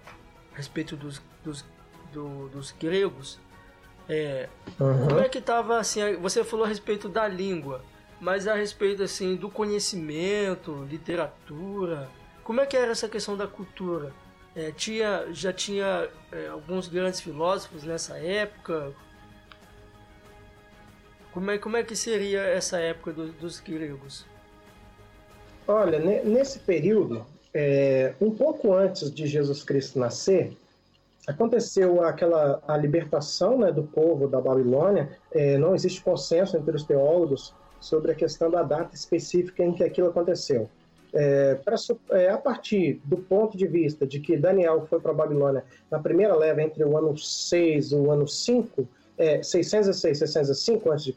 a 0.52 0.56
respeito 0.56 0.96
dos, 0.96 1.20
dos, 1.42 1.64
do, 2.12 2.48
dos 2.48 2.72
gregos. 2.72 3.38
É, 4.08 4.48
uhum. 4.78 5.08
Como 5.08 5.20
é 5.20 5.28
que 5.28 5.38
estava 5.38 5.78
assim? 5.78 6.16
Você 6.16 6.44
falou 6.44 6.64
a 6.64 6.68
respeito 6.68 7.08
da 7.08 7.26
língua, 7.26 7.84
mas 8.20 8.46
a 8.46 8.54
respeito 8.54 9.02
assim 9.02 9.36
do 9.36 9.50
conhecimento, 9.50 10.86
literatura. 10.90 12.08
Como 12.42 12.60
é 12.60 12.66
que 12.66 12.76
era 12.76 12.92
essa 12.92 13.08
questão 13.08 13.36
da 13.36 13.46
cultura? 13.46 14.12
É, 14.54 14.70
tinha, 14.70 15.26
já 15.32 15.52
tinha 15.52 16.08
é, 16.30 16.48
alguns 16.48 16.86
grandes 16.86 17.20
filósofos 17.20 17.82
nessa 17.82 18.18
época. 18.18 18.92
Como 21.32 21.50
é, 21.50 21.58
como 21.58 21.76
é 21.76 21.82
que 21.82 21.96
seria 21.96 22.42
essa 22.42 22.78
época 22.78 23.12
do, 23.12 23.32
dos 23.32 23.58
gregos? 23.58 24.24
Olha, 25.66 25.98
nesse 25.98 26.58
período, 26.58 27.24
é, 27.54 28.14
um 28.20 28.30
pouco 28.30 28.72
antes 28.72 29.10
de 29.10 29.26
Jesus 29.26 29.62
Cristo 29.62 29.98
nascer, 29.98 30.54
aconteceu 31.26 32.02
aquela 32.04 32.62
a 32.68 32.76
libertação 32.76 33.58
né, 33.58 33.72
do 33.72 33.82
povo 33.82 34.28
da 34.28 34.40
Babilônia. 34.40 35.16
É, 35.32 35.56
não 35.56 35.74
existe 35.74 36.02
consenso 36.02 36.56
entre 36.56 36.76
os 36.76 36.84
teólogos 36.84 37.54
sobre 37.80 38.12
a 38.12 38.14
questão 38.14 38.50
da 38.50 38.62
data 38.62 38.94
específica 38.94 39.62
em 39.62 39.72
que 39.72 39.82
aquilo 39.82 40.08
aconteceu. 40.08 40.68
É, 41.14 41.54
pra, 41.54 41.76
é, 42.10 42.28
a 42.28 42.38
partir 42.38 43.00
do 43.04 43.16
ponto 43.16 43.56
de 43.56 43.66
vista 43.66 44.04
de 44.04 44.18
que 44.18 44.36
Daniel 44.36 44.84
foi 44.90 44.98
para 45.00 45.12
a 45.12 45.14
Babilônia 45.14 45.64
na 45.88 46.00
primeira 46.00 46.34
leva 46.34 46.60
entre 46.60 46.84
o 46.84 46.98
ano 46.98 47.16
6 47.16 47.92
e 47.92 47.94
o 47.94 48.10
ano 48.10 48.26
5, 48.26 48.86
é, 49.16 49.42
606 49.42 50.16
e 50.16 50.26
605 50.26 50.90
a.C., 50.90 51.12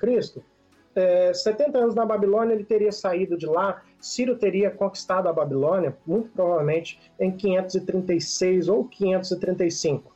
é, 0.97 1.31
70 1.31 1.77
anos 1.77 1.95
na 1.95 2.05
Babilônia, 2.05 2.53
ele 2.53 2.63
teria 2.63 2.91
saído 2.91 3.37
de 3.37 3.45
lá. 3.45 3.83
Ciro 3.99 4.35
teria 4.35 4.69
conquistado 4.69 5.27
a 5.27 5.33
Babilônia, 5.33 5.95
muito 6.05 6.29
provavelmente 6.29 6.99
em 7.19 7.31
536 7.31 8.69
ou 8.69 8.85
535. 8.85 10.15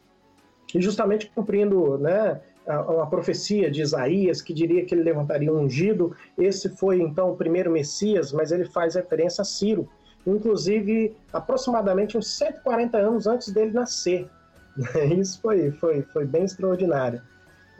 E 0.73 0.81
justamente 0.81 1.29
cumprindo 1.33 1.97
né, 1.97 2.39
a, 2.67 3.03
a 3.03 3.05
profecia 3.05 3.69
de 3.69 3.81
Isaías, 3.81 4.41
que 4.41 4.53
diria 4.53 4.85
que 4.85 4.93
ele 4.95 5.03
levantaria 5.03 5.51
um 5.51 5.61
ungido. 5.61 6.15
Esse 6.37 6.69
foi 6.69 7.01
então 7.01 7.31
o 7.31 7.35
primeiro 7.35 7.71
Messias, 7.71 8.31
mas 8.31 8.51
ele 8.51 8.65
faz 8.65 8.95
referência 8.95 9.41
a 9.41 9.45
Ciro, 9.45 9.89
inclusive 10.25 11.15
aproximadamente 11.33 12.17
uns 12.17 12.37
140 12.37 12.97
anos 12.97 13.27
antes 13.27 13.51
dele 13.51 13.71
nascer. 13.71 14.29
Isso 15.19 15.41
foi, 15.41 15.71
foi, 15.71 16.01
foi 16.03 16.25
bem 16.25 16.45
extraordinário 16.45 17.21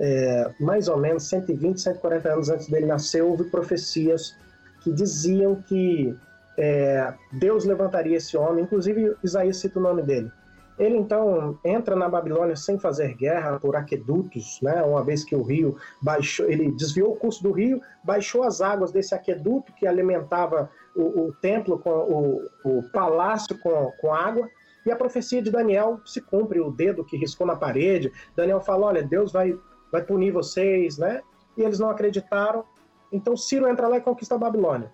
é, 0.02 0.52
mais 0.60 0.88
ou 0.88 0.98
menos 0.98 1.30
120, 1.30 1.80
140 1.80 2.34
anos 2.34 2.50
antes 2.50 2.68
dele 2.68 2.88
nascer, 2.88 3.22
houve 3.22 3.44
profecias 3.46 4.36
que 4.82 4.92
diziam 4.92 5.56
que 5.56 6.16
é, 6.58 7.14
Deus 7.32 7.66
levantaria 7.66 8.18
esse 8.18 8.36
homem, 8.36 8.64
inclusive 8.64 9.16
Isaías 9.24 9.58
cita 9.58 9.80
o 9.80 9.82
nome 9.82 10.02
dele. 10.02 10.32
Ele 10.78 10.98
então 10.98 11.60
entra 11.64 11.96
na 11.96 12.10
Babilônia 12.10 12.56
sem 12.56 12.80
fazer 12.80 13.14
guerra 13.16 13.60
por 13.60 13.76
aquedutos, 13.76 14.60
né? 14.62 14.82
Uma 14.82 15.04
vez 15.04 15.24
que 15.24 15.36
o 15.36 15.44
rio 15.44 15.78
baixou, 16.02 16.50
ele 16.50 16.72
desviou 16.72 17.14
o 17.14 17.16
curso 17.16 17.44
do 17.44 17.52
rio, 17.52 17.80
baixou 18.04 18.44
as 18.44 18.62
águas 18.62 18.92
desse 18.92 19.14
aqueduto 19.14 19.72
que 19.74 19.86
alimentava 19.86 20.70
o, 20.96 21.28
o 21.28 21.34
templo, 21.34 21.78
com 21.78 21.90
o, 21.92 22.50
o 22.64 22.84
palácio 22.92 23.58
com, 23.60 23.92
com 24.00 24.14
água. 24.14 24.50
E 24.84 24.92
a 24.92 24.96
profecia 24.96 25.42
de 25.42 25.52
Daniel 25.52 26.00
se 26.04 26.20
cumpre, 26.20 26.60
o 26.60 26.72
dedo 26.72 27.06
que 27.06 27.16
riscou 27.16 27.46
na 27.46 27.56
parede. 27.56 28.12
Daniel 28.36 28.62
fala: 28.62 28.88
olha, 28.88 29.04
Deus 29.04 29.32
vai 29.32 29.56
vai 29.92 30.02
punir 30.02 30.32
vocês, 30.32 30.98
né? 30.98 31.22
E 31.58 31.62
eles 31.62 31.80
não 31.80 31.90
acreditaram. 31.90 32.64
Então 33.12 33.36
Ciro 33.36 33.68
entra 33.68 33.88
lá 33.88 33.98
e 33.98 34.02
conquista 34.02 34.36
a 34.36 34.38
Babilônia. 34.38 34.92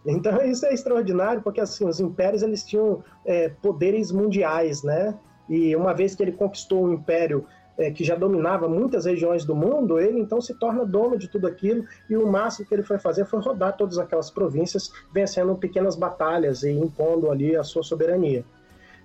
Então 0.06 0.40
isso 0.44 0.66
é 0.66 0.72
extraordinário 0.72 1.42
porque 1.42 1.60
assim 1.60 1.86
os 1.86 2.00
impérios 2.00 2.42
eles 2.42 2.64
tinham 2.64 3.02
é, 3.24 3.48
poderes 3.48 4.10
mundiais, 4.12 4.82
né? 4.82 5.16
E 5.48 5.74
uma 5.74 5.92
vez 5.92 6.14
que 6.14 6.22
ele 6.22 6.32
conquistou 6.32 6.84
um 6.84 6.92
império 6.92 7.44
é, 7.80 7.90
que 7.90 8.04
já 8.04 8.14
dominava 8.14 8.68
muitas 8.68 9.06
regiões 9.06 9.42
do 9.42 9.56
mundo, 9.56 9.98
ele 9.98 10.20
então 10.20 10.38
se 10.38 10.52
torna 10.54 10.84
dono 10.84 11.16
de 11.16 11.28
tudo 11.28 11.46
aquilo 11.46 11.86
e 12.10 12.16
o 12.16 12.26
máximo 12.26 12.68
que 12.68 12.74
ele 12.74 12.82
foi 12.82 12.98
fazer 12.98 13.24
foi 13.24 13.40
rodar 13.40 13.74
todas 13.74 13.98
aquelas 13.98 14.30
províncias, 14.30 14.92
vencendo 15.10 15.56
pequenas 15.56 15.96
batalhas 15.96 16.62
e 16.62 16.70
impondo 16.70 17.30
ali 17.30 17.56
a 17.56 17.64
sua 17.64 17.82
soberania. 17.82 18.44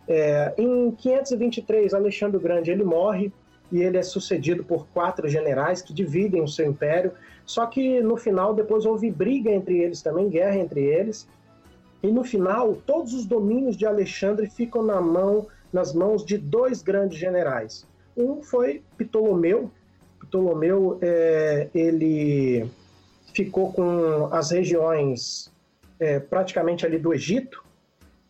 É, 0.05 0.53
em 0.57 0.91
523, 0.91 1.93
Alexandre 1.93 2.35
o 2.35 2.39
Grande 2.39 2.69
ele 2.69 2.83
morre 2.83 3.31
e 3.71 3.81
ele 3.81 3.97
é 3.97 4.03
sucedido 4.03 4.61
por 4.61 4.85
quatro 4.87 5.29
generais 5.29 5.81
que 5.81 5.93
dividem 5.93 6.43
o 6.43 6.47
seu 6.47 6.67
império. 6.67 7.13
Só 7.45 7.65
que 7.67 8.01
no 8.01 8.17
final, 8.17 8.53
depois 8.53 8.85
houve 8.85 9.09
briga 9.09 9.49
entre 9.49 9.79
eles 9.79 10.01
também, 10.01 10.27
guerra 10.27 10.57
entre 10.57 10.83
eles. 10.83 11.27
E 12.03 12.11
no 12.11 12.25
final, 12.25 12.75
todos 12.85 13.13
os 13.13 13.25
domínios 13.25 13.77
de 13.77 13.85
Alexandre 13.85 14.49
ficam 14.49 14.83
na 14.83 14.99
mão, 14.99 15.47
nas 15.71 15.93
mãos 15.93 16.25
de 16.25 16.37
dois 16.37 16.83
grandes 16.83 17.17
generais. 17.17 17.87
Um 18.15 18.41
foi 18.41 18.81
Ptolomeu. 18.97 19.71
Ptolomeu, 20.19 20.97
é, 21.01 21.69
ele 21.73 22.69
ficou 23.33 23.73
com 23.73 24.27
as 24.31 24.51
regiões 24.51 25.51
é, 25.99 26.19
praticamente 26.19 26.85
ali 26.85 26.97
do 26.97 27.13
Egito, 27.13 27.63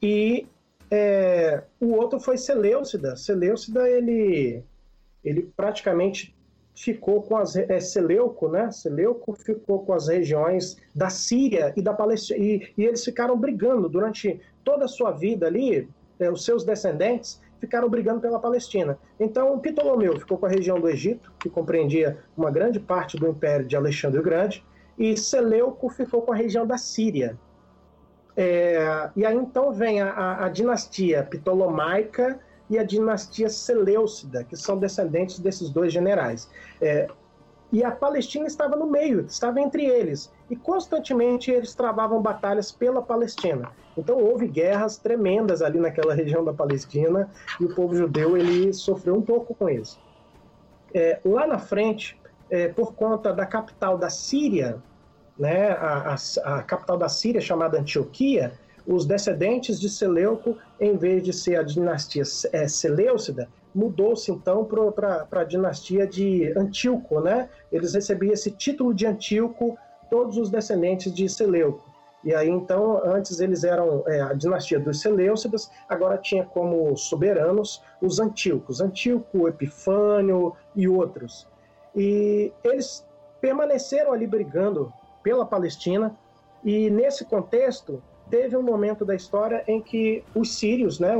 e 0.01 0.47
é, 0.89 1.63
o 1.79 1.93
outro 1.93 2.19
foi 2.19 2.37
Seleucida. 2.37 3.15
Seleucida, 3.15 3.89
ele, 3.89 4.63
ele 5.23 5.43
praticamente 5.55 6.35
ficou 6.75 7.21
com 7.21 7.37
as 7.37 7.55
é, 7.55 7.79
Seleuco, 7.79 8.49
né? 8.49 8.69
Seleuco 8.71 9.33
ficou 9.33 9.85
com 9.85 9.93
as 9.93 10.07
regiões 10.07 10.77
da 10.93 11.09
Síria 11.09 11.73
e 11.75 11.81
da 11.81 11.93
Palestina 11.93 12.37
e, 12.37 12.73
e 12.77 12.83
eles 12.83 13.03
ficaram 13.03 13.37
brigando 13.37 13.87
durante 13.87 14.41
toda 14.63 14.85
a 14.85 14.89
sua 14.89 15.11
vida 15.11 15.47
ali. 15.47 15.87
É, 16.17 16.31
os 16.31 16.45
seus 16.45 16.63
descendentes 16.63 17.41
ficaram 17.59 17.89
brigando 17.89 18.21
pela 18.21 18.39
Palestina. 18.39 18.97
Então, 19.19 19.57
Ptolomeu 19.59 20.19
ficou 20.19 20.37
com 20.37 20.45
a 20.45 20.49
região 20.49 20.79
do 20.79 20.89
Egito, 20.89 21.31
que 21.39 21.49
compreendia 21.49 22.19
uma 22.35 22.51
grande 22.51 22.79
parte 22.79 23.17
do 23.17 23.27
império 23.27 23.65
de 23.65 23.75
Alexandre 23.75 24.19
o 24.19 24.23
Grande, 24.23 24.63
e 24.97 25.17
Seleuco 25.17 25.89
ficou 25.89 26.21
com 26.21 26.31
a 26.31 26.35
região 26.35 26.65
da 26.65 26.77
Síria. 26.77 27.37
É, 28.37 29.09
e 29.15 29.25
aí 29.25 29.35
então 29.35 29.71
vem 29.71 30.01
a, 30.01 30.09
a, 30.09 30.45
a, 30.45 30.49
dinastia 30.49 31.23
Ptolomaica 31.23 32.39
e 32.69 32.77
a 32.77 32.83
dinastia 32.83 33.49
Seleucida, 33.49 34.43
que 34.43 34.57
são 34.57 34.77
descendentes 34.77 35.39
desses 35.39 35.69
dois 35.69 35.93
generais. 35.93 36.49
É, 36.81 37.07
e 37.71 37.83
a 37.83 37.91
Palestina 37.91 38.45
estava 38.45 38.75
no 38.75 38.87
meio, 38.87 39.21
estava 39.21 39.59
entre 39.59 39.85
eles. 39.85 40.31
E 40.49 40.55
constantemente 40.55 41.51
eles 41.51 41.73
travavam 41.73 42.21
batalhas 42.21 42.71
pela 42.71 43.01
Palestina. 43.01 43.71
Então 43.97 44.17
houve 44.17 44.47
guerras 44.47 44.97
tremendas 44.97 45.61
ali 45.61 45.79
naquela 45.79 46.13
região 46.15 46.43
da 46.43 46.53
Palestina 46.53 47.29
e 47.59 47.65
o 47.65 47.75
povo 47.75 47.95
judeu 47.95 48.37
ele 48.37 48.71
sofreu 48.73 49.15
um 49.15 49.21
pouco 49.21 49.55
com 49.55 49.69
isso. 49.69 49.99
É, 50.93 51.19
lá 51.25 51.45
na 51.45 51.59
frente, 51.59 52.17
é, 52.49 52.67
por 52.67 52.93
conta 52.93 53.33
da 53.33 53.45
capital 53.45 53.97
da 53.97 54.09
Síria, 54.09 54.81
né, 55.37 55.71
a, 55.71 56.15
a, 56.15 56.57
a, 56.57 56.63
capital 56.63 56.97
da 56.97 57.09
Síria 57.09 57.41
chamada 57.41 57.79
Antioquia, 57.79 58.53
os 58.87 59.05
descendentes 59.05 59.79
de 59.79 59.89
Seleuco, 59.89 60.57
em 60.79 60.95
vez 60.95 61.23
de 61.23 61.33
ser 61.33 61.57
a 61.57 61.63
dinastia 61.63 62.23
é, 62.53 62.67
Seleucida, 62.67 63.49
mudou-se 63.75 64.31
então 64.31 64.63
para 64.63 65.27
a 65.29 65.43
dinastia 65.43 66.07
de 66.07 66.57
Antíoco, 66.57 67.19
né? 67.19 67.49
Eles 67.69 67.93
recebiam 67.93 68.31
esse 68.31 68.49
título 68.49 68.93
de 68.93 69.05
Antíoco, 69.05 69.77
todos 70.09 70.37
os 70.37 70.49
descendentes 70.49 71.13
de 71.13 71.27
Seleuco. 71.27 71.83
E 72.23 72.33
aí, 72.33 72.49
então, 72.49 73.01
antes 73.05 73.39
eles 73.39 73.63
eram 73.63 74.03
é, 74.07 74.21
a 74.21 74.33
dinastia 74.33 74.79
dos 74.79 75.01
Seleucidas, 75.01 75.69
agora 75.87 76.17
tinha 76.17 76.43
como 76.43 76.95
soberanos 76.95 77.83
os 78.01 78.19
Antíocos, 78.19 78.81
Antíoco, 78.81 79.47
Epifânio 79.47 80.53
e 80.75 80.87
outros. 80.87 81.47
E 81.95 82.51
eles 82.63 83.05
permaneceram 83.39 84.13
ali 84.13 84.25
brigando 84.25 84.91
pela 85.21 85.45
Palestina, 85.45 86.17
e 86.63 86.89
nesse 86.89 87.25
contexto, 87.25 88.01
teve 88.29 88.57
um 88.57 88.63
momento 88.63 89.05
da 89.05 89.13
história 89.13 89.63
em 89.67 89.79
que 89.79 90.23
os 90.33 90.57
sírios, 90.57 90.99
né, 90.99 91.15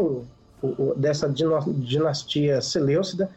dessa 0.96 1.30
dinastia 1.30 2.62
Seleucida, 2.62 3.30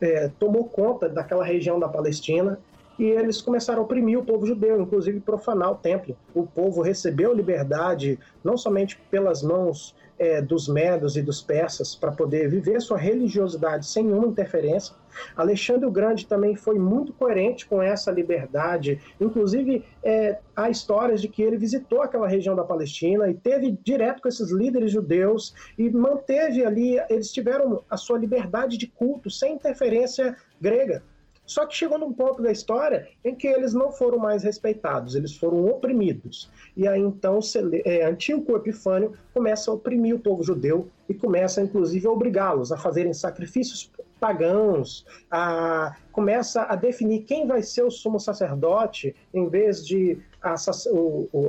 é, 0.00 0.30
tomou 0.38 0.64
conta 0.64 1.08
daquela 1.08 1.44
região 1.44 1.78
da 1.78 1.88
Palestina 1.88 2.58
e 3.00 3.04
eles 3.04 3.40
começaram 3.40 3.80
a 3.80 3.84
oprimir 3.84 4.18
o 4.18 4.24
povo 4.24 4.44
judeu, 4.44 4.78
inclusive 4.78 5.20
profanar 5.20 5.72
o 5.72 5.76
templo. 5.76 6.14
O 6.34 6.46
povo 6.46 6.82
recebeu 6.82 7.32
liberdade 7.32 8.18
não 8.44 8.58
somente 8.58 9.00
pelas 9.10 9.42
mãos 9.42 9.96
é, 10.18 10.42
dos 10.42 10.68
medos 10.68 11.16
e 11.16 11.22
dos 11.22 11.40
persas 11.40 11.94
para 11.94 12.12
poder 12.12 12.50
viver 12.50 12.78
sua 12.82 12.98
religiosidade 12.98 13.86
sem 13.86 14.04
nenhuma 14.04 14.26
interferência. 14.26 14.94
Alexandre 15.34 15.86
o 15.86 15.90
Grande 15.90 16.26
também 16.26 16.54
foi 16.54 16.78
muito 16.78 17.10
coerente 17.14 17.66
com 17.66 17.82
essa 17.82 18.10
liberdade. 18.10 19.00
Inclusive, 19.18 19.82
é, 20.04 20.38
há 20.54 20.68
histórias 20.68 21.22
de 21.22 21.28
que 21.28 21.42
ele 21.42 21.56
visitou 21.56 22.02
aquela 22.02 22.28
região 22.28 22.54
da 22.54 22.64
Palestina 22.64 23.30
e 23.30 23.34
teve 23.34 23.78
direto 23.82 24.20
com 24.20 24.28
esses 24.28 24.52
líderes 24.52 24.92
judeus 24.92 25.54
e 25.78 25.88
manteve 25.88 26.66
ali, 26.66 27.00
eles 27.08 27.32
tiveram 27.32 27.82
a 27.88 27.96
sua 27.96 28.18
liberdade 28.18 28.76
de 28.76 28.88
culto 28.88 29.30
sem 29.30 29.54
interferência 29.54 30.36
grega. 30.60 31.02
Só 31.50 31.66
que 31.66 31.74
chegou 31.74 31.98
num 31.98 32.12
ponto 32.12 32.40
da 32.40 32.52
história 32.52 33.08
em 33.24 33.34
que 33.34 33.48
eles 33.48 33.74
não 33.74 33.90
foram 33.90 34.18
mais 34.18 34.44
respeitados, 34.44 35.16
eles 35.16 35.36
foram 35.36 35.66
oprimidos. 35.66 36.48
E 36.76 36.86
aí 36.86 37.00
então 37.00 37.40
é, 37.84 38.04
Antíoco 38.04 38.54
Epifânio 38.54 39.14
começa 39.34 39.68
a 39.68 39.74
oprimir 39.74 40.14
o 40.14 40.20
povo 40.20 40.44
judeu 40.44 40.88
e 41.08 41.12
começa 41.12 41.60
inclusive 41.60 42.06
a 42.06 42.10
obrigá-los 42.12 42.70
a 42.70 42.76
fazerem 42.76 43.12
sacrifícios 43.12 43.90
pagãos, 44.20 45.04
a, 45.28 45.96
começa 46.12 46.62
a 46.62 46.76
definir 46.76 47.24
quem 47.24 47.48
vai 47.48 47.64
ser 47.64 47.82
o 47.82 47.90
sumo 47.90 48.20
sacerdote, 48.20 49.16
em 49.34 49.48
vez 49.48 49.84
de 49.84 50.22
a, 50.40 50.54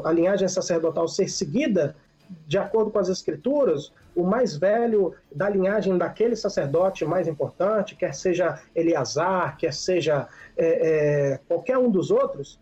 a 0.04 0.12
linhagem 0.12 0.48
sacerdotal 0.48 1.08
ser 1.08 1.30
seguida 1.30 1.96
de 2.48 2.58
acordo 2.58 2.90
com 2.90 2.98
as 2.98 3.08
escrituras, 3.08 3.92
o 4.16 4.24
mais 4.24 4.58
velho 4.58 5.14
da 5.34 5.50
linhagem 5.50 5.98
daquele 5.98 6.36
sacerdote 6.36 7.06
mais 7.06 7.28
importante, 7.28 7.96
quer 7.96 8.14
seja 8.14 8.62
Eleazar, 8.76 9.58
quer 9.58 9.74
seja 9.74 10.28
é, 10.58 10.66
é, 11.34 11.40
qualquer 11.48 11.78
um 11.78 11.90
dos 11.90 12.12
outros, 12.12 12.60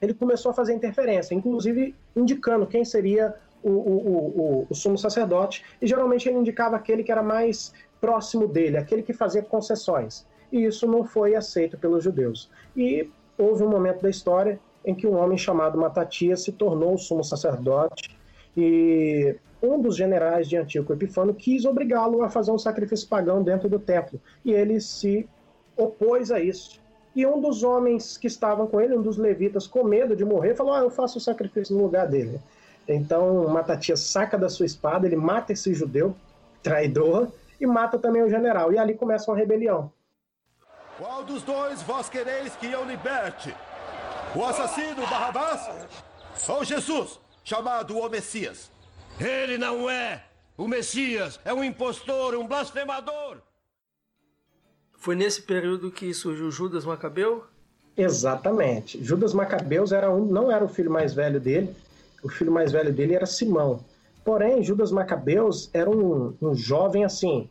ele 0.00 0.14
começou 0.14 0.50
a 0.50 0.54
fazer 0.54 0.72
interferência, 0.72 1.34
inclusive 1.34 1.94
indicando 2.16 2.66
quem 2.66 2.84
seria 2.84 3.34
o, 3.62 3.70
o, 3.70 4.62
o, 4.62 4.66
o, 4.70 4.74
sumo 4.74 4.96
sacerdote, 4.96 5.64
e 5.80 5.86
geralmente 5.86 6.28
ele 6.28 6.38
indicava 6.38 6.76
aquele 6.76 7.04
que 7.04 7.12
era 7.12 7.22
mais 7.22 7.72
próximo 8.00 8.48
dele, 8.48 8.78
aquele 8.78 9.02
que 9.02 9.12
fazia 9.12 9.42
concessões. 9.42 10.26
E 10.50 10.64
isso 10.64 10.86
não 10.86 11.04
foi 11.04 11.34
aceito 11.34 11.76
pelos 11.76 12.02
judeus. 12.02 12.50
E 12.74 13.10
houve 13.36 13.62
um 13.62 13.68
momento 13.68 14.02
da 14.02 14.08
história 14.10 14.58
em 14.84 14.94
que 14.94 15.06
um 15.06 15.16
homem 15.16 15.36
chamado 15.36 15.78
Matatias 15.78 16.42
se 16.42 16.52
tornou 16.52 16.94
o 16.94 16.98
sumo 16.98 17.22
sacerdote 17.22 18.18
E 18.56 19.36
um 19.62 19.80
dos 19.80 19.96
generais 19.96 20.48
de 20.48 20.56
Antíoco 20.56 20.92
Epifânio 20.92 21.34
quis 21.34 21.64
obrigá-lo 21.64 22.22
a 22.22 22.30
fazer 22.30 22.50
um 22.50 22.58
sacrifício 22.58 23.08
pagão 23.08 23.42
dentro 23.42 23.68
do 23.68 23.78
templo. 23.78 24.20
E 24.44 24.52
ele 24.52 24.80
se 24.80 25.28
opôs 25.76 26.30
a 26.30 26.40
isso. 26.40 26.80
E 27.14 27.26
um 27.26 27.40
dos 27.40 27.62
homens 27.62 28.16
que 28.16 28.26
estavam 28.26 28.66
com 28.66 28.80
ele, 28.80 28.96
um 28.96 29.02
dos 29.02 29.16
levitas, 29.16 29.66
com 29.66 29.82
medo 29.82 30.14
de 30.14 30.24
morrer, 30.24 30.54
falou: 30.54 30.72
ah, 30.72 30.80
Eu 30.80 30.90
faço 30.90 31.18
o 31.18 31.20
sacrifício 31.20 31.76
no 31.76 31.82
lugar 31.82 32.06
dele. 32.06 32.40
Então 32.88 33.48
Matatias 33.48 34.00
saca 34.00 34.38
da 34.38 34.48
sua 34.48 34.66
espada, 34.66 35.06
ele 35.06 35.16
mata 35.16 35.52
esse 35.52 35.74
judeu, 35.74 36.14
traidor, 36.62 37.28
e 37.60 37.66
mata 37.66 37.98
também 37.98 38.22
o 38.22 38.30
general. 38.30 38.72
E 38.72 38.78
ali 38.78 38.94
começa 38.94 39.30
uma 39.30 39.36
rebelião. 39.36 39.92
Qual 40.98 41.24
dos 41.24 41.42
dois 41.42 41.82
vós 41.82 42.08
quereis 42.08 42.54
que 42.56 42.70
eu 42.70 42.84
liberte? 42.84 43.54
O 44.34 44.44
assassino 44.44 45.06
Barrabás 45.08 45.68
ou 46.48 46.64
Jesus, 46.64 47.18
chamado 47.44 47.98
o 47.98 48.08
Messias? 48.08 48.69
Ele 49.20 49.58
não 49.58 49.88
é! 49.90 50.24
O 50.56 50.66
Messias 50.66 51.38
é 51.44 51.52
um 51.52 51.62
impostor, 51.62 52.34
um 52.34 52.46
blasfemador! 52.46 53.36
Foi 54.96 55.14
nesse 55.14 55.42
período 55.42 55.90
que 55.90 56.12
surgiu 56.14 56.50
Judas 56.50 56.86
Macabeu? 56.86 57.44
Exatamente. 57.96 59.02
Judas 59.04 59.34
Macabeus 59.34 59.92
era 59.92 60.10
um, 60.10 60.24
não 60.24 60.50
era 60.50 60.64
o 60.64 60.68
filho 60.68 60.90
mais 60.90 61.12
velho 61.12 61.38
dele, 61.38 61.74
o 62.22 62.30
filho 62.30 62.50
mais 62.50 62.72
velho 62.72 62.92
dele 62.92 63.14
era 63.14 63.26
Simão. 63.26 63.84
Porém, 64.24 64.62
Judas 64.62 64.90
Macabeus 64.90 65.68
era 65.74 65.90
um, 65.90 66.34
um 66.40 66.54
jovem 66.54 67.04
assim, 67.04 67.48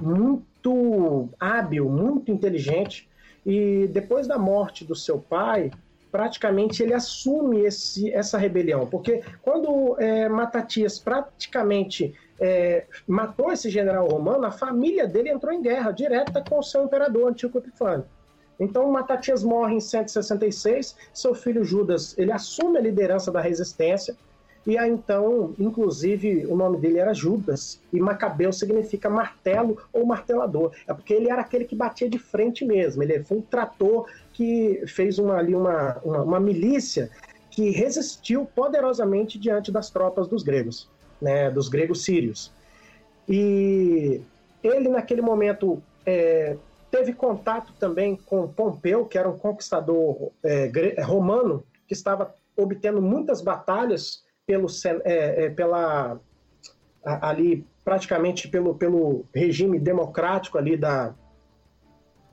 muito 0.00 1.28
hábil, 1.38 1.88
muito 1.88 2.30
inteligente, 2.30 3.08
e 3.44 3.86
depois 3.88 4.26
da 4.26 4.38
morte 4.38 4.84
do 4.84 4.94
seu 4.94 5.18
pai, 5.18 5.70
praticamente 6.14 6.80
ele 6.80 6.94
assume 6.94 7.64
esse, 7.64 8.08
essa 8.12 8.38
rebelião, 8.38 8.86
porque 8.86 9.20
quando 9.42 9.96
é, 9.98 10.28
Matatias 10.28 10.96
praticamente 10.96 12.14
é, 12.38 12.84
matou 13.04 13.50
esse 13.50 13.68
general 13.68 14.06
romano, 14.06 14.46
a 14.46 14.52
família 14.52 15.08
dele 15.08 15.30
entrou 15.30 15.52
em 15.52 15.60
guerra 15.60 15.90
direta 15.90 16.40
com 16.48 16.60
o 16.60 16.62
seu 16.62 16.84
imperador 16.84 17.28
Antíoco 17.28 17.58
Epifânio. 17.58 18.04
Então 18.60 18.88
Matatias 18.92 19.42
morre 19.42 19.74
em 19.74 19.80
166, 19.80 20.96
seu 21.12 21.34
filho 21.34 21.64
Judas 21.64 22.16
ele 22.16 22.30
assume 22.30 22.78
a 22.78 22.82
liderança 22.82 23.32
da 23.32 23.40
resistência, 23.40 24.16
e 24.66 24.78
aí 24.78 24.90
então, 24.90 25.52
inclusive, 25.58 26.46
o 26.46 26.56
nome 26.56 26.78
dele 26.78 26.98
era 26.98 27.12
Judas, 27.12 27.80
e 27.92 28.00
Macabeu 28.00 28.50
significa 28.50 29.10
martelo 29.10 29.76
ou 29.92 30.06
martelador. 30.06 30.72
É 30.86 30.94
porque 30.94 31.12
ele 31.12 31.28
era 31.28 31.42
aquele 31.42 31.66
que 31.66 31.76
batia 31.76 32.08
de 32.08 32.18
frente 32.18 32.64
mesmo. 32.64 33.02
Ele 33.02 33.22
foi 33.24 33.38
um 33.38 33.42
trator 33.42 34.06
que 34.34 34.82
fez 34.86 35.18
uma, 35.18 35.36
ali 35.36 35.54
uma, 35.54 35.98
uma, 36.04 36.22
uma 36.22 36.40
milícia 36.40 37.08
que 37.50 37.70
resistiu 37.70 38.44
poderosamente 38.44 39.38
diante 39.38 39.70
das 39.70 39.88
tropas 39.88 40.26
dos 40.26 40.42
gregos, 40.42 40.90
né, 41.22 41.50
dos 41.50 41.68
gregos 41.68 42.02
sírios. 42.04 42.52
E 43.28 44.20
ele, 44.62 44.88
naquele 44.88 45.22
momento, 45.22 45.80
é, 46.04 46.56
teve 46.90 47.12
contato 47.12 47.72
também 47.78 48.16
com 48.16 48.48
Pompeu, 48.48 49.06
que 49.06 49.16
era 49.16 49.28
um 49.28 49.38
conquistador 49.38 50.32
é, 50.42 51.00
romano, 51.00 51.64
que 51.86 51.94
estava 51.94 52.34
obtendo 52.56 53.00
muitas 53.00 53.40
batalhas 53.40 54.24
pelo, 54.44 54.66
é, 55.04 55.44
é, 55.44 55.50
pela 55.50 56.20
ali 57.04 57.64
praticamente 57.84 58.48
pelo, 58.48 58.74
pelo 58.74 59.26
regime 59.34 59.78
democrático 59.78 60.56
ali 60.56 60.76
da, 60.76 61.14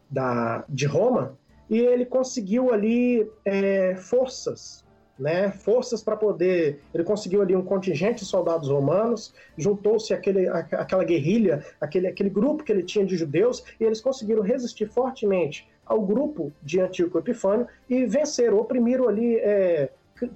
da 0.09 0.63
de 0.67 0.85
Roma 0.85 1.37
e 1.71 1.79
ele 1.79 2.05
conseguiu 2.05 2.71
ali 2.71 3.27
é, 3.45 3.95
forças 3.95 4.83
né, 5.21 5.51
forças 5.51 6.01
para 6.01 6.17
poder. 6.17 6.81
Ele 6.91 7.03
conseguiu 7.03 7.43
ali 7.43 7.55
um 7.55 7.63
contingente 7.63 8.23
de 8.23 8.25
soldados 8.25 8.69
romanos, 8.69 9.31
juntou-se 9.55 10.11
aquele, 10.15 10.47
aquela 10.47 11.03
guerrilha, 11.03 11.63
aquele, 11.79 12.07
aquele 12.07 12.29
grupo 12.29 12.63
que 12.63 12.71
ele 12.71 12.81
tinha 12.81 13.05
de 13.05 13.15
judeus, 13.15 13.63
e 13.79 13.83
eles 13.83 14.01
conseguiram 14.01 14.41
resistir 14.41 14.89
fortemente 14.89 15.69
ao 15.85 16.01
grupo 16.01 16.51
de 16.63 16.79
Antíoco 16.79 17.19
Epifânio 17.19 17.67
e 17.87 18.03
venceram, 18.05 18.57
oprimiram 18.57 19.07
ali, 19.07 19.35
é, 19.35 19.91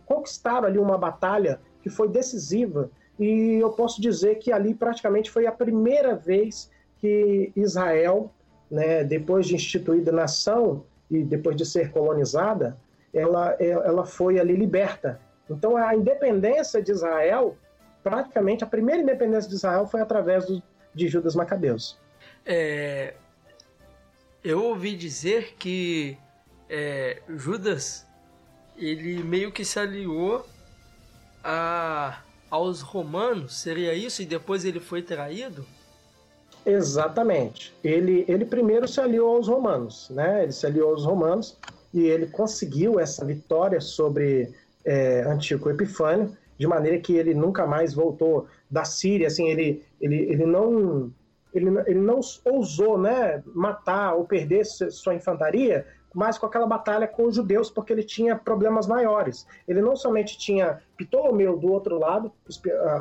conquistaram 0.06 0.68
ali 0.68 0.78
uma 0.78 1.00
batalha 1.00 1.60
que 1.82 1.90
foi 1.90 2.08
decisiva. 2.08 2.92
E 3.20 3.56
eu 3.60 3.72
posso 3.72 4.00
dizer 4.00 4.36
que 4.36 4.52
ali 4.52 4.76
praticamente 4.76 5.32
foi 5.32 5.48
a 5.48 5.52
primeira 5.52 6.16
vez 6.16 6.70
que 7.00 7.52
Israel, 7.56 8.32
né, 8.70 9.04
depois 9.04 9.48
de 9.48 9.56
instituída 9.56 10.12
nação 10.12 10.84
e 11.10 11.24
depois 11.24 11.56
de 11.56 11.66
ser 11.66 11.92
colonizada, 11.92 12.78
ela, 13.14 13.56
ela 13.60 14.06
foi 14.06 14.40
ali 14.40 14.56
liberta. 14.56 15.20
Então 15.50 15.78
a 15.78 15.96
independência 15.96 16.82
de 16.82 16.92
Israel, 16.92 17.58
praticamente 18.04 18.64
a 18.64 18.68
primeira 18.68 19.02
independência 19.02 19.50
de 19.50 19.56
Israel 19.56 19.86
foi 19.88 20.02
através 20.02 20.46
do, 20.46 20.62
de 20.94 21.08
Judas 21.08 21.36
Macabeus. 21.36 22.00
É, 22.46 23.14
eu 24.44 24.64
ouvi 24.64 24.96
dizer 24.96 25.56
que 25.58 26.18
é, 26.70 27.22
Judas 27.30 28.06
ele 28.78 29.24
meio 29.24 29.52
que 29.52 29.64
se 29.64 29.80
aliou 29.80 30.46
a, 31.44 32.20
aos 32.50 32.82
romanos, 32.82 33.56
seria 33.60 33.94
isso? 33.94 34.22
E 34.22 34.26
depois 34.26 34.66
ele 34.66 34.80
foi 34.80 35.02
traído? 35.02 35.66
Exatamente. 36.66 37.74
Ele, 37.84 38.26
ele 38.28 38.46
primeiro 38.46 38.88
se 38.88 39.00
aliou 39.00 39.36
aos 39.36 39.48
romanos, 39.48 40.10
né? 40.10 40.44
Ele 40.44 40.52
se 40.52 40.66
aliou 40.66 40.92
aos 40.92 41.06
romanos 41.06 41.58
e 41.94 42.06
ele 42.08 42.26
conseguiu 42.28 43.00
essa 43.00 43.24
vitória 43.24 43.80
sobre 43.80 44.52
é, 44.84 45.22
Antíoco 45.22 45.70
Epifânio, 45.70 46.36
de 46.58 46.68
maneira 46.68 47.00
que 47.00 47.14
ele 47.16 47.34
nunca 47.34 47.68
mais 47.68 47.94
voltou 47.94 48.48
da 48.70 48.84
Síria, 48.84 49.28
assim, 49.28 49.48
ele, 49.48 49.84
ele, 50.02 50.16
ele 50.16 50.46
não 50.46 51.12
ele, 51.54 51.68
ele 51.88 52.00
não 52.00 52.20
ousou 52.44 52.98
né, 52.98 53.42
matar 53.54 54.16
ou 54.16 54.26
perder 54.26 54.66
sua 54.66 55.16
infantaria, 55.16 55.88
mas 56.16 56.38
com 56.38 56.46
aquela 56.46 56.66
batalha 56.66 57.08
com 57.08 57.26
os 57.26 57.36
judeus, 57.36 57.70
porque 57.70 57.92
ele 57.92 58.04
tinha 58.04 58.38
problemas 58.38 58.88
maiores. 58.88 59.46
Ele 59.68 59.82
não 59.82 59.98
somente 59.98 60.38
tinha 60.38 60.82
Ptolomeu 60.98 61.58
do 61.58 61.72
outro 61.74 62.00
lado, 62.00 62.32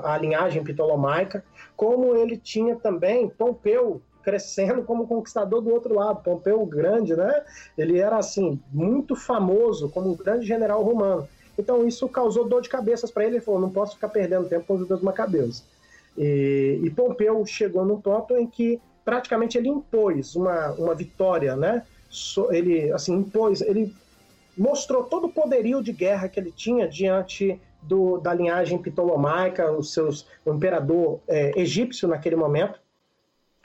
a 0.03 0.19
linhagem 0.19 0.65
ptolomaica, 0.65 1.45
como 1.77 2.17
ele 2.17 2.37
tinha 2.37 2.75
também 2.75 3.29
Pompeu 3.29 4.03
crescendo 4.25 4.83
como 4.83 5.07
conquistador 5.07 5.61
do 5.61 5.71
outro 5.73 5.95
lado. 5.95 6.23
Pompeu 6.25 6.61
o 6.61 6.67
Grande, 6.67 7.15
né? 7.15 7.45
Ele 7.79 7.99
era 7.99 8.17
assim 8.17 8.61
muito 8.73 9.15
famoso 9.15 9.89
como 9.91 10.11
um 10.11 10.17
grande 10.17 10.45
general 10.45 10.83
romano. 10.83 11.29
Então 11.57 11.87
isso 11.87 12.09
causou 12.09 12.49
dor 12.49 12.63
de 12.63 12.69
cabeças 12.69 13.13
para 13.13 13.25
ele. 13.25 13.37
Ele 13.37 13.45
falou: 13.45 13.61
não 13.61 13.71
posso 13.71 13.95
ficar 13.95 14.09
perdendo 14.09 14.49
tempo 14.49 14.67
com 14.67 14.75
os 14.75 14.81
judeus 14.81 15.03
macabeus. 15.03 15.63
E, 16.19 16.81
e 16.83 16.91
Pompeu 16.91 17.45
chegou 17.47 17.85
num 17.85 18.01
ponto 18.01 18.37
em 18.37 18.47
que 18.47 18.81
praticamente 19.05 19.59
ele 19.59 19.69
impôs 19.69 20.35
uma, 20.35 20.73
uma 20.73 20.95
vitória, 20.95 21.55
né? 21.55 21.85
Ele 22.51 22.93
assim 22.93 23.15
impôs, 23.15 23.61
ele 23.61 23.95
mostrou 24.57 25.05
todo 25.05 25.27
o 25.27 25.33
poderio 25.33 25.83
de 25.83 25.93
guerra 25.93 26.29
que 26.29 26.39
ele 26.39 26.53
tinha 26.53 26.89
diante 26.89 27.61
do, 27.83 28.19
da 28.19 28.33
linhagem 28.33 28.79
ptolomaica, 28.79 29.71
os 29.71 29.93
seus, 29.93 30.27
o 30.45 30.53
imperador 30.53 31.21
é, 31.29 31.59
egípcio 31.61 32.09
naquele 32.09 32.37
momento. 32.37 32.81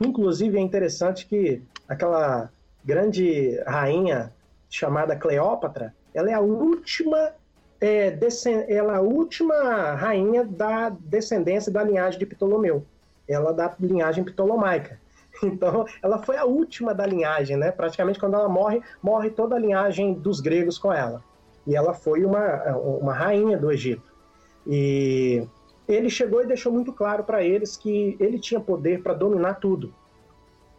Inclusive 0.02 0.58
é 0.58 0.62
interessante 0.62 1.26
que 1.26 1.62
aquela 1.88 2.52
grande 2.84 3.60
rainha 3.66 4.34
chamada 4.70 5.16
Cleópatra, 5.16 5.93
ela 6.14 6.30
é 6.30 6.34
a 6.34 6.39
última 6.39 7.34
é, 7.82 8.18
ela 8.68 8.93
é 8.93 8.97
a 8.97 9.02
última 9.02 9.93
rainha 9.93 10.43
da 10.43 10.89
descendência 10.89 11.72
da 11.72 11.82
linhagem 11.82 12.20
de 12.20 12.26
Ptolomeu. 12.26 12.86
Ela 13.28 13.52
é 13.52 13.54
da 13.54 13.76
linhagem 13.80 14.24
ptolomaica. 14.24 15.00
Então, 15.44 15.86
ela 16.04 16.20
foi 16.20 16.38
a 16.38 16.46
última 16.46 16.94
da 16.94 17.06
linhagem, 17.06 17.56
né? 17.56 17.72
Praticamente 17.72 18.20
quando 18.20 18.36
ela 18.36 18.50
morre, 18.50 18.82
morre 19.02 19.30
toda 19.30 19.56
a 19.56 19.60
linhagem 19.60 20.14
dos 20.14 20.40
gregos 20.40 20.78
com 20.78 20.92
ela. 20.92 21.24
E 21.66 21.76
ela 21.76 21.94
foi 21.94 22.26
uma, 22.26 22.76
uma 22.76 23.14
rainha 23.14 23.58
do 23.58 23.72
Egito. 23.72 24.12
E 24.68 25.48
ele 25.88 26.10
chegou 26.10 26.44
e 26.44 26.48
deixou 26.48 26.72
muito 26.72 26.92
claro 26.94 27.24
para 27.24 27.44
eles 27.44 27.78
que 27.78 28.16
ele 28.20 28.38
tinha 28.38 28.60
poder 28.60 29.02
para 29.02 29.14
dominar 29.14 29.56
tudo. 29.56 29.94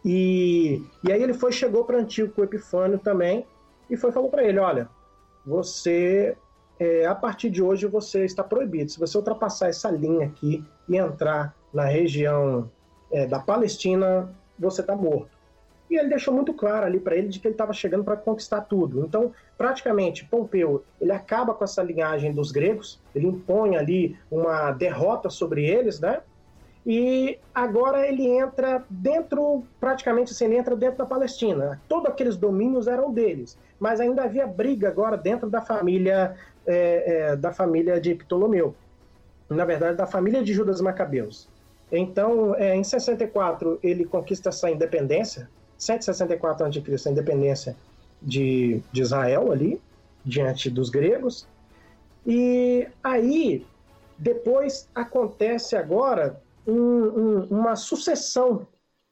E, 0.03 0.83
e 1.03 1.11
aí 1.11 1.21
ele 1.21 1.33
foi 1.33 1.51
chegou 1.51 1.83
para 1.83 1.97
Antíoco 1.97 2.43
Epifânio 2.43 2.97
também 2.97 3.45
e 3.89 3.95
foi 3.95 4.11
falou 4.11 4.29
para 4.29 4.43
ele, 4.43 4.57
olha, 4.57 4.89
você 5.45 6.35
é, 6.79 7.05
a 7.05 7.13
partir 7.13 7.49
de 7.49 7.61
hoje 7.61 7.85
você 7.85 8.25
está 8.25 8.43
proibido. 8.43 8.89
Se 8.89 8.99
você 8.99 9.17
ultrapassar 9.17 9.67
essa 9.67 9.91
linha 9.91 10.25
aqui 10.25 10.63
e 10.89 10.97
entrar 10.97 11.55
na 11.73 11.85
região 11.85 12.71
é, 13.11 13.27
da 13.27 13.39
Palestina, 13.39 14.33
você 14.57 14.81
está 14.81 14.95
morto. 14.95 15.29
E 15.89 15.97
ele 15.97 16.07
deixou 16.07 16.33
muito 16.33 16.53
claro 16.53 16.85
ali 16.85 16.99
para 16.99 17.17
ele 17.17 17.27
de 17.27 17.39
que 17.39 17.47
ele 17.47 17.53
estava 17.53 17.73
chegando 17.73 18.03
para 18.03 18.15
conquistar 18.15 18.61
tudo. 18.61 19.03
Então, 19.05 19.33
praticamente, 19.57 20.25
Pompeu 20.25 20.85
ele 21.01 21.11
acaba 21.11 21.53
com 21.53 21.65
essa 21.65 21.83
linhagem 21.83 22.31
dos 22.31 22.51
gregos, 22.51 22.99
ele 23.13 23.27
impõe 23.27 23.75
ali 23.75 24.17
uma 24.31 24.71
derrota 24.71 25.29
sobre 25.29 25.65
eles, 25.65 25.99
né? 25.99 26.21
E 26.85 27.37
agora 27.53 28.07
ele 28.07 28.25
entra 28.25 28.83
dentro, 28.89 29.63
praticamente 29.79 30.31
assim, 30.31 30.45
ele 30.45 30.57
entra 30.57 30.75
dentro 30.75 30.99
da 30.99 31.05
Palestina. 31.05 31.79
Todos 31.87 32.09
aqueles 32.09 32.37
domínios 32.37 32.87
eram 32.87 33.11
deles, 33.11 33.57
mas 33.79 33.99
ainda 33.99 34.23
havia 34.23 34.47
briga 34.47 34.87
agora 34.87 35.15
dentro 35.17 35.49
da 35.49 35.61
família 35.61 36.35
é, 36.65 37.31
é, 37.31 37.35
da 37.35 37.51
família 37.51 37.99
de 37.99 38.15
Ptolomeu. 38.15 38.73
na 39.49 39.65
verdade, 39.65 39.97
da 39.97 40.07
família 40.07 40.41
de 40.43 40.53
Judas 40.53 40.79
Macabeus. 40.79 41.49
Então, 41.91 42.55
é, 42.55 42.75
em 42.75 42.83
64, 42.83 43.79
ele 43.83 44.05
conquista 44.05 44.49
essa 44.49 44.69
independência, 44.69 45.49
164 45.77 46.65
a.C., 46.65 47.09
a 47.09 47.11
independência 47.11 47.75
de, 48.21 48.81
de 48.91 49.01
Israel 49.01 49.51
ali, 49.51 49.81
diante 50.23 50.69
dos 50.69 50.89
gregos. 50.89 51.47
E 52.25 52.87
aí, 53.03 53.65
depois 54.17 54.87
acontece 54.93 55.75
agora 55.75 56.39
um, 56.65 56.73
um, 56.73 57.47
uma 57.49 57.75
sucessão, 57.75 58.67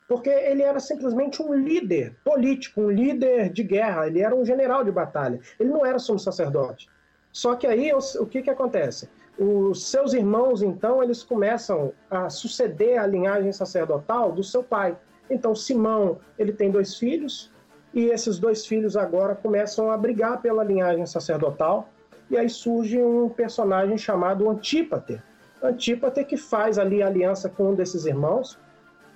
porque 0.07 0.29
ele 0.29 0.61
era 0.61 0.79
simplesmente 0.79 1.41
um 1.41 1.53
líder 1.53 2.15
político, 2.23 2.81
um 2.81 2.89
líder 2.89 3.51
de 3.51 3.63
guerra, 3.63 4.07
ele 4.07 4.21
era 4.21 4.35
um 4.35 4.45
general 4.45 4.83
de 4.83 4.91
batalha, 4.91 5.39
ele 5.59 5.69
não 5.69 5.85
era 5.85 5.99
sumo 5.99 6.19
sacerdote. 6.19 6.87
Só 7.31 7.55
que 7.55 7.67
aí 7.67 7.91
o, 7.93 7.99
o 8.21 8.25
que, 8.25 8.41
que 8.41 8.49
acontece? 8.49 9.09
Os 9.39 9.87
seus 9.87 10.11
irmãos, 10.13 10.61
então, 10.61 11.01
eles 11.01 11.23
começam 11.23 11.93
a 12.11 12.29
suceder 12.29 12.99
a 12.99 13.07
linhagem 13.07 13.53
sacerdotal 13.53 14.33
do 14.33 14.43
seu 14.43 14.61
pai. 14.61 14.97
Então, 15.29 15.55
Simão, 15.55 16.19
ele 16.37 16.51
tem 16.51 16.69
dois 16.69 16.95
filhos, 16.95 17.49
e 17.93 18.07
esses 18.07 18.37
dois 18.37 18.65
filhos 18.65 18.97
agora 18.97 19.33
começam 19.33 19.89
a 19.89 19.97
brigar 19.97 20.41
pela 20.41 20.61
linhagem 20.61 21.05
sacerdotal, 21.05 21.87
e 22.29 22.37
aí 22.37 22.49
surge 22.49 23.01
um 23.01 23.29
personagem 23.29 23.97
chamado 23.97 24.49
Antípater. 24.49 25.23
Antípater 25.63 26.25
que 26.25 26.35
faz 26.35 26.77
ali 26.77 27.01
aliança 27.01 27.47
com 27.47 27.71
um 27.71 27.75
desses 27.75 28.05
irmãos, 28.05 28.59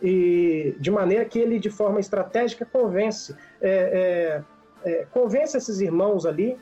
e 0.02 0.74
de 0.80 0.90
maneira 0.90 1.26
que 1.26 1.38
ele, 1.38 1.60
de 1.60 1.70
forma 1.70 2.00
estratégica, 2.00 2.66
convence, 2.66 3.36
é, 3.62 4.42
é, 4.86 4.90
é, 4.90 5.06
convence 5.12 5.58
esses 5.58 5.82
irmãos 5.82 6.26
ali, 6.26 6.58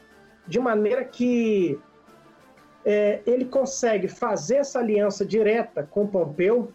de 0.47 0.59
maneira 0.59 1.03
que 1.03 1.79
é, 2.85 3.21
ele 3.25 3.45
consegue 3.45 4.07
fazer 4.07 4.57
essa 4.57 4.79
aliança 4.79 5.25
direta 5.25 5.87
com 5.89 6.07
Pompeu, 6.07 6.71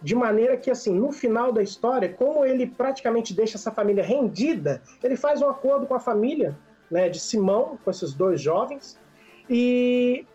de 0.00 0.14
maneira 0.14 0.56
que, 0.56 0.70
assim, 0.70 0.92
no 0.94 1.12
final 1.12 1.52
da 1.52 1.62
história, 1.62 2.08
como 2.08 2.44
ele 2.44 2.66
praticamente 2.66 3.32
deixa 3.32 3.56
essa 3.56 3.70
família 3.70 4.02
rendida, 4.02 4.82
ele 5.02 5.16
faz 5.16 5.40
um 5.40 5.48
acordo 5.48 5.86
com 5.86 5.94
a 5.94 6.00
família 6.00 6.58
né, 6.90 7.08
de 7.08 7.20
Simão, 7.20 7.78
com 7.84 7.90
esses 7.90 8.12
dois 8.12 8.40
jovens, 8.40 8.98
e 9.48 10.26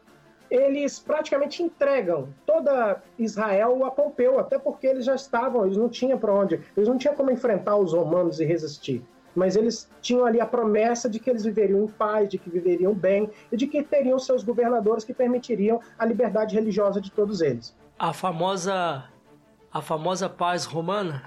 eles 0.49 0.99
praticamente 0.99 1.61
entregam 1.61 2.29
toda 2.45 3.01
Israel 3.19 3.83
a 3.83 3.91
Pompeu, 3.91 4.39
até 4.39 4.57
porque 4.57 4.87
eles 4.87 5.03
já 5.03 5.15
estavam, 5.15 5.65
eles 5.65 5.77
não 5.77 5.89
tinham 5.89 6.17
para 6.17 6.33
onde, 6.33 6.61
eles 6.75 6.87
não 6.87 6.97
tinham 6.97 7.15
como 7.15 7.29
enfrentar 7.29 7.75
os 7.75 7.93
romanos 7.93 8.39
e 8.39 8.45
resistir 8.45 9.03
mas 9.37 9.55
eles 9.55 9.87
tinham 10.01 10.25
ali 10.25 10.41
a 10.41 10.47
promessa 10.47 11.07
de 11.07 11.19
que 11.19 11.29
eles 11.29 11.43
viveriam 11.43 11.83
em 11.83 11.87
paz, 11.87 12.27
de 12.27 12.39
que 12.39 12.49
viveriam 12.49 12.91
bem 12.91 13.29
e 13.51 13.55
de 13.55 13.67
que 13.67 13.83
teriam 13.83 14.17
seus 14.17 14.43
governadores 14.43 15.03
que 15.03 15.13
permitiriam 15.13 15.79
a 15.97 16.03
liberdade 16.03 16.55
religiosa 16.55 16.99
de 16.99 17.11
todos 17.11 17.39
eles. 17.39 17.75
A 17.99 18.11
famosa 18.13 19.05
a 19.71 19.79
famosa 19.79 20.27
paz 20.27 20.65
romana? 20.65 21.21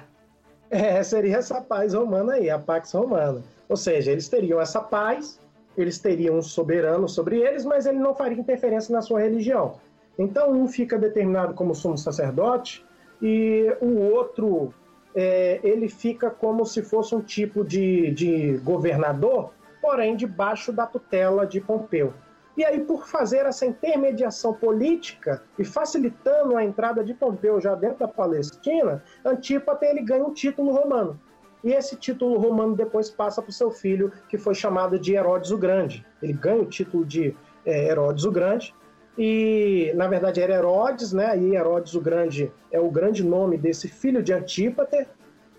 É, 0.68 1.00
seria 1.04 1.36
essa 1.36 1.60
paz 1.60 1.94
romana 1.94 2.32
aí, 2.32 2.50
a 2.50 2.58
Pax 2.58 2.92
Romana. 2.92 3.42
Ou 3.68 3.76
seja, 3.76 4.10
eles 4.10 4.28
teriam 4.28 4.60
essa 4.60 4.80
paz, 4.80 5.38
eles 5.76 6.00
teriam 6.00 6.38
um 6.38 6.42
soberano 6.42 7.08
sobre 7.08 7.38
eles, 7.38 7.64
mas 7.64 7.86
ele 7.86 7.98
não 7.98 8.14
faria 8.14 8.38
interferência 8.38 8.92
na 8.92 9.02
sua 9.02 9.20
religião. 9.20 9.74
Então, 10.18 10.50
um 10.50 10.66
fica 10.66 10.98
determinado 10.98 11.54
como 11.54 11.74
sumo 11.74 11.96
sacerdote 11.96 12.84
e 13.22 13.72
o 13.80 13.98
outro 14.12 14.74
é, 15.14 15.60
ele 15.62 15.88
fica 15.88 16.30
como 16.30 16.64
se 16.64 16.82
fosse 16.82 17.14
um 17.14 17.20
tipo 17.20 17.64
de, 17.64 18.10
de 18.12 18.56
governador, 18.58 19.52
porém 19.80 20.16
debaixo 20.16 20.72
da 20.72 20.86
tutela 20.86 21.46
de 21.46 21.60
Pompeu. 21.60 22.12
E 22.56 22.64
aí, 22.64 22.80
por 22.80 23.06
fazer 23.06 23.46
essa 23.46 23.64
intermediação 23.64 24.52
política 24.52 25.42
e 25.58 25.64
facilitando 25.64 26.56
a 26.56 26.64
entrada 26.64 27.02
de 27.02 27.14
Pompeu 27.14 27.60
já 27.60 27.74
dentro 27.74 28.00
da 28.00 28.08
Palestina, 28.08 29.02
Antípate 29.24 29.86
ele 29.86 30.02
ganha 30.02 30.24
um 30.24 30.34
título 30.34 30.72
romano. 30.72 31.18
E 31.62 31.72
esse 31.72 31.96
título 31.96 32.38
romano 32.38 32.74
depois 32.74 33.10
passa 33.10 33.40
para 33.40 33.50
o 33.50 33.52
seu 33.52 33.70
filho, 33.70 34.12
que 34.28 34.36
foi 34.36 34.54
chamado 34.54 34.98
de 34.98 35.14
Herodes 35.14 35.50
o 35.50 35.58
Grande. 35.58 36.04
Ele 36.22 36.32
ganha 36.32 36.62
o 36.62 36.66
título 36.66 37.04
de 37.04 37.34
é, 37.64 37.88
Herodes 37.88 38.24
o 38.24 38.30
Grande, 38.30 38.74
e 39.18 39.92
na 39.94 40.06
verdade 40.06 40.40
era 40.40 40.54
Herodes, 40.54 41.12
né? 41.12 41.36
E 41.38 41.54
Herodes 41.54 41.94
o 41.94 42.00
Grande 42.00 42.50
é 42.70 42.80
o 42.80 42.90
grande 42.90 43.24
nome 43.24 43.58
desse 43.58 43.88
filho 43.88 44.22
de 44.22 44.32
Antípater. 44.32 45.08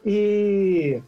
E 0.05 1.01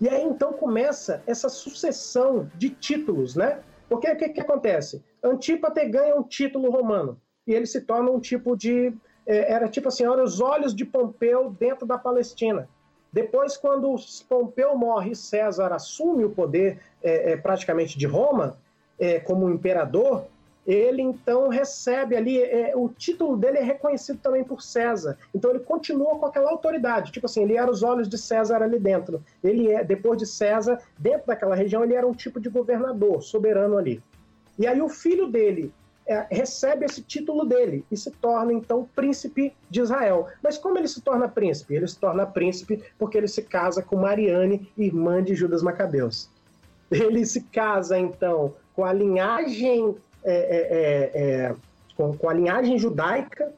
e 0.00 0.08
aí 0.08 0.22
então 0.22 0.52
começa 0.52 1.22
essa 1.26 1.48
sucessão 1.48 2.50
de 2.56 2.70
títulos, 2.70 3.34
né? 3.36 3.60
Porque 3.88 4.10
o 4.10 4.16
que, 4.16 4.28
que 4.30 4.40
acontece? 4.40 5.02
Antípater 5.22 5.90
ganha 5.90 6.16
um 6.16 6.22
título 6.22 6.70
romano 6.70 7.20
e 7.46 7.54
ele 7.54 7.66
se 7.66 7.80
torna 7.80 8.10
um 8.10 8.20
tipo 8.20 8.56
de 8.56 8.92
é, 9.26 9.52
era 9.52 9.68
tipo 9.68 9.88
assim, 9.88 10.04
olha 10.06 10.22
os 10.22 10.40
olhos 10.40 10.74
de 10.74 10.84
Pompeu 10.84 11.50
dentro 11.50 11.86
da 11.86 11.96
Palestina. 11.96 12.68
Depois, 13.12 13.56
quando 13.56 13.94
Pompeu 14.28 14.76
morre 14.76 15.12
e 15.12 15.16
César 15.16 15.72
assume 15.72 16.24
o 16.24 16.30
poder 16.30 16.80
é, 17.02 17.32
é, 17.32 17.36
praticamente 17.36 17.96
de 17.96 18.06
Roma, 18.06 18.58
é, 18.98 19.20
como 19.20 19.48
imperador, 19.48 20.26
ele 20.66 21.02
então 21.02 21.48
recebe 21.48 22.16
ali, 22.16 22.40
é, 22.40 22.72
o 22.74 22.88
título 22.88 23.36
dele 23.36 23.58
é 23.58 23.62
reconhecido 23.62 24.18
também 24.18 24.42
por 24.42 24.62
César. 24.62 25.18
Então 25.34 25.50
ele 25.50 25.60
continua 25.60 26.18
com 26.18 26.26
aquela 26.26 26.50
autoridade, 26.50 27.12
tipo 27.12 27.26
assim, 27.26 27.42
ele 27.42 27.56
era 27.56 27.70
os 27.70 27.82
olhos 27.82 28.08
de 28.08 28.16
César 28.16 28.62
ali 28.62 28.78
dentro. 28.78 29.22
Ele 29.42 29.70
é, 29.70 29.84
depois 29.84 30.18
de 30.18 30.26
César, 30.26 30.80
dentro 30.98 31.26
daquela 31.26 31.54
região, 31.54 31.84
ele 31.84 31.94
era 31.94 32.06
um 32.06 32.14
tipo 32.14 32.40
de 32.40 32.48
governador, 32.48 33.22
soberano 33.22 33.76
ali. 33.76 34.02
E 34.58 34.66
aí 34.66 34.80
o 34.80 34.88
filho 34.88 35.26
dele 35.26 35.72
é, 36.06 36.26
recebe 36.30 36.84
esse 36.84 37.02
título 37.02 37.44
dele 37.44 37.84
e 37.90 37.96
se 37.96 38.10
torna 38.10 38.52
então 38.52 38.88
príncipe 38.94 39.54
de 39.70 39.80
Israel. 39.80 40.28
Mas 40.42 40.58
como 40.58 40.78
ele 40.78 40.88
se 40.88 41.00
torna 41.00 41.28
príncipe? 41.28 41.74
Ele 41.74 41.88
se 41.88 41.98
torna 41.98 42.26
príncipe 42.26 42.82
porque 42.98 43.18
ele 43.18 43.28
se 43.28 43.42
casa 43.42 43.82
com 43.82 43.96
Mariane, 43.96 44.70
irmã 44.76 45.22
de 45.22 45.34
Judas 45.34 45.62
Macabeus. 45.62 46.30
Ele 46.90 47.24
se 47.24 47.40
casa 47.42 47.98
então 47.98 48.54
com 48.74 48.84
a 48.84 48.92
linhagem 48.92 49.96
é, 50.24 50.34
é, 50.34 50.58
é, 50.70 51.22
é, 51.22 51.56
com, 51.96 52.16
com 52.16 52.28
a 52.28 52.32
linhagem 52.32 52.78
judaica 52.78 53.52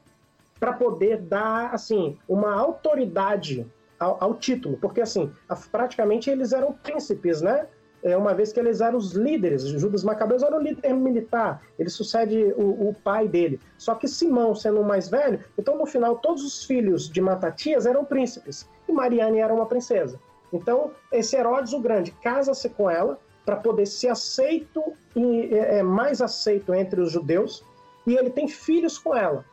para 0.59 0.73
poder 0.73 1.21
dar 1.21 1.73
assim 1.73 2.17
uma 2.27 2.53
autoridade 2.53 3.65
ao, 3.99 4.17
ao, 4.21 4.33
título, 4.35 4.77
porque 4.77 5.01
assim 5.01 5.31
a, 5.47 5.55
praticamente 5.55 6.29
eles 6.29 6.51
eram 6.51 6.73
príncipes, 6.73 7.41
né? 7.41 7.67
É, 8.03 8.15
uma 8.15 8.33
vez 8.33 8.53
que 8.53 8.59
eles 8.59 8.79
eram 8.79 8.97
os 8.97 9.13
líderes, 9.13 9.63
Judas 9.63 10.03
Macabeus 10.03 10.43
era 10.43 10.55
o 10.55 10.61
líder 10.61 10.93
militar, 10.93 11.63
ele 11.79 11.89
sucede 11.89 12.53
o, 12.55 12.89
o, 12.89 12.93
pai 12.93 13.27
dele. 13.27 13.59
Só 13.77 13.95
que 13.95 14.07
Simão, 14.07 14.53
sendo 14.53 14.81
o 14.81 14.85
mais 14.85 15.09
velho, 15.09 15.39
então 15.57 15.75
no 15.77 15.85
final 15.85 16.17
todos 16.17 16.43
os 16.43 16.63
filhos 16.63 17.09
de 17.09 17.19
Matatias 17.19 17.85
eram 17.87 18.05
príncipes 18.05 18.69
e 18.87 18.91
Mariane 18.91 19.39
era 19.39 19.53
uma 19.53 19.65
princesa. 19.65 20.19
Então 20.53 20.91
esse 21.11 21.35
Herodes 21.35 21.73
o 21.73 21.79
Grande 21.79 22.11
casa-se 22.11 22.69
com 22.69 22.89
ela, 22.89 23.19
para 23.47 23.55
poder 23.55 23.85
ser 23.85 24.09
aceito 24.09 24.83
e 25.15 25.55
é, 25.55 25.77
é, 25.77 25.83
mais 25.83 26.21
aceito 26.21 26.73
entre 26.73 26.99
os 26.99 27.13
judeus, 27.13 27.63
e 28.05 28.13
ele 28.13 28.29
tem 28.29 28.45
filhos 28.45 28.97
com 28.97 29.15
ela. 29.15 29.45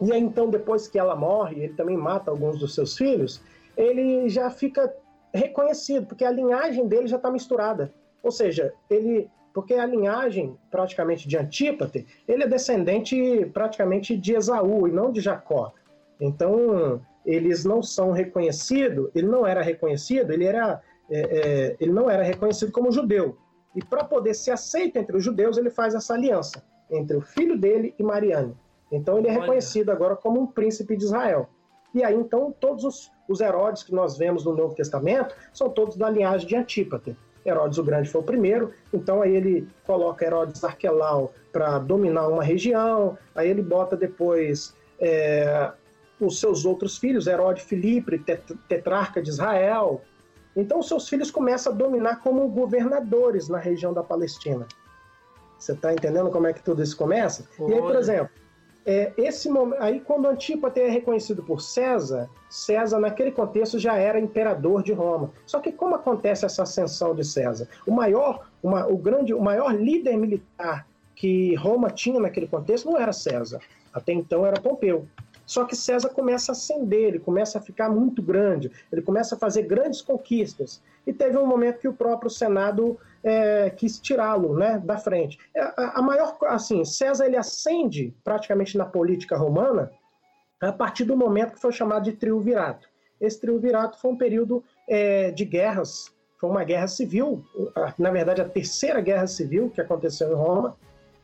E 0.00 0.12
aí, 0.12 0.20
então, 0.20 0.50
depois 0.50 0.88
que 0.88 0.98
ela 0.98 1.14
morre, 1.14 1.62
ele 1.62 1.74
também 1.74 1.96
mata 1.96 2.32
alguns 2.32 2.58
dos 2.58 2.74
seus 2.74 2.98
filhos, 2.98 3.40
ele 3.76 4.28
já 4.28 4.50
fica 4.50 4.92
reconhecido, 5.32 6.04
porque 6.06 6.24
a 6.24 6.32
linhagem 6.32 6.88
dele 6.88 7.06
já 7.06 7.14
está 7.14 7.30
misturada. 7.30 7.92
Ou 8.24 8.32
seja, 8.32 8.74
ele. 8.90 9.30
Porque 9.54 9.74
a 9.74 9.86
linhagem 9.86 10.58
praticamente 10.68 11.28
de 11.28 11.36
Antípate, 11.36 12.04
ele 12.26 12.42
é 12.42 12.48
descendente 12.48 13.46
praticamente 13.52 14.16
de 14.16 14.34
Esaú 14.34 14.88
e 14.88 14.90
não 14.90 15.12
de 15.12 15.20
Jacó. 15.20 15.72
Então, 16.18 17.00
eles 17.24 17.64
não 17.64 17.82
são 17.82 18.10
reconhecidos, 18.10 19.10
ele 19.14 19.28
não 19.28 19.46
era 19.46 19.62
reconhecido, 19.62 20.32
ele 20.32 20.44
era 20.44 20.80
é, 21.12 21.20
é, 21.20 21.76
ele 21.78 21.92
não 21.92 22.08
era 22.08 22.22
reconhecido 22.22 22.72
como 22.72 22.90
judeu. 22.90 23.36
E 23.74 23.84
para 23.84 24.04
poder 24.04 24.34
ser 24.34 24.52
aceito 24.52 24.96
entre 24.96 25.16
os 25.16 25.24
judeus, 25.24 25.56
ele 25.56 25.70
faz 25.70 25.94
essa 25.94 26.14
aliança 26.14 26.64
entre 26.90 27.16
o 27.16 27.20
filho 27.20 27.58
dele 27.58 27.94
e 27.98 28.02
Mariane. 28.02 28.54
Então 28.90 29.18
ele 29.18 29.28
é 29.28 29.30
reconhecido 29.30 29.90
agora 29.90 30.14
como 30.14 30.40
um 30.40 30.46
príncipe 30.46 30.96
de 30.96 31.04
Israel. 31.04 31.48
E 31.94 32.04
aí 32.04 32.14
então 32.14 32.54
todos 32.58 32.84
os, 32.84 33.10
os 33.28 33.40
Herodes 33.40 33.82
que 33.82 33.94
nós 33.94 34.16
vemos 34.18 34.44
no 34.44 34.54
Novo 34.54 34.74
Testamento 34.74 35.34
são 35.52 35.68
todos 35.70 35.96
da 35.96 36.08
linhagem 36.10 36.46
de 36.46 36.56
Antípater. 36.56 37.16
Herodes 37.44 37.78
o 37.78 37.82
Grande 37.82 38.08
foi 38.08 38.20
o 38.20 38.24
primeiro, 38.24 38.72
então 38.92 39.20
aí 39.20 39.34
ele 39.34 39.66
coloca 39.84 40.24
Herodes 40.24 40.62
Arquelau 40.62 41.32
para 41.50 41.78
dominar 41.78 42.28
uma 42.28 42.44
região, 42.44 43.18
aí 43.34 43.50
ele 43.50 43.62
bota 43.62 43.96
depois 43.96 44.76
é, 45.00 45.72
os 46.20 46.38
seus 46.38 46.64
outros 46.64 46.98
filhos, 46.98 47.26
Herodes 47.26 47.64
Filipe, 47.64 48.22
tetrarca 48.68 49.20
de 49.20 49.30
Israel, 49.30 50.02
então, 50.56 50.82
seus 50.82 51.08
filhos 51.08 51.30
começam 51.30 51.72
a 51.72 51.76
dominar 51.76 52.16
como 52.16 52.46
governadores 52.48 53.48
na 53.48 53.58
região 53.58 53.92
da 53.92 54.02
Palestina. 54.02 54.66
Você 55.58 55.72
está 55.72 55.92
entendendo 55.92 56.30
como 56.30 56.46
é 56.46 56.52
que 56.52 56.62
tudo 56.62 56.82
isso 56.82 56.96
começa? 56.96 57.48
E 57.58 57.72
aí, 57.72 57.80
por 57.80 57.94
exemplo, 57.94 58.30
é, 58.84 59.12
esse 59.16 59.48
momento, 59.48 59.80
aí 59.80 60.00
quando 60.00 60.26
Antípater 60.26 60.88
é 60.88 60.90
reconhecido 60.90 61.42
por 61.42 61.60
César, 61.62 62.28
César 62.50 62.98
naquele 62.98 63.30
contexto 63.30 63.78
já 63.78 63.96
era 63.96 64.18
imperador 64.18 64.82
de 64.82 64.92
Roma. 64.92 65.30
Só 65.46 65.60
que 65.60 65.70
como 65.70 65.94
acontece 65.94 66.44
essa 66.44 66.64
ascensão 66.64 67.14
de 67.14 67.24
César? 67.24 67.68
O 67.86 67.92
maior, 67.92 68.48
uma, 68.62 68.86
o 68.86 68.96
grande, 68.96 69.32
o 69.32 69.40
maior 69.40 69.72
líder 69.72 70.16
militar 70.16 70.86
que 71.14 71.54
Roma 71.54 71.90
tinha 71.90 72.18
naquele 72.18 72.48
contexto 72.48 72.90
não 72.90 72.98
era 72.98 73.12
César. 73.12 73.60
Até 73.92 74.12
então 74.12 74.44
era 74.44 74.60
Pompeu. 74.60 75.06
Só 75.52 75.66
que 75.66 75.76
César 75.76 76.08
começa 76.08 76.50
a 76.50 76.54
ascender, 76.54 77.08
ele 77.08 77.18
começa 77.18 77.58
a 77.58 77.60
ficar 77.60 77.90
muito 77.90 78.22
grande, 78.22 78.72
ele 78.90 79.02
começa 79.02 79.34
a 79.34 79.38
fazer 79.38 79.64
grandes 79.64 80.00
conquistas. 80.00 80.82
E 81.06 81.12
teve 81.12 81.36
um 81.36 81.44
momento 81.44 81.78
que 81.78 81.86
o 81.86 81.92
próprio 81.92 82.30
Senado 82.30 82.98
é, 83.22 83.68
quis 83.68 84.00
tirá-lo 84.00 84.56
né, 84.56 84.80
da 84.82 84.96
frente. 84.96 85.38
É, 85.54 85.60
a, 85.60 85.92
a, 85.96 86.02
maior, 86.02 86.38
assim, 86.44 86.86
César 86.86 87.26
ele 87.26 87.36
ascende 87.36 88.14
praticamente 88.24 88.78
na 88.78 88.86
política 88.86 89.36
romana 89.36 89.92
a 90.58 90.72
partir 90.72 91.04
do 91.04 91.18
momento 91.18 91.52
que 91.52 91.60
foi 91.60 91.72
chamado 91.72 92.04
de 92.04 92.12
triunvirato. 92.12 92.88
Esse 93.20 93.38
triunvirato 93.38 94.00
foi 94.00 94.10
um 94.10 94.16
período 94.16 94.64
é, 94.88 95.32
de 95.32 95.44
guerras, 95.44 96.14
foi 96.40 96.48
uma 96.48 96.64
guerra 96.64 96.88
civil, 96.88 97.44
na 97.98 98.10
verdade 98.10 98.40
a 98.40 98.48
terceira 98.48 99.02
guerra 99.02 99.26
civil 99.26 99.68
que 99.68 99.82
aconteceu 99.82 100.32
em 100.32 100.34
Roma, 100.34 100.78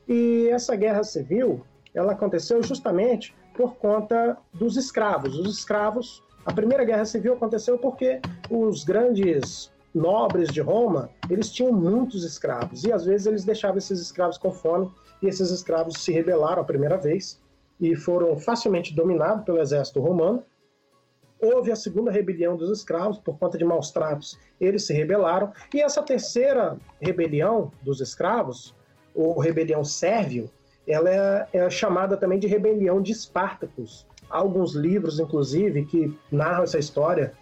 e 0.07 0.51
essa 0.51 0.77
guerra 0.77 1.03
civil 1.03 1.65
ela 1.95 2.13
aconteceu 2.13 2.63
justamente 2.63 3.35
por 3.59 3.75
conta 3.75 4.39
dos 4.55 4.77
escravos. 4.77 5.37
Os 5.37 5.59
escravos, 5.59 6.23
a 6.47 6.53
primeira 6.53 6.85
guerra 6.85 7.05
civil 7.05 7.33
aconteceu 7.33 7.77
porque 7.77 8.21
os 8.49 8.85
grandes 8.85 9.73
nobres 9.93 10.51
de 10.51 10.61
Roma, 10.61 11.11
eles 11.29 11.51
tinham 11.51 11.73
muitos 11.73 12.23
escravos 12.23 12.85
e 12.85 12.93
às 12.93 13.05
vezes 13.05 13.27
eles 13.27 13.45
deixavam 13.45 13.79
esses 13.79 14.01
escravos 14.01 14.39
com 14.39 14.53
fome 14.53 14.89
e 15.21 15.27
esses 15.27 15.51
escravos 15.51 16.01
se 16.01 16.13
rebelaram 16.13 16.63
a 16.63 16.65
primeira 16.65 16.97
vez 16.97 17.41
e 17.81 17.97
foram 17.97 18.37
facilmente 18.37 18.95
dominados 18.95 19.45
pelo 19.45 19.61
exército 19.61 20.01
romano. 20.01 20.45
Houve 21.43 21.73
a 21.73 21.77
segunda 21.77 22.13
rebelião 22.13 22.57
dos 22.57 22.71
escravos 22.71 23.19
por 23.19 23.39
conta 23.39 23.59
de 23.59 23.65
maus 23.65 23.91
tratos, 23.91 24.39
eles 24.61 24.87
se 24.87 24.93
rebelaram 24.93 25.53
e 25.75 25.81
essa 25.81 26.03
terceira 26.03 26.77
rebelião 27.01 27.73
dos 27.83 28.01
escravos, 28.01 28.73
ou 29.15 29.37
rebelião 29.41 29.83
sérvio, 29.83 30.49
ela 30.89 31.11
é, 31.11 31.49
é 31.53 31.71
chamada 31.71 32.17
também 32.17 32.39
de 32.39 32.47
rebelião 32.47 33.01
de 33.03 33.13
Espartacus. 33.13 34.07
Há 34.31 34.39
alguns 34.39 34.75
livros, 34.75 35.21
inclusive, 35.21 35.85
que 35.85 36.17
narram 36.33 36.65
essa 36.65 36.79
história 36.79 37.33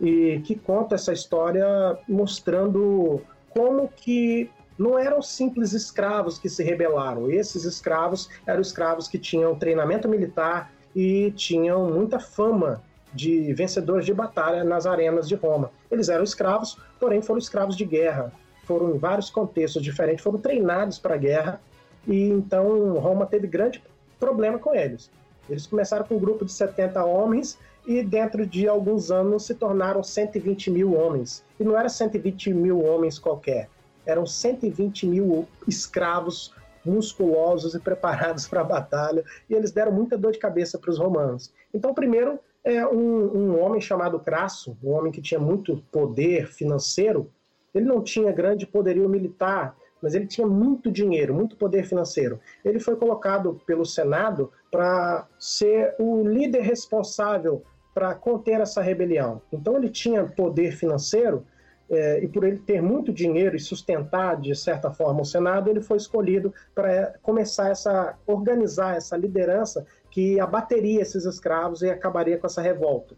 e 0.00 0.40
que 0.44 0.54
conta 0.54 0.94
essa 0.94 1.12
história 1.12 1.66
mostrando 2.08 3.20
como 3.50 3.88
que 3.88 4.50
não 4.78 4.98
eram 4.98 5.20
simples 5.20 5.72
escravos 5.72 6.38
que 6.38 6.48
se 6.48 6.62
rebelaram. 6.62 7.30
Esses 7.30 7.64
escravos 7.64 8.28
eram 8.46 8.60
escravos 8.60 9.06
que 9.06 9.18
tinham 9.18 9.54
treinamento 9.54 10.08
militar 10.08 10.72
e 10.94 11.30
tinham 11.32 11.90
muita 11.90 12.18
fama 12.18 12.82
de 13.12 13.52
vencedores 13.52 14.06
de 14.06 14.14
batalha 14.14 14.64
nas 14.64 14.86
arenas 14.86 15.28
de 15.28 15.34
Roma. 15.34 15.70
Eles 15.90 16.08
eram 16.08 16.24
escravos, 16.24 16.78
porém 16.98 17.20
foram 17.20 17.38
escravos 17.38 17.76
de 17.76 17.84
guerra. 17.84 18.32
Foram 18.64 18.94
em 18.94 18.98
vários 18.98 19.28
contextos 19.28 19.82
diferentes, 19.82 20.24
foram 20.24 20.38
treinados 20.38 20.98
para 20.98 21.14
a 21.14 21.18
guerra 21.18 21.60
e 22.06 22.28
então 22.28 22.98
Roma 22.98 23.26
teve 23.26 23.46
grande 23.46 23.82
problema 24.18 24.58
com 24.58 24.74
eles. 24.74 25.10
Eles 25.48 25.66
começaram 25.66 26.06
com 26.06 26.14
um 26.14 26.20
grupo 26.20 26.44
de 26.44 26.52
70 26.52 27.04
homens 27.04 27.58
e 27.86 28.02
dentro 28.02 28.46
de 28.46 28.68
alguns 28.68 29.10
anos 29.10 29.44
se 29.44 29.54
tornaram 29.54 30.02
120 30.02 30.70
mil 30.70 30.94
homens. 30.94 31.44
E 31.58 31.64
não 31.64 31.76
era 31.76 31.88
120 31.88 32.52
mil 32.54 32.82
homens 32.84 33.18
qualquer, 33.18 33.68
eram 34.06 34.26
120 34.26 35.06
mil 35.06 35.48
escravos 35.66 36.54
musculosos 36.84 37.74
e 37.74 37.78
preparados 37.78 38.46
para 38.48 38.60
a 38.60 38.64
batalha, 38.64 39.24
e 39.48 39.54
eles 39.54 39.70
deram 39.72 39.92
muita 39.92 40.18
dor 40.18 40.32
de 40.32 40.38
cabeça 40.38 40.78
para 40.78 40.90
os 40.90 40.98
romanos. 40.98 41.52
Então, 41.72 41.94
primeiro, 41.94 42.38
é 42.64 42.86
um, 42.86 43.36
um 43.36 43.60
homem 43.60 43.80
chamado 43.80 44.20
Crasso, 44.20 44.76
um 44.82 44.90
homem 44.90 45.12
que 45.12 45.20
tinha 45.20 45.40
muito 45.40 45.82
poder 45.90 46.46
financeiro, 46.48 47.30
ele 47.74 47.86
não 47.86 48.02
tinha 48.02 48.30
grande 48.30 48.66
poderio 48.66 49.08
militar, 49.08 49.76
mas 50.02 50.14
ele 50.14 50.26
tinha 50.26 50.46
muito 50.46 50.90
dinheiro, 50.90 51.32
muito 51.32 51.56
poder 51.56 51.84
financeiro. 51.84 52.40
Ele 52.64 52.80
foi 52.80 52.96
colocado 52.96 53.60
pelo 53.64 53.86
Senado 53.86 54.50
para 54.70 55.28
ser 55.38 55.94
o 55.98 56.26
líder 56.26 56.62
responsável 56.62 57.62
para 57.94 58.14
conter 58.14 58.60
essa 58.60 58.82
rebelião. 58.82 59.40
Então 59.52 59.76
ele 59.76 59.88
tinha 59.88 60.24
poder 60.24 60.72
financeiro 60.72 61.46
é, 61.90 62.24
e 62.24 62.28
por 62.28 62.42
ele 62.42 62.58
ter 62.58 62.80
muito 62.80 63.12
dinheiro 63.12 63.54
e 63.54 63.60
sustentar 63.60 64.40
de 64.40 64.54
certa 64.56 64.90
forma 64.90 65.20
o 65.20 65.26
Senado, 65.26 65.68
ele 65.68 65.82
foi 65.82 65.98
escolhido 65.98 66.52
para 66.74 67.14
começar 67.22 67.68
essa 67.68 68.16
organizar 68.26 68.96
essa 68.96 69.16
liderança 69.16 69.86
que 70.10 70.40
abateria 70.40 71.02
esses 71.02 71.26
escravos 71.26 71.82
e 71.82 71.90
acabaria 71.90 72.38
com 72.38 72.46
essa 72.46 72.62
revolta. 72.62 73.14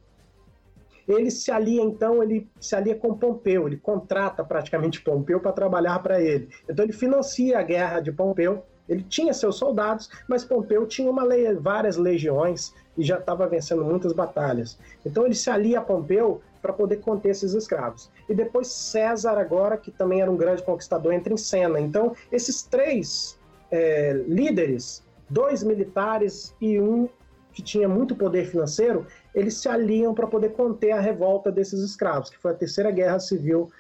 Ele 1.07 1.31
se 1.31 1.51
alia, 1.51 1.83
então, 1.83 2.23
ele 2.23 2.49
se 2.61 2.75
alia 2.75 2.95
com 2.95 3.15
Pompeu, 3.15 3.67
ele 3.67 3.77
contrata 3.77 4.45
praticamente 4.45 5.01
Pompeu 5.03 5.41
para 5.41 5.53
trabalhar 5.53 5.99
para 6.01 6.21
ele. 6.21 6.49
Então 6.69 6.85
ele 6.85 6.93
financia 6.93 7.59
a 7.59 7.63
guerra 7.63 8.01
de 8.01 8.11
Pompeu, 8.11 8.65
ele 8.89 9.03
tinha 9.03 9.33
seus 9.33 9.57
soldados, 9.57 10.11
mas 10.29 10.45
Pompeu 10.45 10.87
tinha 10.87 11.11
uma 11.11 11.25
várias 11.59 11.97
legiões 11.97 12.75
e 12.97 13.03
já 13.03 13.19
estava 13.19 13.47
vencendo 13.47 13.85
muitas 13.85 14.13
batalhas. 14.13 14.79
Então 15.05 15.25
ele 15.25 15.35
se 15.35 15.51
alia 15.51 15.79
a 15.79 15.83
Pompeu 15.83 16.41
para 16.61 16.73
poder 16.73 16.97
conter 16.97 17.31
esses 17.31 17.53
escravos. 17.53 18.11
E 18.29 18.35
depois 18.35 18.69
César, 18.69 19.39
agora, 19.39 19.77
que 19.77 19.91
também 19.91 20.23
era 20.23 20.31
um 20.31 20.37
grande 20.37 20.63
conquistador, 20.63 21.13
entra 21.13 21.33
em 21.33 21.37
cena. 21.37 21.79
Então, 21.79 22.17
esses 22.33 22.63
três 22.63 23.39
é, 23.71 24.13
líderes, 24.27 25.05
dois 25.29 25.63
militares 25.63 26.55
e 26.59 26.81
um 26.81 27.07
que 27.53 27.63
tinha 27.63 27.89
muito 27.89 28.17
poder 28.17 28.47
financeiro, 28.47 29.07
eles 29.35 29.55
se 29.55 29.69
aliam 29.69 30.15
para 30.15 30.27
poder 30.27 30.51
conter 30.51 30.93
a 30.93 31.01
revolta 31.01 31.51
desses 31.51 31.81
escravos, 31.81 32.31
que 32.31 32.39
foi 32.39 32.53
a 32.53 32.55
terceira 32.55 32.91
guerra 32.91 33.19
civil 33.19 33.71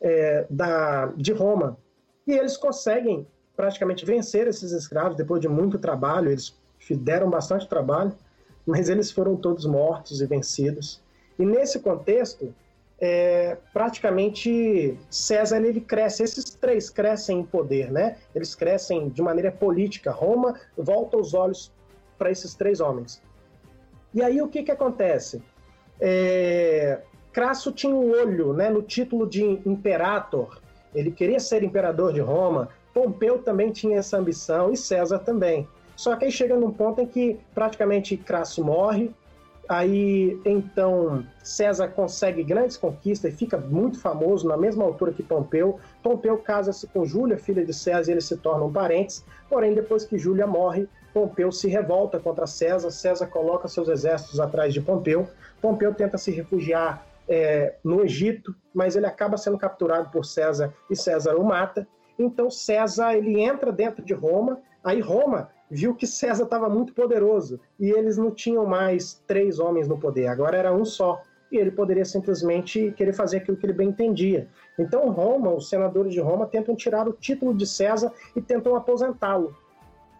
é, 0.00 0.46
da, 0.50 1.06
de 1.16 1.32
Roma. 1.32 1.78
E 2.26 2.32
eles 2.32 2.56
conseguem 2.56 3.26
praticamente 3.56 4.04
vencer 4.04 4.46
esses 4.46 4.70
escravos 4.70 5.16
depois 5.16 5.40
de 5.40 5.48
muito 5.48 5.78
trabalho, 5.78 6.30
eles 6.30 6.54
deram 6.90 7.28
bastante 7.28 7.66
trabalho, 7.68 8.12
mas 8.64 8.88
eles 8.88 9.10
foram 9.10 9.34
todos 9.34 9.64
mortos 9.66 10.20
e 10.20 10.26
vencidos. 10.26 11.00
E 11.38 11.44
nesse 11.44 11.80
contexto, 11.80 12.54
é, 13.00 13.56
praticamente 13.72 14.98
César 15.08 15.60
ele 15.60 15.80
cresce, 15.80 16.22
esses 16.22 16.44
três 16.44 16.90
crescem 16.90 17.40
em 17.40 17.44
poder, 17.44 17.90
né? 17.90 18.16
Eles 18.34 18.54
crescem 18.54 19.08
de 19.08 19.22
maneira 19.22 19.50
política. 19.50 20.10
Roma 20.10 20.54
volta 20.76 21.16
os 21.16 21.32
olhos 21.34 21.72
para 22.18 22.30
esses 22.30 22.54
três 22.54 22.80
homens. 22.80 23.22
E 24.14 24.22
aí 24.22 24.40
o 24.40 24.48
que, 24.48 24.62
que 24.62 24.70
acontece? 24.70 25.42
É, 26.00 27.00
Crasso 27.32 27.72
tinha 27.72 27.94
um 27.94 28.10
olho 28.10 28.52
né, 28.52 28.70
no 28.70 28.82
título 28.82 29.28
de 29.28 29.42
imperator, 29.42 30.60
ele 30.94 31.10
queria 31.10 31.38
ser 31.38 31.62
imperador 31.62 32.12
de 32.12 32.20
Roma, 32.20 32.68
Pompeu 32.92 33.38
também 33.38 33.70
tinha 33.70 33.98
essa 33.98 34.18
ambição 34.18 34.72
e 34.72 34.76
César 34.76 35.20
também. 35.20 35.68
Só 35.94 36.16
que 36.16 36.24
aí 36.24 36.32
chega 36.32 36.56
num 36.56 36.72
ponto 36.72 37.00
em 37.00 37.06
que 37.06 37.38
praticamente 37.54 38.16
Crasso 38.16 38.64
morre, 38.64 39.10
aí 39.68 40.40
então 40.44 41.24
César 41.42 41.88
consegue 41.88 42.42
grandes 42.42 42.76
conquistas 42.76 43.32
e 43.32 43.36
fica 43.36 43.58
muito 43.58 44.00
famoso 44.00 44.48
na 44.48 44.56
mesma 44.56 44.84
altura 44.84 45.12
que 45.12 45.22
Pompeu. 45.22 45.78
Pompeu 46.02 46.38
casa-se 46.38 46.86
com 46.86 47.04
Júlia, 47.04 47.36
filha 47.36 47.64
de 47.64 47.74
César, 47.74 48.10
e 48.10 48.14
eles 48.14 48.24
se 48.24 48.36
tornam 48.36 48.72
parentes. 48.72 49.24
Porém, 49.48 49.74
depois 49.74 50.04
que 50.04 50.18
Júlia 50.18 50.46
morre, 50.46 50.88
Pompeu 51.12 51.50
se 51.50 51.68
revolta 51.68 52.18
contra 52.18 52.46
César, 52.46 52.90
César 52.90 53.26
coloca 53.26 53.68
seus 53.68 53.88
exércitos 53.88 54.38
atrás 54.38 54.72
de 54.72 54.80
Pompeu, 54.80 55.26
Pompeu 55.60 55.94
tenta 55.94 56.18
se 56.18 56.30
refugiar 56.30 57.06
é, 57.28 57.74
no 57.84 58.02
Egito, 58.04 58.54
mas 58.72 58.96
ele 58.96 59.06
acaba 59.06 59.36
sendo 59.36 59.58
capturado 59.58 60.10
por 60.10 60.24
César 60.24 60.72
e 60.90 60.96
César 60.96 61.36
o 61.36 61.44
mata. 61.44 61.86
Então 62.18 62.50
César 62.50 63.14
ele 63.14 63.40
entra 63.40 63.70
dentro 63.70 64.04
de 64.04 64.14
Roma, 64.14 64.60
aí 64.82 65.00
Roma 65.00 65.50
viu 65.70 65.94
que 65.94 66.06
César 66.06 66.44
estava 66.44 66.68
muito 66.68 66.94
poderoso 66.94 67.60
e 67.78 67.90
eles 67.90 68.16
não 68.16 68.30
tinham 68.30 68.64
mais 68.64 69.22
três 69.26 69.58
homens 69.58 69.86
no 69.86 69.98
poder, 69.98 70.26
agora 70.26 70.56
era 70.56 70.72
um 70.72 70.84
só. 70.84 71.22
E 71.50 71.56
ele 71.56 71.70
poderia 71.70 72.04
simplesmente 72.04 72.92
querer 72.92 73.14
fazer 73.14 73.38
aquilo 73.38 73.56
que 73.56 73.64
ele 73.64 73.72
bem 73.72 73.88
entendia. 73.88 74.48
Então 74.78 75.08
Roma, 75.10 75.50
os 75.50 75.70
senadores 75.70 76.12
de 76.12 76.20
Roma 76.20 76.46
tentam 76.46 76.76
tirar 76.76 77.08
o 77.08 77.12
título 77.14 77.54
de 77.54 77.66
César 77.66 78.12
e 78.36 78.42
tentam 78.42 78.76
aposentá-lo, 78.76 79.56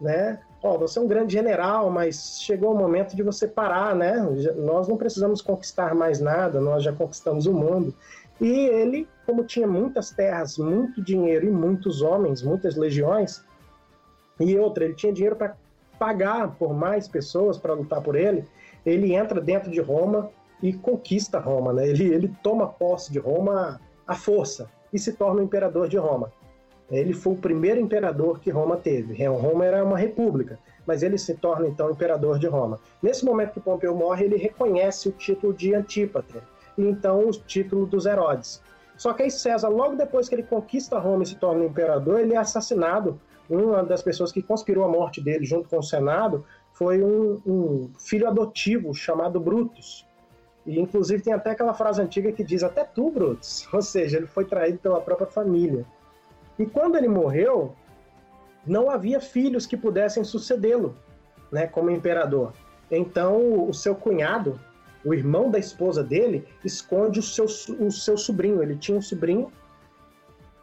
né? 0.01 0.39
Ó, 0.61 0.77
você 0.77 0.99
é 0.99 1.01
um 1.01 1.07
grande 1.07 1.33
general, 1.33 1.89
mas 1.89 2.39
chegou 2.41 2.73
o 2.73 2.77
momento 2.77 3.15
de 3.15 3.23
você 3.23 3.47
parar, 3.47 3.95
né? 3.95 4.15
Nós 4.57 4.87
não 4.87 4.97
precisamos 4.97 5.41
conquistar 5.41 5.95
mais 5.95 6.19
nada, 6.19 6.59
nós 6.59 6.83
já 6.83 6.91
conquistamos 6.91 7.45
o 7.45 7.53
mundo. 7.53 7.93
E 8.39 8.49
ele, 8.49 9.07
como 9.25 9.43
tinha 9.43 9.67
muitas 9.67 10.11
terras, 10.11 10.57
muito 10.57 11.01
dinheiro 11.01 11.45
e 11.45 11.51
muitos 11.51 12.01
homens, 12.01 12.41
muitas 12.41 12.75
legiões, 12.75 13.43
e 14.39 14.57
outra, 14.57 14.85
ele 14.85 14.93
tinha 14.93 15.11
dinheiro 15.11 15.35
para 15.35 15.55
pagar 15.97 16.55
por 16.55 16.73
mais 16.73 17.07
pessoas 17.07 17.57
para 17.57 17.73
lutar 17.73 18.01
por 18.01 18.15
ele, 18.15 18.45
ele 18.85 19.13
entra 19.13 19.41
dentro 19.41 19.69
de 19.69 19.81
Roma 19.81 20.31
e 20.63 20.73
conquista 20.73 21.39
Roma, 21.39 21.73
né? 21.73 21.87
Ele, 21.87 22.13
ele 22.13 22.33
toma 22.41 22.67
posse 22.67 23.11
de 23.11 23.19
Roma 23.19 23.79
à 24.07 24.15
força 24.15 24.69
e 24.93 24.97
se 24.97 25.13
torna 25.13 25.41
o 25.41 25.43
imperador 25.43 25.87
de 25.89 25.97
Roma. 25.97 26.31
Ele 26.91 27.13
foi 27.13 27.33
o 27.33 27.37
primeiro 27.37 27.79
imperador 27.79 28.39
que 28.39 28.49
Roma 28.49 28.75
teve. 28.75 29.23
Roma 29.25 29.65
era 29.65 29.83
uma 29.83 29.97
república, 29.97 30.57
mas 30.85 31.03
ele 31.03 31.17
se 31.17 31.35
torna 31.35 31.67
então 31.67 31.91
imperador 31.91 32.39
de 32.39 32.47
Roma. 32.47 32.79
Nesse 33.01 33.23
momento 33.23 33.53
que 33.53 33.59
Pompeu 33.59 33.95
morre, 33.95 34.25
ele 34.25 34.37
reconhece 34.37 35.09
o 35.09 35.11
título 35.11 35.53
de 35.53 35.73
Antípatra 35.75 36.43
e 36.77 36.83
então 36.83 37.27
o 37.27 37.31
título 37.31 37.85
dos 37.85 38.05
Herodes. 38.05 38.61
Só 38.97 39.13
que 39.13 39.23
aí 39.23 39.31
César, 39.31 39.69
logo 39.69 39.95
depois 39.95 40.27
que 40.27 40.35
ele 40.35 40.43
conquista 40.43 40.97
Roma 40.97 41.23
e 41.23 41.27
se 41.27 41.35
torna 41.35 41.63
imperador, 41.63 42.19
ele 42.19 42.33
é 42.33 42.37
assassinado. 42.37 43.19
Uma 43.49 43.83
das 43.83 44.01
pessoas 44.01 44.31
que 44.31 44.41
conspirou 44.41 44.83
a 44.83 44.87
morte 44.87 45.21
dele 45.21 45.45
junto 45.45 45.69
com 45.69 45.79
o 45.79 45.83
Senado 45.83 46.43
foi 46.73 47.03
um, 47.03 47.41
um 47.45 47.89
filho 47.97 48.27
adotivo 48.27 48.93
chamado 48.93 49.39
Brutus. 49.39 50.05
E 50.65 50.79
inclusive 50.79 51.23
tem 51.23 51.33
até 51.33 51.51
aquela 51.51 51.73
frase 51.73 52.01
antiga 52.01 52.31
que 52.31 52.43
diz 52.43 52.63
até 52.63 52.83
tu, 52.83 53.09
Brutus. 53.09 53.67
Ou 53.73 53.81
seja, 53.81 54.17
ele 54.17 54.27
foi 54.27 54.45
traído 54.45 54.79
pela 54.79 54.99
própria 54.99 55.27
família. 55.27 55.85
E 56.59 56.65
quando 56.65 56.97
ele 56.97 57.07
morreu, 57.07 57.73
não 58.67 58.91
havia 58.91 59.21
filhos 59.21 59.65
que 59.65 59.77
pudessem 59.77 60.23
sucedê-lo, 60.23 60.95
né, 61.49 61.65
como 61.65 61.89
imperador. 61.89 62.53
Então 62.91 63.67
o 63.67 63.73
seu 63.73 63.95
cunhado, 63.95 64.59
o 65.05 65.13
irmão 65.13 65.49
da 65.49 65.57
esposa 65.57 66.03
dele, 66.03 66.45
esconde 66.63 67.19
o 67.19 67.23
seu, 67.23 67.45
o 67.45 67.89
seu 67.89 68.17
sobrinho. 68.17 68.61
Ele 68.61 68.75
tinha 68.75 68.97
um 68.97 69.01
sobrinho 69.01 69.51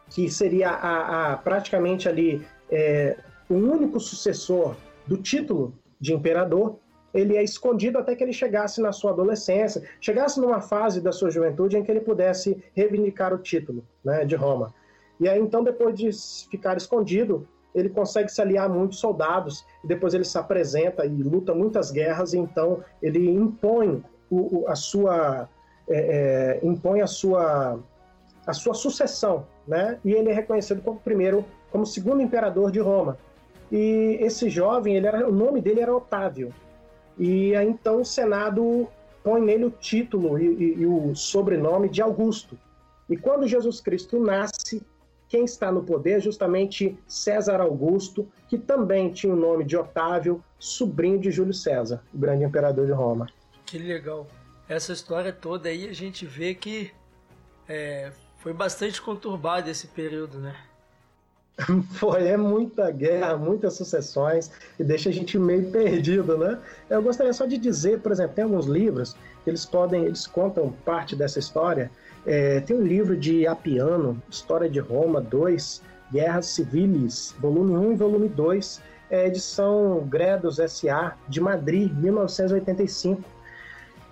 que 0.09 0.29
seria 0.29 0.69
a, 0.69 1.33
a 1.33 1.37
praticamente 1.37 2.07
ali 2.07 2.45
é, 2.69 3.17
o 3.49 3.55
único 3.55 3.99
sucessor 3.99 4.75
do 5.05 5.17
título 5.17 5.73
de 5.99 6.13
imperador, 6.13 6.77
ele 7.13 7.35
é 7.35 7.43
escondido 7.43 7.97
até 7.97 8.15
que 8.15 8.23
ele 8.23 8.33
chegasse 8.33 8.81
na 8.81 8.91
sua 8.91 9.11
adolescência, 9.11 9.81
chegasse 9.99 10.39
numa 10.39 10.61
fase 10.61 11.01
da 11.01 11.11
sua 11.11 11.31
juventude 11.31 11.77
em 11.77 11.83
que 11.83 11.89
ele 11.89 12.01
pudesse 12.01 12.61
reivindicar 12.75 13.33
o 13.33 13.37
título 13.37 13.83
né, 14.03 14.23
de 14.25 14.35
Roma. 14.35 14.73
E 15.19 15.27
aí, 15.27 15.39
então, 15.39 15.63
depois 15.63 15.97
de 15.97 16.09
ficar 16.49 16.77
escondido, 16.77 17.47
ele 17.73 17.89
consegue 17.89 18.29
se 18.29 18.41
aliar 18.41 18.65
a 18.65 18.69
muitos 18.69 18.99
soldados, 18.99 19.65
e 19.83 19.87
depois 19.87 20.13
ele 20.13 20.23
se 20.23 20.37
apresenta 20.37 21.05
e 21.05 21.23
luta 21.23 21.53
muitas 21.53 21.91
guerras, 21.91 22.33
e 22.33 22.37
então 22.37 22.83
ele 23.01 23.29
impõe 23.29 24.03
o, 24.29 24.59
o, 24.59 24.67
a 24.67 24.75
sua 24.75 25.47
é, 25.87 26.59
é, 26.61 26.67
impõe 26.67 27.01
a 27.01 27.07
sua 27.07 27.79
a 28.45 28.53
sua 28.53 28.73
sucessão, 28.73 29.45
né? 29.67 29.99
E 30.05 30.13
ele 30.13 30.29
é 30.29 30.33
reconhecido 30.33 30.81
como 30.81 30.99
primeiro, 30.99 31.43
como 31.69 31.85
segundo 31.85 32.21
imperador 32.21 32.71
de 32.71 32.79
Roma. 32.79 33.17
E 33.69 34.17
esse 34.21 34.49
jovem, 34.49 34.95
ele 34.95 35.05
era, 35.05 35.27
o 35.27 35.31
nome 35.33 35.59
dele 35.59 35.81
era 35.81 35.93
Otávio. 35.93 36.53
E 37.17 37.53
aí, 37.55 37.67
então 37.67 38.01
o 38.01 38.05
Senado 38.05 38.87
põe 39.21 39.41
nele 39.41 39.65
o 39.65 39.69
título 39.69 40.39
e, 40.39 40.45
e, 40.45 40.81
e 40.81 40.85
o 40.85 41.13
sobrenome 41.13 41.89
de 41.89 42.01
Augusto. 42.01 42.57
E 43.09 43.17
quando 43.17 43.45
Jesus 43.45 43.81
Cristo 43.81 44.17
nasce, 44.17 44.81
quem 45.27 45.45
está 45.45 45.71
no 45.71 45.83
poder 45.83 46.17
é 46.17 46.19
justamente 46.19 46.97
César 47.07 47.59
Augusto, 47.59 48.27
que 48.47 48.57
também 48.57 49.11
tinha 49.11 49.33
o 49.33 49.35
nome 49.35 49.63
de 49.63 49.75
Otávio, 49.75 50.43
sobrinho 50.57 51.19
de 51.19 51.31
Júlio 51.31 51.53
César, 51.53 52.01
o 52.13 52.17
grande 52.17 52.43
imperador 52.43 52.85
de 52.85 52.93
Roma. 52.93 53.27
Que 53.65 53.77
legal. 53.77 54.27
Essa 54.69 54.93
história 54.93 55.33
toda 55.33 55.69
aí 55.69 55.87
a 55.89 55.93
gente 55.93 56.25
vê 56.25 56.53
que 56.53 56.91
é, 57.67 58.11
foi 58.37 58.53
bastante 58.53 59.01
conturbado 59.01 59.69
esse 59.69 59.87
período, 59.87 60.39
né? 60.39 60.55
Foi, 61.95 62.27
é 62.27 62.37
muita 62.37 62.91
guerra, 62.91 63.35
muitas 63.35 63.73
sucessões 63.73 64.51
e 64.79 64.83
deixa 64.83 65.09
a 65.09 65.11
gente 65.11 65.39
meio 65.39 65.71
perdido, 65.71 66.37
né? 66.37 66.59
Eu 66.89 67.01
gostaria 67.01 67.33
só 67.33 67.45
de 67.45 67.57
dizer, 67.57 67.99
por 67.99 68.11
exemplo, 68.11 68.35
tem 68.35 68.43
alguns 68.43 68.67
livros 68.67 69.15
que 69.43 69.49
eles 69.49 69.65
podem, 69.65 70.05
eles 70.05 70.27
contam 70.27 70.71
parte 70.85 71.15
dessa 71.15 71.39
história. 71.39 71.89
É, 72.27 72.59
tem 72.59 72.75
um 72.75 72.83
livro 72.83 73.15
de 73.15 73.47
Apiano, 73.47 74.21
História 74.29 74.69
de 74.69 74.79
Roma 74.79 75.21
2, 75.21 75.81
Guerras 76.11 76.47
Civiles, 76.47 77.33
volume 77.39 77.71
1 77.71 77.93
e 77.93 77.95
volume 77.95 78.27
2, 78.27 78.81
é 79.09 79.27
edição 79.27 80.05
Gredos 80.09 80.59
S.A. 80.59 81.15
de 81.29 81.39
Madrid, 81.39 81.89
1985. 81.93 83.23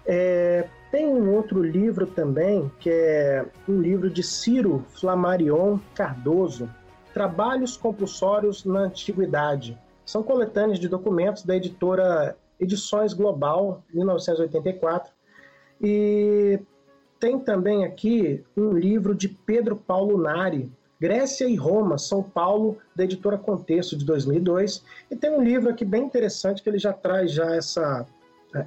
É, 0.05 0.65
tem 0.89 1.05
um 1.07 1.35
outro 1.35 1.61
livro 1.61 2.07
também, 2.07 2.71
que 2.79 2.89
é 2.89 3.45
um 3.67 3.81
livro 3.81 4.09
de 4.09 4.23
Ciro 4.23 4.85
Flamarion 4.97 5.77
Cardoso, 5.93 6.69
Trabalhos 7.13 7.75
Compulsórios 7.75 8.63
na 8.63 8.83
Antiguidade. 8.83 9.77
São 10.05 10.23
coletâneas 10.23 10.79
de 10.79 10.87
documentos 10.87 11.43
da 11.43 11.57
editora 11.57 12.37
Edições 12.57 13.11
Global, 13.11 13.83
1984. 13.93 15.11
E 15.81 16.61
tem 17.25 17.39
também 17.39 17.83
aqui 17.83 18.43
um 18.55 18.73
livro 18.73 19.15
de 19.15 19.27
Pedro 19.27 19.75
Paulo 19.75 20.15
Nari, 20.15 20.71
Grécia 20.99 21.49
e 21.49 21.55
Roma, 21.55 21.97
São 21.97 22.21
Paulo, 22.21 22.77
da 22.95 23.03
editora 23.03 23.35
Contexto, 23.35 23.97
de 23.97 24.05
2002. 24.05 24.83
E 25.09 25.15
tem 25.15 25.31
um 25.31 25.41
livro 25.41 25.71
aqui 25.71 25.83
bem 25.83 26.03
interessante 26.03 26.61
que 26.61 26.69
ele 26.69 26.77
já 26.77 26.93
traz 26.93 27.31
já 27.31 27.55
essa, 27.55 28.05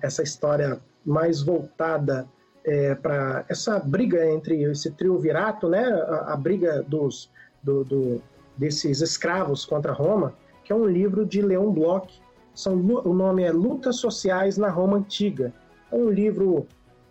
essa 0.03 0.25
história 0.25 0.81
mais 1.07 1.41
voltada 1.41 2.27
é, 2.65 2.97
para 2.97 3.45
essa 3.49 3.79
briga 3.79 4.29
entre 4.29 4.65
esse 4.65 4.91
triunvirato, 4.91 5.69
né, 5.69 5.85
a, 5.85 6.33
a 6.33 6.37
briga 6.37 6.83
dos, 6.83 7.31
do, 7.63 7.85
do, 7.85 8.21
desses 8.57 9.01
escravos 9.01 9.65
contra 9.65 9.93
Roma, 9.93 10.35
que 10.65 10.73
é 10.73 10.75
um 10.75 10.85
livro 10.85 11.25
de 11.25 11.41
Leon 11.41 11.71
Bloch. 11.71 12.21
São, 12.53 12.75
o 12.75 13.15
nome 13.15 13.45
é 13.45 13.53
Lutas 13.53 14.01
Sociais 14.01 14.59
na 14.59 14.69
Roma 14.69 14.97
Antiga. 14.97 15.53
É 15.93 15.95
um 15.95 16.11
livro 16.11 16.67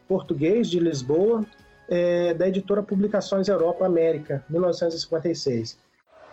português 0.07 0.69
de 0.69 0.79
Lisboa, 0.79 1.45
é, 1.89 2.33
da 2.33 2.47
editora 2.47 2.83
Publicações 2.83 3.47
Europa 3.47 3.85
América, 3.85 4.43
1956. 4.49 5.77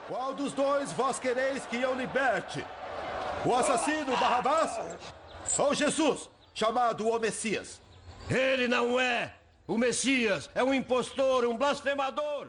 Qual 0.08 0.34
dos 0.34 0.52
dois 0.52 0.92
vós 0.92 1.18
quereis 1.18 1.64
que 1.66 1.80
eu 1.80 1.94
liberte? 1.94 2.64
O 3.44 3.54
assassino 3.54 4.16
Barrabás 4.16 4.78
ou 5.58 5.74
Jesus, 5.74 6.28
chamado 6.54 7.08
o 7.08 7.18
Messias? 7.18 7.80
Ele 8.30 8.66
não 8.68 8.98
é! 8.98 9.34
O 9.66 9.78
Messias 9.78 10.50
é 10.54 10.62
um 10.62 10.74
impostor, 10.74 11.44
um 11.44 11.56
blasfemador! 11.56 12.48